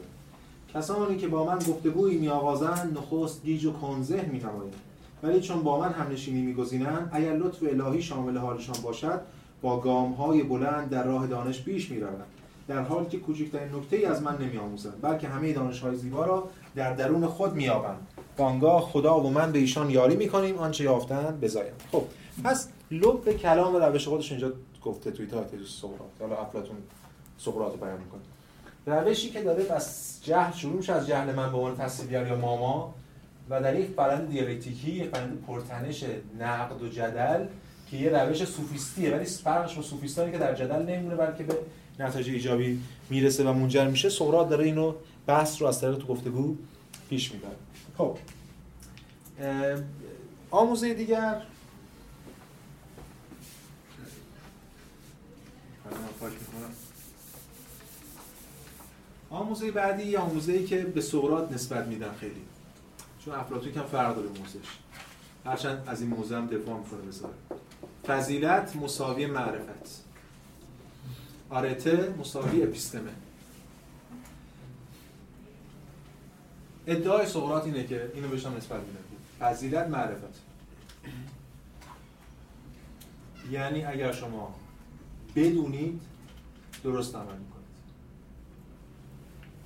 [0.75, 4.75] کسانی که با من گفتگویی میآغازند نخست گیج و کنزه مینمایند
[5.23, 9.21] ولی چون با من هم نشینی میگزینند اگر لطف الهی شامل حالشان باشد
[9.63, 12.25] با گام های بلند در راه دانش پیش می‌روند.
[12.69, 16.49] در حالی که کوچکترین نکته ای از من نمیآموزند بلکه همه دانش های زیبا را
[16.75, 18.07] در درون خود مییابند.
[18.41, 20.59] بانگاه خدا و من به ایشان یاری می‌کنیم.
[20.59, 22.03] آنچه یافتند بزایند خب
[22.45, 24.53] پس لب کلام روش خودش اینجا
[24.85, 26.11] گفته توی تاکتیک سقراط.
[26.21, 26.77] حالا افلاطون
[27.45, 29.01] رو بیان می‌کنه.
[29.01, 32.95] روشی که داره بس جهل شروع میشه از جهل من به عنوان تصویر یا ماما
[33.51, 36.05] و در یک فرند دیالکتیکی یک فرند پرتنش
[36.41, 37.47] نقد و جدل
[37.91, 39.17] که یه روش سوفیستیه.
[39.17, 41.55] ولی فرقش با سوفیستانی که در جدل نمیمونه بلکه به
[41.99, 42.81] نتایج ایجابی
[43.11, 44.09] می‌رسه و منجر میشه.
[44.09, 44.95] سقراط داره اینو
[45.27, 46.57] بحث رو از طریق تو گفتگو
[47.11, 47.57] پیش می‌بره.
[48.01, 48.19] خب
[50.51, 51.43] آموزه دیگر.
[59.31, 62.43] آموزه بعدی یه آموزه که به سقراط نسبت میدن خیلی.
[63.25, 64.69] چون افلاطون کم فرق داره موزش.
[65.47, 67.35] هرچند از این موزه هم دفاع می‌کنه بذاره
[68.07, 70.05] فضیلت مساوی معرفت.
[71.51, 73.11] آرته مساوی اپیستمه.
[76.91, 79.01] ادعای سقراط اینه که اینو بهش هم نسبت میدن
[79.41, 80.41] فضیلت معرفت.
[83.51, 84.55] یعنی اگر شما
[85.37, 86.01] بدونید
[86.85, 87.61] درست عمل می‌کنید.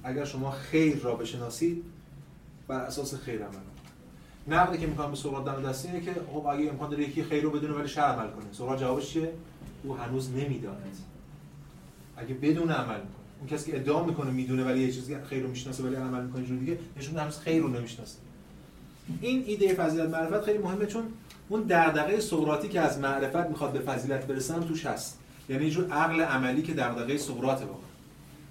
[0.05, 1.85] اگر شما خیر را بشناسید
[2.69, 3.55] بر اساس خیر عمل
[4.49, 7.43] نقدی که می‌کنم به سقراط دم دستی اینه که خب اگه امکان داره یکی خیر
[7.43, 8.53] رو بدونه ولی شر عمل کنه.
[8.53, 9.33] سقراط جوابش چیه؟
[9.83, 10.97] او هنوز نمی‌داند.
[12.17, 13.01] اگه بدون عمل
[13.45, 16.45] اون کسی که ادعا می‌کنه می‌دونه ولی یه چیزی خیر رو می‌شناسه ولی عمل می‌کنه
[16.45, 18.19] جور دیگه نشون هنوز خیر رو نمی‌شناسه.
[19.21, 21.05] این ایده فضیلت معرفت خیلی مهمه چون
[21.49, 25.19] اون دغدغه سقراطی که از معرفت می‌خواد به فضیلت برسن توش هست.
[25.49, 27.85] یعنی جور عقل عملی که دغدغه سقراط واقعا.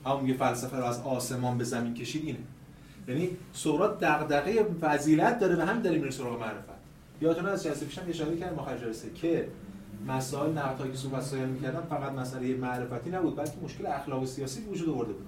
[0.05, 2.39] همون میگه فلسفه رو از آسمان به زمین کشید اینه.
[3.07, 6.83] یعنی سقراط دغدغه فضیلت داره و هم داره میره سراغ معرفت.
[7.21, 9.47] یادتون از جلسه پیشم اشاره کردم جلسه که
[10.07, 14.89] مسائل نقدهایی که صحبت می‌کردم فقط مسئله معرفتی نبود بلکه مشکل اخلاق و سیاسی وجود
[14.89, 15.25] آورده بود.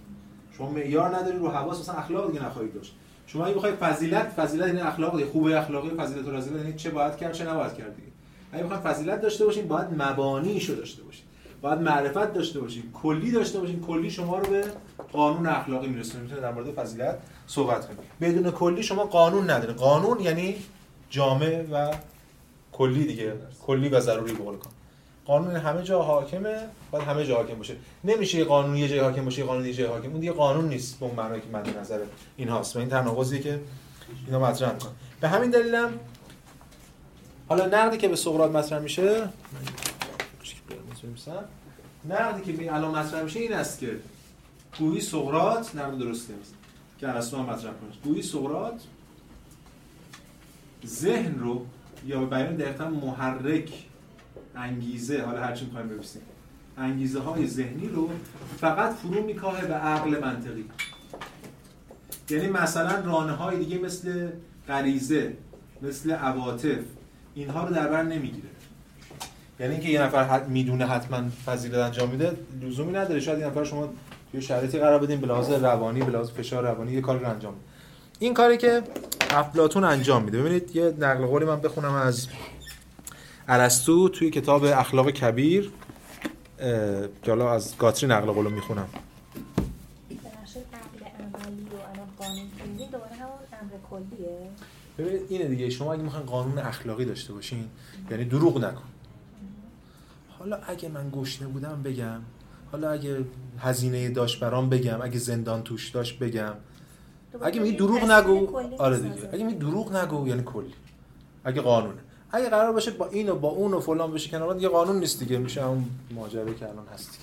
[0.57, 2.95] شما معیار نداری رو حواس مثلا اخلاق دیگه نخواهید داشت.
[3.27, 7.17] شما اگه بخواید فضیلت فضیلت یعنی اخلاق خوبه اخلاقی فضیلت و رذیلت یعنی چه باید
[7.17, 8.07] کرد چه نباید کرد دیگه.
[8.51, 11.25] اگه بخواید فضیلت داشته باشین باید مبانیشو داشته باشین.
[11.61, 12.83] باید معرفت داشته باشین.
[12.93, 13.81] کلی داشته باشین.
[13.81, 14.63] کلی شما رو به
[15.13, 16.23] قانون اخلاقی میرسونه.
[16.23, 17.99] می‌تونه در مورد فضیلت صحبت کنید.
[18.21, 19.73] بدون کلی شما قانون نداره.
[19.73, 20.55] قانون یعنی
[21.09, 21.91] جامع و
[22.77, 23.33] کلی دیگه
[23.65, 24.55] کلی و ضروری به قول
[25.25, 26.57] قانون همه جا حاکمه
[26.91, 27.75] باید همه جا حاکم باشه.
[28.03, 30.09] نمیشه یه قانون یه جای حاکم باشه یه قانون یه جای حاکم.
[30.09, 31.99] اون دیگه قانون نیست به اون معنی که مد نظر
[32.37, 32.75] این هاست.
[32.75, 33.59] و این تناقضیه که
[34.25, 35.99] اینا مطرح می‌کنن به همین دلیلم
[37.47, 39.29] حالا نقدی که به سقراط مطرح میشه
[42.09, 43.99] نقدی که الان مطرح میشه این است که
[44.79, 46.53] گویی سقراط نقد درسته است.
[46.99, 48.81] که ارسطو هم مطرح کنه گویی سقراط
[50.85, 51.65] ذهن رو
[52.05, 53.69] یا به بیان دقیقا محرک
[54.55, 56.05] انگیزه حالا هر چی می‌خوایم ببینیم
[56.77, 58.09] انگیزه های ذهنی رو
[58.57, 60.65] فقط فرو میکاهه به عقل منطقی.
[62.29, 64.29] یعنی مثلا رانه های دیگه مثل
[64.67, 65.33] غریزه
[65.81, 66.79] مثل عواطف
[67.35, 68.49] اینها رو در بر نمی‌گیره.
[69.59, 72.31] یعنی اینکه یه نفر می‌دونه حتما فضیلت انجام میده
[72.61, 73.19] لزومی نداره.
[73.19, 73.89] شاید یه نفر شما
[74.31, 77.74] توی شرایطی قرار بدین به روانی به فشار روانی یه کاری رو انجام میده
[78.19, 78.83] این کاری که
[79.29, 80.39] افلاطون انجام میده.
[80.39, 82.27] ببینید یه نقل قولی من بخونم از
[83.47, 85.71] ارسطو توی کتاب اخلاق کبیر.
[86.57, 88.87] که حالا از گاتری نقل قولو می‌خونم.
[94.97, 97.69] ببینید اینه دیگه شما اگه می‌خواین قانون اخلاقی داشته باشین
[98.11, 98.83] یعنی دروغ نکن.
[100.39, 102.21] حالا اگه من گشنه بودم بگم
[102.71, 103.25] حالا اگه
[103.59, 106.53] هزینه داشت برام بگم اگه زندان توش داشت بگم.
[107.41, 109.29] اگه میگی دروغ نگو آره دیگه.
[109.33, 110.73] اگه میگی دروغ نگو یعنی کلی.
[111.43, 111.99] اگه قانونه.
[112.31, 115.19] اگه قرار باشه با این و با اون و فلان بشه کنار دیگه قانون نیست
[115.19, 115.37] دیگه.
[115.37, 117.17] میشه اون ماجرا که الان هست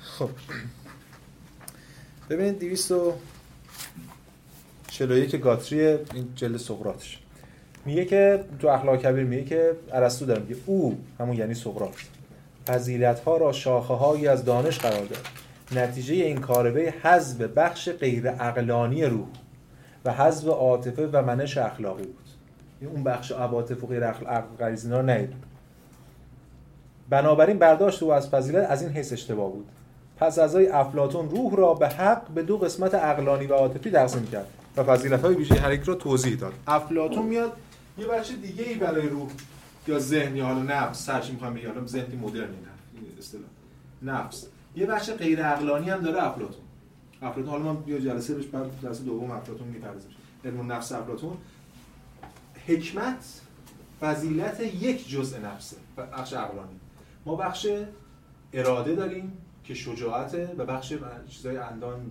[0.00, 0.30] خب.
[2.30, 7.18] ببینید 241 گاتری این جلد سقراطش
[7.84, 11.94] میگه که تو اخلاق کبیر میگه که ارسطو داره میگه او همون یعنی سقراط.
[12.66, 15.26] فضیلت ها را شاخه هایی از دانش قرار داد.
[15.72, 19.28] نتیجه این کاربه حذف بخش غیر عقلانی روح
[20.04, 22.26] و حذف عاطفه و منش اخلاقی بود.
[22.80, 25.26] اون بخش عواطف و غیر عقل غریزی رو
[27.10, 29.68] بنابراین برداشت او از فضیلت از این حیث اشتباه بود.
[30.16, 34.46] پس از افلاتون روح را به حق به دو قسمت عقلانی و عاطفی تقسیم کرد
[34.76, 36.52] و فضیلت های ویژه هر یک را توضیح داد.
[36.66, 37.52] افلاتون میاد
[37.98, 39.28] یه بخش دیگه ای برای روح
[39.86, 42.70] یا ذهن یا حالا نفس سرچ می‌خوام بگم حالا ذهنی مدرنی نه
[43.18, 43.44] اصطلاح.
[44.02, 44.46] نفس.
[44.76, 46.62] یه بخش غیر عقلانی هم داره افلاتون
[47.22, 50.10] افلاتون حالا ما بیا جلسه بهش بعد جلسه دوم افلاتون می‌پردازیم
[50.44, 51.36] علم نفس افلاتون
[52.66, 53.40] حکمت
[54.00, 56.80] فضیلت یک جزء نفسه بخش عقلانی.
[57.26, 57.66] ما بخش
[58.52, 59.32] اراده داریم
[59.64, 60.94] که شجاعته و بخش
[61.28, 62.10] چیزای اندان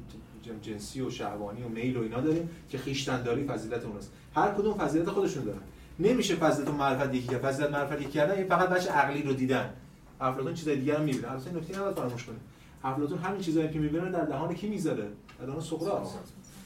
[0.62, 5.10] جنسی و شهوانی و میل و اینا داریم که خیشتنداری فضیلت اونست هر کدوم فضیلت
[5.10, 5.60] خودشون دارن.
[6.00, 9.74] نمیشه فضیلت و معرفت یکی فضیلت معرفت یکی کردن فقط بخش عقلی رو دیدن.
[10.22, 11.32] افلاطون چیزای دیگه هم می‌بینه.
[11.32, 12.40] البته نکته نباید فراموش کنیم.
[12.84, 15.08] افلاطون همین چیزایی که می‌بینه در دهان کی می‌ذاره؟
[15.40, 16.08] در دهان سقراط.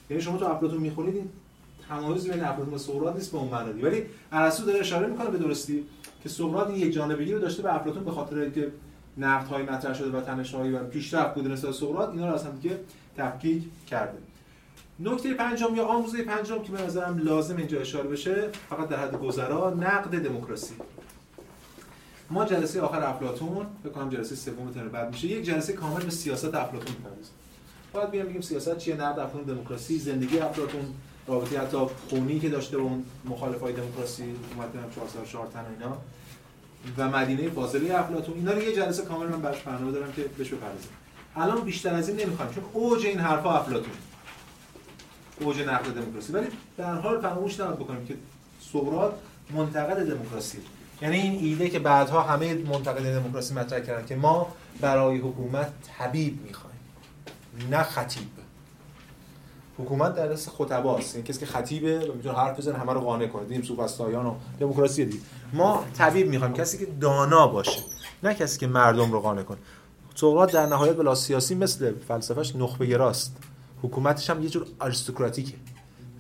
[0.10, 1.30] یعنی شما تو افلاطون می‌خونید
[1.90, 3.82] تمایز بین افلاطون و سقراط نیست به اون معنی.
[3.82, 5.84] ولی ارسطو داره اشاره می‌کنه به درستی
[6.24, 8.72] که سقراط این یک جانبگی رو داشته به افلاطون به خاطر اینکه
[9.18, 12.52] نقد های مطرح شده و تنش‌هایی و پیشرفت بوده نسبت سقراط اینا رو از هم
[12.52, 12.80] دیگه
[13.18, 14.18] تفکیک کرده.
[15.00, 19.20] نکته پنجم یا آموزه پنجم که به نظرم لازم اینجا اشاره بشه فقط در حد
[19.20, 20.74] گذرا نقد دموکراسی.
[22.34, 26.12] ما جلسه آخر افلاطون فکر کنم جلسه سوم ترم بعد میشه یک جلسه کامل به
[26.12, 27.34] سیاست افلاطون می‌پردازیم.
[27.94, 30.86] باید بیام بگیم سیاست چیه؟ نقد افلاطون دموکراسی زندگی افلاطون
[31.28, 31.78] رابطه حتی
[32.10, 35.98] خونی که داشته با اون مخالفای دموکراسی حکومت 4 سال تن اینا.
[36.98, 38.36] و مدینه فاضله افلاطون.
[38.36, 40.88] اینا رو یه جلسه کامل من براش برنامه دارم که بهش بپردازم
[41.36, 43.94] الان بیشتر از این نمی‌خوام چون اوج این حرفا افلاطون.
[45.40, 46.34] اوج نقد دموکراسی.
[46.34, 46.48] ولی
[46.78, 48.16] در حال فراموش نباید بکنیم که
[48.74, 49.14] سقراط
[49.56, 50.58] منتقد دموکراسی.
[51.04, 54.48] یعنی این ایده که بعدها همه منتقد دموکراسی مطرح کردن که ما
[54.82, 56.78] برای حکومت طبیب می‌خوایم
[57.72, 58.28] نه خطیب.
[59.78, 61.16] حکومت در دست خطباست.
[61.16, 63.44] این کسی که خطیبه و می‌تونه حرف بزنه همه رو قانع کنه.
[63.44, 65.24] دیدیم سوفسطائیان و دموکراسی دید.
[65.54, 66.54] ما طبیب می‌خوایم.
[66.54, 67.80] کسی که دانا باشه
[68.24, 69.58] نه کسی که مردم رو قانع کنه.
[70.16, 73.38] سقراط در نهایت بلا سیاسی مثل فلسفهش نخبه گراست.
[73.82, 75.54] حکومتش هم یه جور آریستوکراتیکه.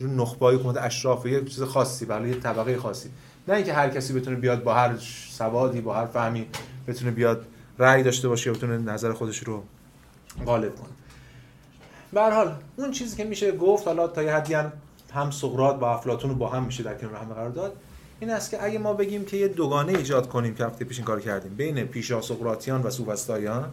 [0.01, 3.10] یه نخبه حکومت اشراف یه چیز خاصی برای یه طبقه خاصی.
[3.48, 4.98] نه اینکه هر کسی بتونه بیاد با هر
[5.30, 6.48] سوادی با هر فهمی
[6.88, 7.45] بتونه بیاد
[7.80, 9.64] رأی داشته باشه یا بتونه نظر خودش رو
[10.45, 10.90] غالب کنه.
[12.14, 14.72] به حال اون چیزی که میشه گفت حالا تا یه حدی هم
[15.14, 17.76] هم سقراط با افلاطون رو با هم میشه در کنار هم قرار داد
[18.20, 21.06] این است که اگه ما بگیم که یه دوگانه ایجاد کنیم که هفته پیش این
[21.06, 23.70] کار کردیم بین پیشا سقراطیان و سوفسطائیان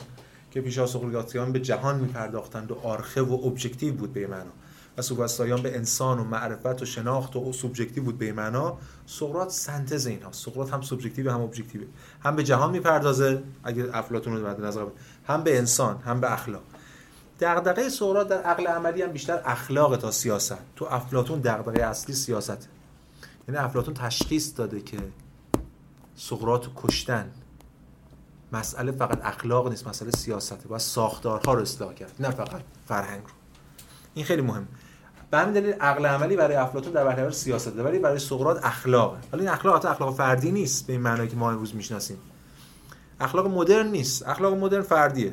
[0.50, 4.52] که پیشا سقراطیان به جهان میپرداختند و آرخه و objective بود به معنا.
[4.98, 8.78] و سوفسطائیان به انسان و معرفت و شناخت و سوبژکتیو بود به معنا.
[9.06, 10.32] سقراط سنتز اینها.
[10.32, 11.80] سقراط هم سوبژکتیو هم objective
[12.20, 14.86] هم به جهان می‌پردازه اگه افلاطون رو مد نظر
[15.26, 16.62] هم به انسان هم به اخلاق.
[17.40, 20.58] دغدغه سقراط در عقل عملی هم بیشتر اخلاق تا سیاست.
[20.76, 22.68] تو افلاطون دغدغه اصلی سیاست.
[23.48, 24.98] یعنی افلاطون تشخیص داده که
[26.16, 27.30] سقراط کشتن
[28.52, 30.68] مسئله فقط اخلاق نیست مسئله سیاسته.
[30.68, 33.39] باید ساختارها رو اصلاح کرد نه فقط فرهنگ رو.
[34.14, 34.68] این خیلی مهم.
[35.30, 39.18] به همین دلیل عقل عملی برای افلاطون در برابر سیاسته ولی برای سقراط اخلاقه.
[39.32, 42.16] حالا این اخلاق اخلاق فردی نیست به این معنی که ما امروز می‌شناسیم.
[43.20, 44.28] اخلاق مدرن نیست.
[44.28, 45.32] اخلاق مدرن فردیه.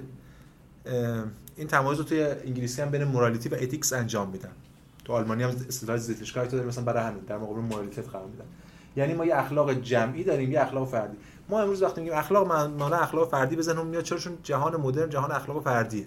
[1.55, 4.51] این تمایز رو توی انگلیسی هم بین morality و ethics انجام میدن.
[5.05, 8.45] تو آلمانی هم اصطلاح Sittlichkeit داره مثلا برای همین در مقابل morality قرار میدن.
[8.95, 11.17] یعنی ما یه اخلاق جمعی داریم یه اخلاق فردی.
[11.49, 15.09] ما امروز وقتی میگیم اخلاق معنا اخلاق فردی به ذهنم میاد چرا؟ چون جهان مدرن
[15.09, 16.05] جهان اخلاق فردیه.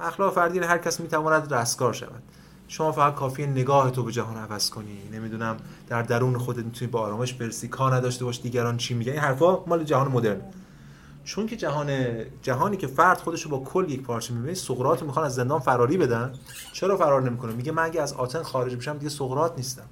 [0.00, 2.22] اخلاق فردی هر کس می‌تواند رستگار شود.
[2.68, 5.08] شما فقط کافی نگاه تو به جهان عوض کنی.
[5.12, 5.56] نمی‌دونم
[5.88, 9.64] در درون خودت می‌تونی با آرامش برسی کار نداشته باش دیگران چی میگن؟ این حرفا
[9.64, 10.40] مال جهان مدرن.
[11.24, 11.90] چون که جهان
[12.42, 15.96] جهانی که فرد خودش رو با کل یک پارچه می‌بینه سقراط می‌خوان از زندان فراری
[15.96, 16.32] بدن.
[16.72, 19.86] چرا فرار نمی‌کنه؟ میگه من اگه از آتن خارج بشم دیگه سقراط نیستم.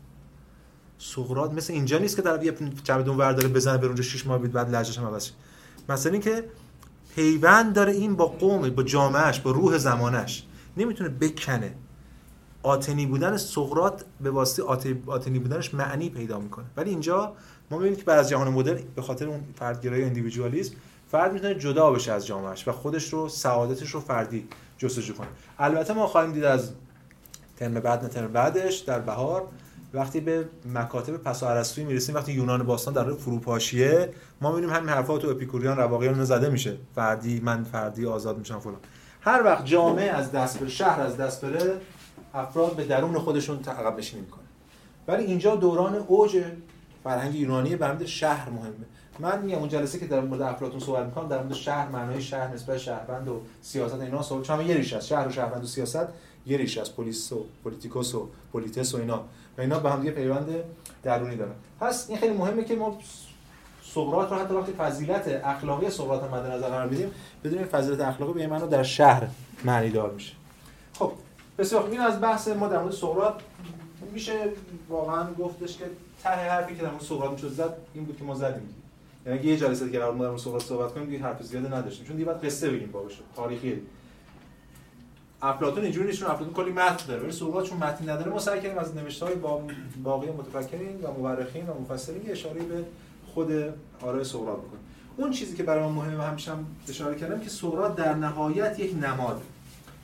[0.98, 2.54] سقراط مثل اینجا نیست که در یه
[2.84, 5.30] چمدون ور داره بزنه بر اونجا 6 ماه بعد لهجهش هم عوض
[5.88, 6.44] مثلا اینکه
[7.14, 11.74] پیوند داره این با قوم با جامعهش با روح زمانش نمی‌تونه بکنه.
[12.62, 16.64] آتنی بودن سقراط به واسطه آتنی بودنش معنی پیدا می‌کنه.
[16.76, 17.32] ولی اینجا
[17.70, 20.74] ما می‌بینیم که بعد از جهان مدرن به خاطر اون فردگرایی اندیویدوالیسم
[21.10, 24.48] فرد می‌تونه جدا بشه از جامعهش و خودش رو سعادتش رو فردی
[24.78, 25.28] جستجو کنه.
[25.58, 26.70] البته ما خواهیم دید از
[27.56, 29.48] ترم بعد نه ترم بعدش در بهار
[29.94, 30.44] وقتی به
[30.74, 34.10] مکاتب پس ارسطویی می‌رسیم وقتی یونان باستان در فروپاشیه
[34.40, 36.76] ما می‌بینیم همین حرفا تو اپیکوریان رواقیان زده میشه.
[36.94, 38.76] فردی من فردی آزاد میشم فلان.
[39.20, 41.80] هر وقت جامعه از دست بره شهر از دست بره
[42.34, 44.42] افراد به درون خودشون عقب نشینی می‌کنه
[45.08, 46.42] ولی اینجا دوران اوج
[47.04, 48.86] فرهنگ یونانیه شهر مهمه.
[49.18, 52.54] من میگم اون جلسه که در مورد افلاطون صحبت می‌کنم در مورد شهر معنای شهر
[52.54, 56.06] نسبت شهروند و سیاست اینا صحبت چون یه ریشه است شهر و شهروند و سیاست
[56.46, 59.24] یه ریشه است πόλις و πολιτικός و πολίτης و اینا.
[59.58, 60.48] و اینا به هم دیگه پیوند
[61.02, 61.52] درونی دارن.
[61.80, 62.98] پس این خیلی مهمه که ما
[63.82, 67.10] سقراط رو حتی وقتی فضیلت اخلاقی سقراط مد نظر قرار بدیم
[67.44, 69.28] بدون فضیلت اخلاقی به معنی در شهر
[69.64, 70.32] معنی دار میشه.
[70.98, 71.12] خب
[71.58, 73.34] بسیار این از بحث ما در مورد سقراط
[74.12, 74.38] میشه
[74.88, 75.84] واقعا گفتش که
[76.22, 78.74] ته حرفی که در مورد سقراط می‌شد زد این بود که ما زدیم.
[79.26, 82.06] یعنی یه جلسه دیگه قرار در سقراط صحبت کنیم دیگه حرف زیاده نداشتیم.
[82.06, 83.82] چون دیگه بعد قصه بگیم بابش تاریخی
[85.42, 87.22] افلاطون اینجوری نیست افلاطون کلی متن داره.
[87.22, 89.62] ولی سقراط چون متن نداره ما سعی کردیم از نوشته‌های با
[90.02, 92.84] باقی متفکرین و مورخین و مفسرین اشاره به
[93.34, 93.52] خود
[94.00, 94.84] آرای سقراط بکنیم.
[95.16, 98.94] اون چیزی که برای ما مهمه همیشه هم اشاره کردم که سقراط در نهایت یک
[99.04, 99.42] نماد.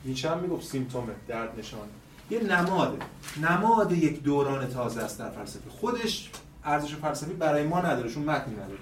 [0.05, 1.91] نیچه هم می‌گفت سیمتومه درد نشانه
[2.29, 2.97] یه نماده
[3.41, 5.69] نماد یک دوران تازه است در فلسفه.
[5.69, 6.31] خودش
[6.63, 8.79] ارزش فلسفی برای ما نداره چون متنی نداره.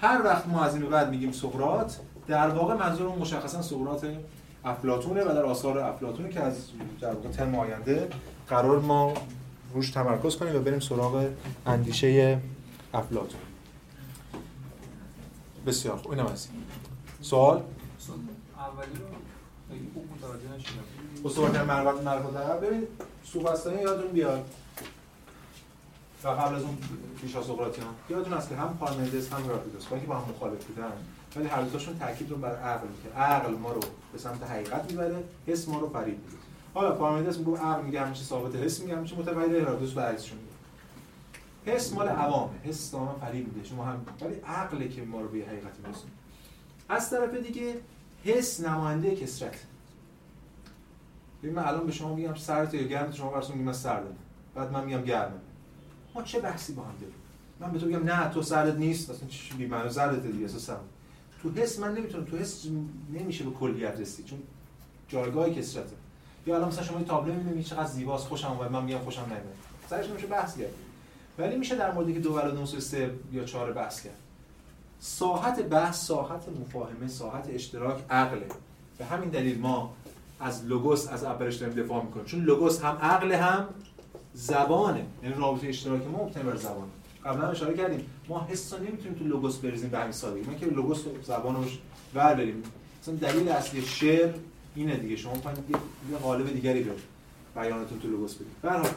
[0.00, 1.92] هر وقت ما از این بعد میگیم سقراط
[2.26, 4.04] در واقع منظورمون مشخصا سقراط
[4.64, 6.68] افلاتونه و در آثار افلاتونه که از
[7.00, 8.08] در واقع ترم آینده
[8.48, 9.14] قرار ما
[9.74, 11.28] روش تمرکز کنیم و بریم سراغ
[11.66, 12.38] اندیشه
[12.94, 13.40] افلاتون
[15.66, 16.50] بسیار خوب اینم هست
[17.20, 17.62] سوال
[18.58, 19.06] اولی رو
[19.94, 22.86] خوب متوجه نشدم اصول مربوط مربوط ببین
[23.24, 24.44] سوفسطائیان یادتون بیاد
[26.24, 26.78] و قبل از اون
[27.20, 30.92] پیشا سقراطیان یادتون هست که هم پارمنیدس هم هراکلیتوس با با هم مخالف بودن
[31.36, 33.80] ولی هر دوتاشون تاکید رو بر عقل که عقل ما رو
[34.12, 36.36] به سمت حقیقت می‌بره حس ما رو فریب میده
[36.74, 41.76] حالا پارمنیدس میگه عقل میگه همیشه ثابت حس میگه همیشه متغیر هرادوس برعکسشون میگه.
[41.76, 45.38] حس مال عوامه حس دائما فریب میده شما هم ولی عقل که ما رو به
[45.38, 46.12] حقیقت میرسونه.
[46.88, 47.74] از طرف دیگه
[48.24, 49.54] حس نماینده کسرت
[51.42, 54.16] ببین من الان به شما میگم سرت یا گرمت شما برسون میگم من سردم
[54.54, 55.34] بعد من میگم گرمه.
[56.22, 57.14] چه بحثی با هم داریم؟
[57.60, 60.80] من به تو میگم نه تو سرت نیست اصلا چی بی معنی زردت دیگه اساسا
[61.42, 62.66] تو حس من نمی‌تونم تو حس
[63.12, 64.38] نمیشه به کلیت رسید چون
[65.08, 65.96] جایگاه کسرته
[66.46, 69.56] یا الان مثلا شما تابلو می‌بینید چقدر زیباست خوشم اومد من میگم خوشم نمیاد
[69.90, 70.70] سرش نمیشه بحث کرد.
[71.38, 74.16] ولی میشه در موردی که دو و دو سه یا چهار بحث کرد.
[75.00, 78.46] ساحت بحث ساحت مفاهمه ساحت اشتراک عقله.
[78.98, 79.94] به همین دلیل ما
[80.40, 82.26] از لوگوس از اولش داریم دفاع می‌کنیم.
[82.26, 83.68] چون لوگوس هم عقل هم
[84.38, 85.06] زبانه.
[85.22, 86.90] یعنی رابطه اشتراک ما مبتنی بر زبانه.
[87.24, 90.50] قبلا اشاره کردیم ما حس نمی‌تونیم تو لوگوس بریزیم به همین سادگی.
[90.50, 91.78] ما که لوگوس و زبان روش
[92.14, 92.62] ور بریم
[93.02, 94.34] مثلا دلیل اصلی شعر
[94.74, 95.16] اینه دیگه.
[95.16, 95.58] شما می‌خواید
[96.10, 96.92] یه قالب دیگری رو
[97.54, 98.60] بیانتون تو لوگوس بدید.
[98.62, 98.90] به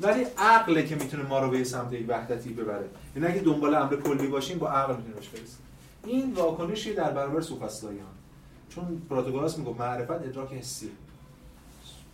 [0.00, 2.88] ولی عقله که می‌تونه ما رو به سمت یک وحدتی ببره.
[3.16, 5.58] یعنی اگه دنبال امر کلی باشیم با عقل می‌تونیم برسیم.
[6.04, 8.06] این واکنشی در برابر سوفسطائیان
[8.68, 10.90] چون پروتاگوراس میگه معرفت ادراک حسی.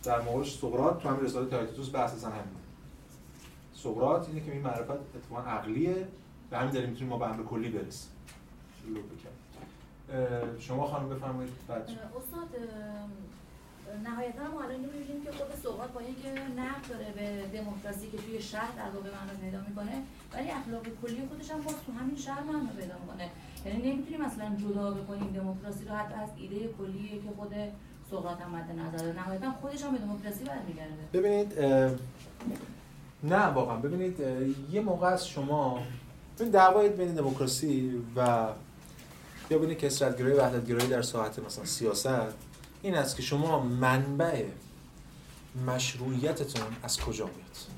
[0.03, 2.64] در موردش سقراط تو همین رساله تئایتتوس بحث همین
[3.85, 6.07] سقراط اینه که این معرفت اتفاقا عقلیه
[6.51, 8.11] و همین دلیل می‌تونیم ما به امر کلی برسیم.
[10.59, 11.81] شما خانم بفرمایید بعد.
[11.81, 12.49] استاد
[14.03, 18.41] نهایتا ما الان می‌بینیم که خود صحبت با اینکه نقد داره به دموکراسی که توی
[18.41, 19.95] شهر در واقع معنا پیدا می‌کنه
[20.33, 23.29] ولی اخلاق کلی خودش هم باز تو همین شهر معنا پیدا می‌کنه.
[23.65, 27.53] یعنی نمی‌تونیم مثلا جدا بکنیم دموکراسی رو حتی از ایده کلی که خود
[28.11, 31.03] سقراط هم مد نظر نهایتا خودش هم به دموکراسی برمیگرده.
[31.13, 31.53] ببینید
[33.23, 33.75] نه واقعا.
[33.75, 34.19] ببینید
[34.71, 35.83] یه موقع از شما
[36.39, 38.47] این دعوای بین دموکراسی و
[39.49, 42.35] یا بین کسرتگرایی و وحدتگرایی در ساحت مثلا سیاست
[42.81, 44.43] این است که شما منبع
[45.67, 47.75] مشروعیتتون از کجا میاد؟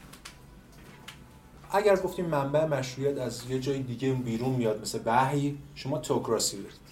[1.71, 6.87] اگر گفتیم منبع مشروعیت از یه جای دیگه بیرون میاد مثل وحی شما توکراسی دارید.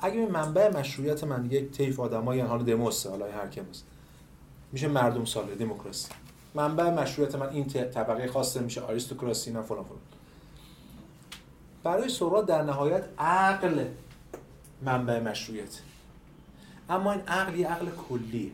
[0.00, 3.60] اگر منبع مشروعیت من یک طیف آدمای حال دموس حالا هر کی
[4.72, 6.08] میشه مردم ساله دموکراسی.
[6.54, 9.98] منبع مشروعیت من این طبقه خاصه میشه آریستوکراسی نه فلان فلان.
[11.82, 13.84] برای سقراط در نهایت عقل
[14.82, 15.80] منبع مشروعیت.
[16.90, 18.50] اما این عقل یه عقل کلیه.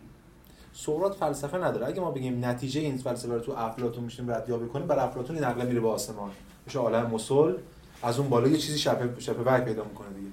[0.73, 1.87] سقراط فلسفه نداره.
[1.87, 5.45] اگه ما بگیم نتیجه این فلسفه رو تو افلاطون میشیم ردیابی کنیم بر افلاطون این
[5.45, 6.31] عقل میره به آسمان.
[6.67, 7.55] میشه عالم مسل
[8.03, 10.31] از اون بالا یه چیزی شبه شبه وحی پیدا می‌کنه دیگه.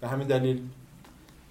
[0.00, 0.62] به همین دلیل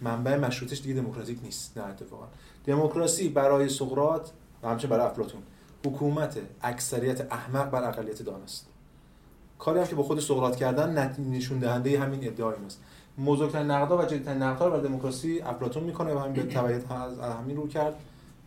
[0.01, 2.27] منبع مشروطش دیگه دموکراتیک نیست نه اتفاقا.
[2.65, 4.29] دموکراسی برای سقراط
[4.63, 5.41] و همچنین برای افلاطون
[5.85, 8.67] حکومت اکثریت احمق بر اقلیت دانست
[9.59, 12.79] کاری هم که با خود سقراط کردن نشون دهنده همین ادعای ماست.
[13.25, 17.19] بزرگترین نقدا و جدیدترین نقدا رو بر دموکراسی افلاطون می‌کنه و همین به تبعیت از
[17.19, 17.95] همین رو کرد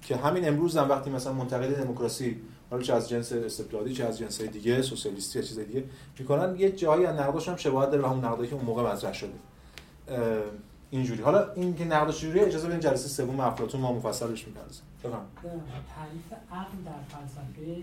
[0.02, 2.36] که همین امروز هم وقتی مثلا منتقد دموکراسی
[2.70, 5.84] حالا چه از جنس استبدادی چه از جنس دیگه سوسیالیستی یا چیز دیگه
[6.18, 9.12] می‌کنن یه جایی از نقداش هم شباهت داره به همون نقدایی که اون موقع مطرح
[9.12, 9.32] شده.
[10.90, 11.22] اینجوری.
[11.22, 14.82] حالا این که نقدش جوری اجازه بدین جلسه سوم افلاطون ما مفصلش می‌پردازیم.
[15.94, 17.82] تعریف عقل در فلسفه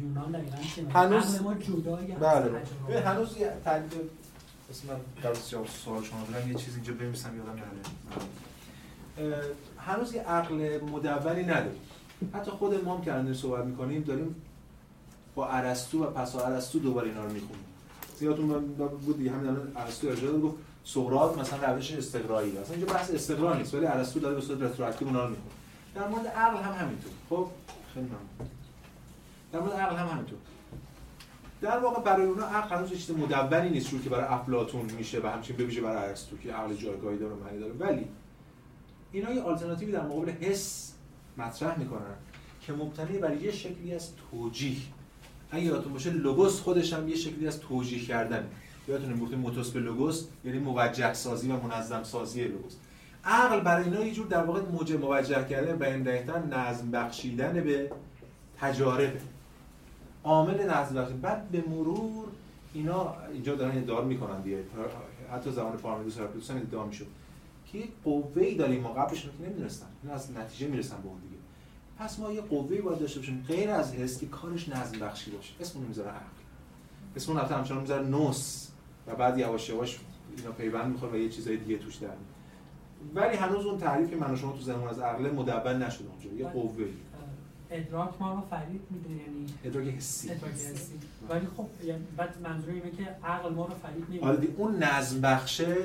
[0.00, 2.50] یونان دقیقاً چیه هنوز ما جدایی بله.
[2.88, 3.92] بله هنوز یه تعریف
[4.70, 7.52] اسم من در سوال شما بودم یه چیزی اینجا بنویسم یادم
[9.16, 9.44] نره.
[9.78, 11.80] هنوز یه عقل مدولی نداریم.
[12.34, 14.34] حتی خود ما هم که الان صحبت می‌کنیم داریم
[15.34, 17.64] با ارسطو و پس ارسطو دوباره اینا رو می‌خونیم.
[18.18, 18.74] زیادتون
[19.06, 23.54] بود دیگه همین الان ارسطو ارجاع گفت سقراط مثلا روش استقرایی اصلا اینجا بحث استقرا
[23.54, 25.50] نیست ولی ارسطو داره به صورت رتروکتیو اونا رو می‌خونه.
[25.94, 27.12] در مورد عقل هم همینطور.
[27.30, 27.48] خب؟
[27.94, 28.50] خیلی ممنون.
[29.52, 30.38] در مورد عقل هم همینطور.
[31.60, 35.26] در واقع برای اونا عقل هنوز چیز مدولی نیست چون که برای افلاطون میشه و
[35.26, 37.72] همچنین ببیشه برای ارسطو که عقل جایگاهی داره معنی داره.
[37.72, 38.06] ولی
[39.12, 40.92] اینا یه آلترناتیوی در مقابل حس
[41.36, 42.14] مطرح می‌کنن
[42.60, 44.76] که مبتنی بر یه شکلی از توجیه.
[45.50, 48.50] اگه یادتون باشه لوگوس خودش هم یه شکلی از توجیه کردن.
[48.88, 52.74] یادتونه گفتیم موتوس به لوگوس یعنی موجه سازی و منظم سازی لوگوس.
[53.24, 57.90] عقل برای اینا یه جور در واقع موجه موجه کردن بیان دهیدن نظم بخشیدن به
[58.60, 59.12] تجارب.
[60.24, 62.26] عامل نظم بخشیدن بعد به مرور
[62.74, 64.58] اینا اینجا دارن ادعا می‌کنن دیگه.
[65.32, 67.06] حتی زمان پارمیدوس هراکلیتوس هم ادعا می‌شد
[67.72, 68.92] که یه قوه‌ای داریم ما.
[68.92, 69.86] قبلش که نمی‌دونستن.
[70.02, 71.36] اینا از نتیجه می‌رسن به اون دیگه.
[71.98, 73.44] پس ما یه قوه‌ای باید داشته باشیم.
[73.48, 75.52] غیر از حس که کارش نظم بخشی باشه.
[75.60, 76.20] اسم اون می‌ذاره عقل.
[77.16, 78.68] اسم اون همچنان می‌ذاره نوس.
[79.06, 79.98] و بعد یواش یواش
[80.36, 82.08] اینا پیوند می‌خوره و یه چیزای دیگه توش در
[83.14, 86.44] ولی هنوز اون تعریف که من و شما تو ذهنمون از عقل مدون نشده اونجا
[86.44, 86.84] یه قوه.
[87.70, 90.30] ادراک ما رو فرید میده یعنی ادراک حسی.
[90.30, 90.92] ادراک حسی.
[91.28, 95.20] ولی خب یعنی بعد منظور اینه که عقل ما رو فرید نمیده آره اون نظم
[95.20, 95.76] بخشه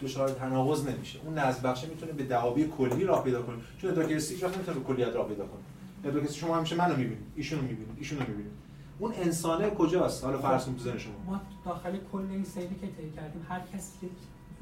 [0.00, 1.18] دچار تناقض نمیشه.
[1.24, 3.56] اون نظم بخشه می‌تونه به دعاوی کلی راه پیدا کنه.
[3.78, 5.60] چون ادراک حسی هیچ وقت نمی‌تونه به کلیت راه پیدا کنه.
[6.04, 8.52] ادراک حسی شما همیشه منو می‌بینید ایشونو می‌بینید ایشونو می‌بینید.
[8.98, 11.12] اون انسانه کجاست؟ حالا فرض کن تو شما.
[11.26, 14.10] ما داخل کل این سیری که طی کردیم هر کسی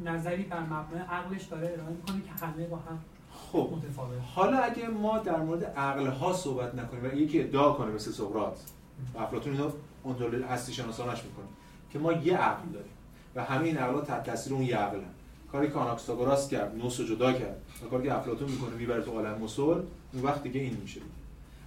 [0.04, 2.98] نظری بر مبنای عقلش داره ارائه می‌کنه که همه با هم
[3.32, 4.18] خب متفاوت.
[4.34, 8.58] حالا اگه ما در مورد عقل ها صحبت نکنیم و یکی ادعا کنه مثل سقراط
[9.14, 9.70] و افلاطون اینو
[10.02, 11.46] اونطور هستی شناسانش می‌کنه
[11.92, 12.92] که ما یه عقل داریم
[13.34, 15.10] و همه این عقل‌ها تحت تاثیر اون یه عقلن.
[15.52, 19.10] کاری که آناکساگوراس کرد نوس رو جدا کرد و کاری که افلاطون می‌کنه می‌بره تو
[19.10, 21.00] عالم مسل اون وقت دیگه این میشه.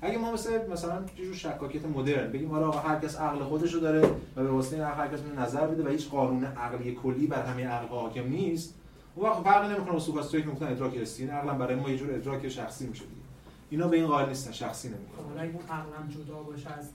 [0.01, 3.79] اگه ما مثل مثلا یه جور شکاکیت مدرن بگیم حالا هر کس عقل خودش رو
[3.79, 4.01] داره
[4.35, 7.45] و به واسطه این عقل هر کس نظر بده و هیچ قانون عقلی کلی بر
[7.45, 8.75] همه عقل حاکم نیست
[9.15, 11.23] اون وقت فرقی نمی‌کنه با سوپاستویک که ادراک حسی.
[11.23, 13.21] این عقلا برای ما یه جور ادراک شخصی میشه دیگه.
[13.69, 16.89] اینا به این قائل نیستن شخصی نمی‌کنه حالا اگه اون عقلم جدا باشه از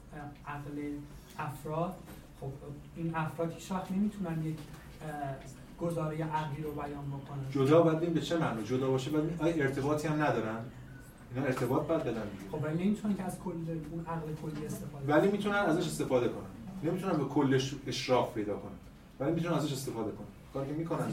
[0.47, 0.83] عقل
[1.39, 1.95] افراد
[2.41, 2.51] خب
[2.97, 4.57] این افراد هیچ وقت نمی‌تونن یک
[5.81, 7.51] گزاره عقلی رو بیان بکنن.
[7.51, 8.65] جدا ببین به چه معنی.
[8.65, 10.59] جدا باشه آیا ارتباطی هم ندارن؟
[11.37, 12.51] اینا ارتباط باید بدن دیگه.
[12.53, 13.53] خب ولی نمی‌تونن که از کل
[13.93, 16.91] اون عقل کلی استفاده ولی می‌تونن ازش استفاده کنن.
[16.91, 18.73] نمی‌تونن به کلش اشراف پیدا کنن.
[19.21, 20.27] ولی می‌تونن ازش استفاده کنن.
[20.55, 21.13] کاری که می‌کنن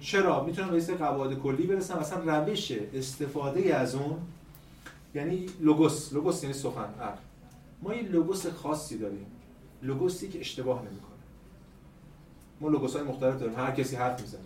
[0.00, 2.00] چرا؟ می‌تونن به سری قواعد کلی برسن.
[2.00, 4.16] مثلا روش استفاده از اون
[5.14, 6.12] یعنی لوگوس.
[6.12, 7.20] لوگوس یعنی سخن عقل.
[7.82, 9.26] ما یه لوگوس خاصی داریم.
[9.82, 11.10] لوگوسی که اشتباه نمی‌کنه.
[12.60, 13.58] ما لوگوس های مختلف داریم.
[13.58, 14.40] هر کسی حرف می‌زنه.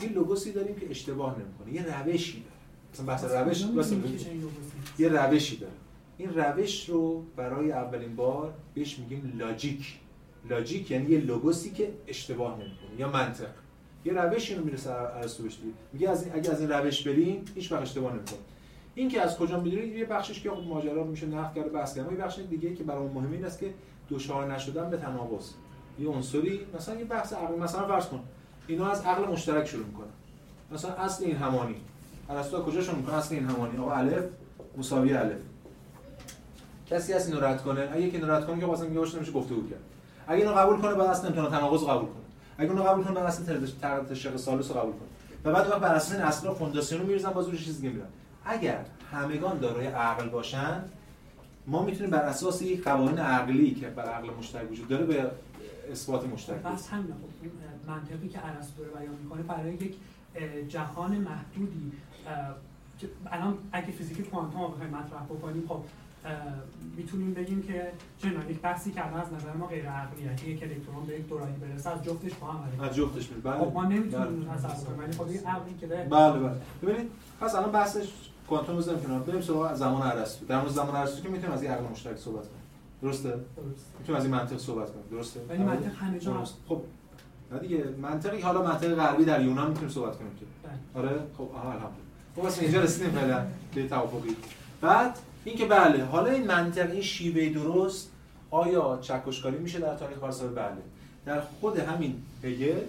[0.00, 1.72] یه لوگوسی داریم که اشتباه نمی‌کنه.
[1.72, 2.44] یه روشی
[2.92, 3.64] مثلا بحث روش؟
[4.98, 5.72] یه روشی داره.
[6.18, 9.98] این روش رو برای اولین بار بهش میگیم لاجیک.
[10.50, 13.48] لاجیک یعنی یه لوگوسی که اشتباه نمی‌کنه یا منطق.
[14.04, 15.58] یه روشی رو می‌رسه ارسطو بهش
[15.92, 16.10] میگه.
[16.10, 18.38] از این اگه از این روش بریم هیچ وقت اشتباه نمی‌کنه.
[18.94, 21.96] این که از کجا می‌دونید؟ یه بخشش که خب ماجرا میشه نقد کرد و بحث
[21.96, 23.74] کرد یه بخش دیگه که برای مهم این است که
[24.10, 25.50] دچار نشدن به تناقض.
[25.98, 27.58] یه عنصری مثلا یه بحث عقل.
[27.58, 28.20] مثلا فرض کن
[28.66, 30.06] اینا از عقل مشترک شروع می‌کنن.
[30.72, 31.76] مثلا اصل این همانی.
[32.30, 33.78] ارسطو از کجا شروع می‌کنه؟ اصل این همانی.
[33.78, 34.24] آقا الف
[34.78, 35.38] مساوی الف.
[36.86, 39.80] کسی هست اینو رد کنه؟ اگه اینو رد کنه که واسه میگه نمیشه گفتگو کرد
[40.26, 42.24] اگه اینو قبول کنه بعد اصلا امتحان تناقض قبول کنه.
[42.58, 45.08] اگه اونو قبول کنه بعد اصلا ترد تشق سالس رو قبول کنه.
[45.44, 48.06] و بعد وقت بر اساس این اصل فونداسیون رو میریزن باز روش چیز دیگه میرن.
[48.44, 50.84] اگر همگان دارای عقل باشن
[51.66, 55.30] ما می‌تونیم بر اساس یک قوانین عقلی که بر عقل مشترک وجود داره به
[55.92, 56.88] اثبات مشترک بس.
[56.88, 59.94] همینه خب منطقی که ارسطو رو بیان می‌کنه برای یک
[60.68, 61.92] جهان محدودی.
[63.26, 65.80] الان اگه فیزیک کوانتوم رو بخوایم مطرح بکنیم خب
[66.96, 70.62] می‌تونیم بگیم که چنان یک بحثی که الان از نظر ما غیر عقلیه که یک
[70.62, 73.80] الکترون به یک دورایی برسه از جفتش با هم حرکت از جفتش میره خب ما
[73.84, 73.88] بله.
[73.88, 74.56] نمی‌تونیم بله.
[74.56, 76.60] تصور کنیم ولی خب عقلی که بله بله.
[76.82, 77.10] ببینید
[77.40, 78.08] پس الان بحثش
[78.48, 79.20] کوانتوم رو کنار.
[79.20, 82.44] بریم سراغ زمان ارسطو در مورد زمان ارسطو که می‌تونیم از این عقل مشترک صحبت
[82.48, 82.62] کنیم.
[83.02, 85.04] درسته؟ درست می‌تونیم از این منطق صحبت کنیم.
[85.10, 86.34] درسته؟ ولی منطق همه جا.
[86.34, 86.82] هست خب
[87.52, 90.44] نه دیگه منطقی حالا منطق غربی در یونان می‌تونیم صحبت کنیم که.
[90.62, 91.04] بله.
[91.04, 92.09] آره؟ خب آها الحمدلله.
[92.40, 94.36] خب واسه اینجا رسیدیم فعلا به توافقی.
[94.80, 98.10] بعد اینکه بله حالا این منطق این شیوه درست
[98.50, 100.76] آیا چکشکاری میشه در تاریخ فلسفه بله؟
[101.26, 102.80] در خود همین هگل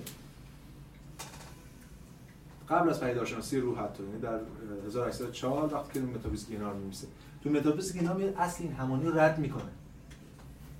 [2.69, 4.39] قبل از پیداشناسی روح حتی یعنی در
[4.87, 7.07] 1804 وقتی که متافیزیک اینا رو می‌نویسه.
[7.43, 9.71] تو متافیزیک اینا میاد اصل این همانی رو رد می‌کنه.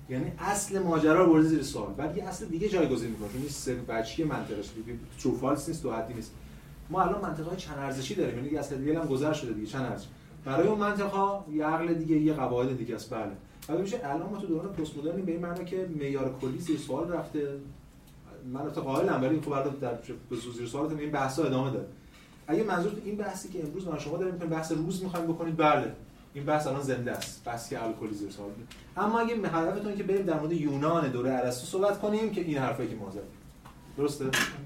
[0.08, 1.92] یعنی اصل ماجرا رو برده زیر سوال.
[1.92, 3.28] بعد یه اصل دیگه جایگزین می‌کنه.
[3.28, 4.70] چون این سر بچی منطقش
[5.22, 6.32] ترو فالس نیست دو حدی نیست.
[6.90, 8.36] ما الان منطقهای چند ارزشی داریم.
[8.36, 10.06] یعنی دیگه دیگه هم گذر شده دیگه چند ارزش.
[10.44, 11.18] برای اون منطقه
[11.52, 13.10] یه عقل دیگه یه قواعد دیگه است.
[13.10, 13.32] بله.
[13.68, 16.78] بعد میشه الان ما تو دوران پست مدرن به این معنی که معیار کلی زیر
[16.78, 17.48] سوال رفته.
[18.52, 19.98] من تو قائلم ولی خب الان در
[20.56, 21.86] زیر سوالات این بحثا ادامه داره.
[22.46, 25.92] اگه منظور این بحثی که امروز من شما داریم بحث روز می‌خوایم بکنید بله.
[26.34, 27.44] این بحث الان زنده است.
[27.44, 28.50] بحثی که عقل کلی زیر سوال.
[28.96, 32.88] اما اگه هدفتون که بریم در مورد یونان دوره ارسطو صحبت کنیم که این حرفایی
[32.88, 33.22] که ما زدیم.
[33.96, 34.24] درسته.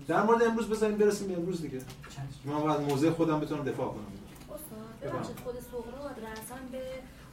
[0.08, 1.78] در مورد امروز بذاریم برسیم به امروز دیگه.
[2.44, 4.06] من باید موضع خودم بتونم دفاع کنم.
[5.02, 6.82] ببخشید خود سقراط رأسا به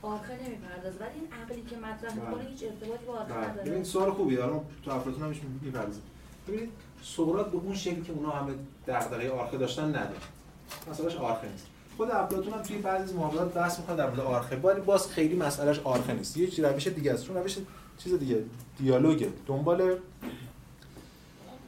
[0.01, 0.99] آرخه نمی‌پردازه.
[0.99, 2.49] ولی این عقلی که مطرح می‌کنه بله.
[2.49, 3.47] هیچ ارتباطی با آرخه بله.
[3.47, 3.69] نداره.
[3.69, 6.03] ببینید سوال خوبی الان تو افلاطون هم می‌پردازیم
[6.47, 6.69] ببینید
[7.03, 8.53] سقراط به اون شکلی که اونا همه
[8.87, 10.15] دغدغه آرخه داشتن نداره.
[10.91, 11.67] مسئلهش آرخه نیست.
[11.97, 15.35] خود افلاطون هم توی بعضی از معاملات بحث می‌کنه در مورد آرخه ولی باز خیلی
[15.35, 16.37] مسئلهش آرخه نیست.
[16.37, 17.25] یه روش دیگه است.
[17.25, 17.57] چون روش
[17.97, 18.43] چیز دیگه
[18.77, 19.29] دیالوگه.
[19.47, 19.97] دنبال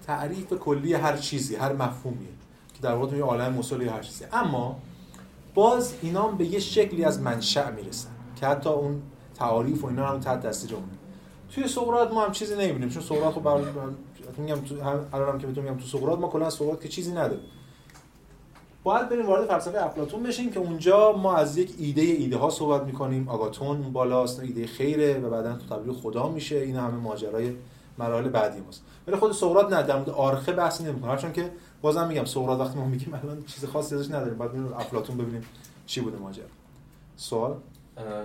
[0.08, 2.28] تعریف کلی هر چیزی هر مفهومیه
[2.74, 4.26] که در واقع توی عالم مسلی هر چیزی.
[4.34, 4.80] اما
[5.54, 8.10] باز اینا به یه شکلی از منشأ می‌رسن
[8.40, 9.02] که حتی اون
[9.36, 10.86] تعاریف و اینا هم تحت دسترس اونه.
[11.50, 13.64] توی سقراط ما هم چیزی نمی‌بینیم چون سقراط خب برای
[14.38, 14.76] میگم تو
[15.14, 17.46] الانم که بهتون میگم تو سقراط ما کلا سقراط که چیزی نداریم.
[18.84, 22.84] باید بریم وارد فلسفه افلاطون بشیم که اونجا ما از یک ایده ایده ها صحبت
[22.84, 23.30] می‌کنیم.
[23.30, 26.56] آگاتون بالاست ایده خیره و بعدا تو تبدیل خدا میشه.
[26.56, 27.52] این همه ماجرای
[27.98, 28.84] مراحل بعدی ماست.
[29.08, 31.52] ولی خود سقراط نه در مورد آرخه بحثی نمی‌کنه هرچند که
[31.82, 34.38] بازم میگم سقراط وقتی ما میگیم الان چیز خاصی ازش نداریم.
[34.38, 35.46] بعد بریم افلاطون ببینیم
[35.86, 36.46] چی بوده ماجرا.
[37.16, 37.56] سوال؟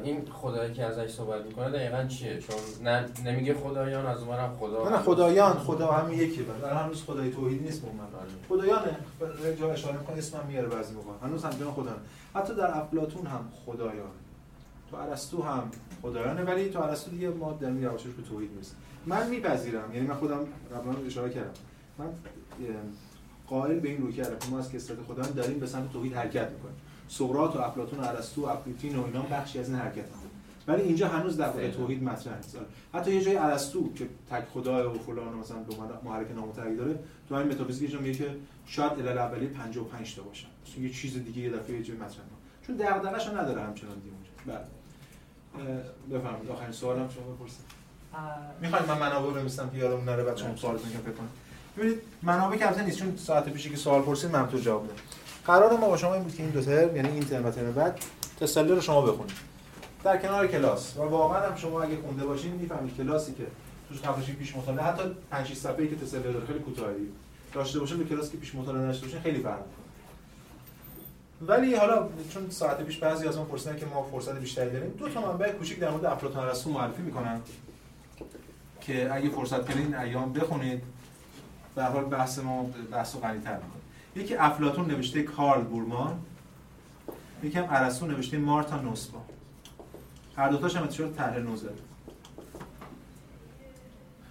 [0.05, 4.88] این خدایی که ازش صحبت می‌کنه دقیقا چیه؟ چون نه نمیگه خدایان از اونورم خدا
[4.88, 8.06] نه خدایان خدا همین یکی بعد هنوز خدای توحیدی نیست به من
[8.48, 8.97] خدایانه.
[9.18, 11.26] به جا اشاره می‌کنه اسمم میاره بعضی موقع.
[11.26, 11.90] هنوز هم جان خدا
[12.34, 14.10] حتی در افلاطون هم خدایانه.
[14.90, 15.70] تو ارسطو هم
[16.02, 18.76] خدایانه ولی تو ارسطو دیگه ما در به توحید می‌رسیم
[19.06, 19.94] من میپذیرم.
[19.94, 21.52] یعنی من خودم قبلا اشاره کردم.
[21.98, 22.06] من
[23.47, 26.51] قائل به این روی کردم که ما از کسرت خدا داریم به سمت توحید حرکت
[26.51, 26.77] می‌کنیم.
[27.09, 30.20] سقراط و افلاطون و ارسطو و افلاطین و اینا بخشی از این حرکت هم.
[30.68, 32.56] ولی اینجا هنوز در واقع توحید مطرح نیست.
[32.94, 36.98] حتی یه جای ارسطو که تک خدا و فلان و مثلا دو محرک نامتعدد داره
[37.28, 38.36] تو همین متافیزیکش هم میگه که
[38.66, 40.48] شاید علل اولیه 55 تا باشن.
[40.81, 44.14] یه چیز دیگه یه دفعه یه جای مطرح کنه چون دغدغه‌ش هم نداره همچنان دیگه
[44.14, 44.31] اونجا.
[44.47, 46.18] بله.
[46.18, 46.51] بفرمایید.
[46.51, 47.80] آخرین سوالم شما بپرسید.
[48.61, 51.31] می‌خواید من منابع بنویسم که یادمون نره بعد شما سوالتون که فکر کنید
[51.77, 54.95] ببینید منابع البته نیست چون ساعت پیشی که سوال پرسید من تو جواب بدم
[55.47, 57.73] قرار ما با شما این بود که این دو ترم یعنی این ترم و ترم
[57.73, 58.01] بعد
[58.41, 59.37] تسلی رو شما بخونید.
[60.05, 63.47] در کنار کلاس و واقعا هم شما اگه خونده باشین می‌فهمید کلاسی که
[63.89, 67.09] توش قبلش پیش مطالعه حتی 5 6 صفحه‌ای که تسلی داره خیلی کوتاهی
[67.55, 69.62] داشته باشین به کلاسی که پیش مطالعه داشته باشین خیلی فرق
[71.43, 75.09] ولی حالا چون ساعت پیش بعضی از ما پرسیدن که ما فرصت بیشتری داریم دو
[75.09, 77.43] تا منبع کوچیک در مورد افلاطون ارسطو معرفی می‌کنم
[78.81, 80.82] که اگه فرصت کنید این ایام بخونید.
[81.74, 82.62] به حال بحث ما
[82.93, 83.81] بحث رو غنی‌تر می‌کنه.
[84.16, 86.20] یکی افلاطون نوشته کارل بورمان
[87.43, 89.19] یکی هم ارسطو نوشته مارتا نوسبا
[90.36, 91.74] هر دو تاش هم اتشار طرح نو زده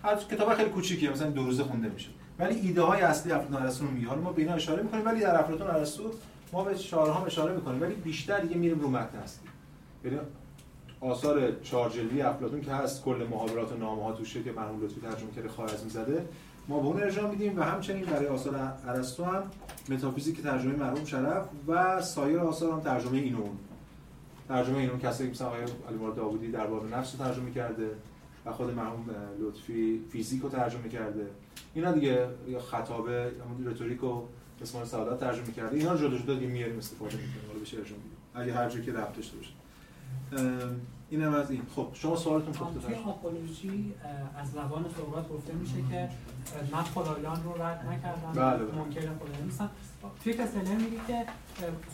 [0.04, 2.10] هر کتاب خیلی کوچیکیه مثلا دو روزه خونده میشه.
[2.40, 4.16] ولی ایده های اصلی افلاطون ارسطو رو میگه.
[4.16, 6.12] ما به اینا اشاره می‌کنیم ولی در افلاطون ارسطو
[6.54, 7.82] ما به شعارها اشاره می‌کنیم.
[7.82, 9.50] ولی بیشتر دیگه میریم رو متن اصلی.
[11.02, 15.02] آثار چهار جلدی افلاطون که هست کل محاورات و نامه ها توشه که مرحوم لطفی
[15.02, 16.26] ترجمه کرده خوارزمی زده
[16.68, 19.44] ما به اون ارجاع میدیم و همچنین برای آثار ارسطو هم
[19.90, 23.58] متافیزیک ترجمه مرحوم شرف و سایر آثار هم ترجمه اینون
[24.48, 27.90] ترجمه اینون کسایی مثل آقای علی داوودی در باب نفس ترجمه کرده
[28.46, 29.06] و خود مرحوم
[29.40, 31.28] لطفی فیزیک رو ترجمه کرده.
[31.74, 34.22] اینا دیگه یا خطابه همون رتوریک و
[34.62, 35.78] اسمان سعادت ترجمه کرده.
[35.78, 37.98] اینا رو جدا جدا دیگه میاریم استفاده می‌کنیم حالا بشه ارجاع
[38.34, 39.59] اگه هر جایی که رفت داشته باشه.
[41.10, 41.62] اینم از این.
[41.76, 43.94] خب شما سوالتون پخته توی آپولوژی
[44.38, 46.10] از زبان سقراط گفته میشه که
[46.72, 48.32] من خدایان رو رد نکردم.
[48.34, 48.76] بله بله.
[48.80, 49.70] منکر خدایان نیستم.
[50.24, 51.26] توی کسلر میگه که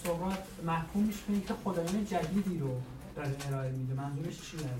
[0.03, 2.81] سقراط محکوم میشه به اینکه خدایان جدیدی رو
[3.15, 3.93] داره ارائه میده.
[3.93, 4.73] منظورش چی از این؟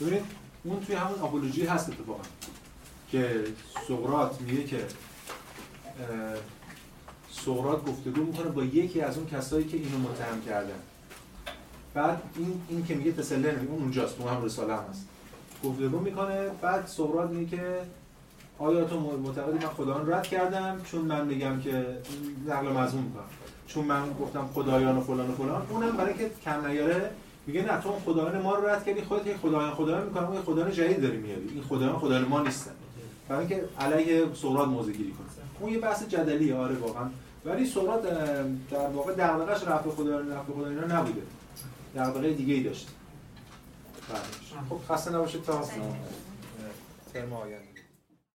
[0.00, 0.24] ببینید
[0.64, 2.22] اون توی همون آپولوژی هست اتفاقا
[3.10, 3.44] که
[3.88, 4.86] سقراط میگه که
[7.30, 10.78] سقراط گفتگو می‌کنه با یکی از اون کسایی که اینو متهم کردن.
[11.94, 15.06] بعد این این که میگه تسلر میگه اون اونجاست تو هم رساله هم هست.
[15.64, 17.78] گفتگو می‌کنه بعد سقراط میگه که
[18.58, 21.86] آیا تو معتقدی من خدایان رد کردم؟ چون من میگم که
[22.46, 23.24] نقل مضمون می‌کنم.
[23.66, 25.66] چون من گفتم خدایان و فلان و فلان.
[25.70, 27.10] اونم برای که کم نیاره
[27.46, 30.42] میگه نه تو اون خدایان ما رو رد کردی خودت یه خدایان خدایان می‌کنم اون
[30.42, 31.48] خدایان جدید داری میاری.
[31.54, 32.70] این خدایان خدایان ما نیستن.
[33.28, 35.26] برای اینکه علیه سقراط موضع گیری کنه.
[35.60, 37.08] اون یه بحث جدلیه آره واقعا.
[37.44, 38.02] ولی سقراط
[38.70, 41.22] در واقع دغدغش رفع خدایان رفع خدایان نبوده.
[41.94, 42.88] دغدغه دیگه ای داشت
[44.08, 44.20] بله.
[44.68, 45.68] خب خسته نباشید تا
[47.12, 47.71] ترم آینده.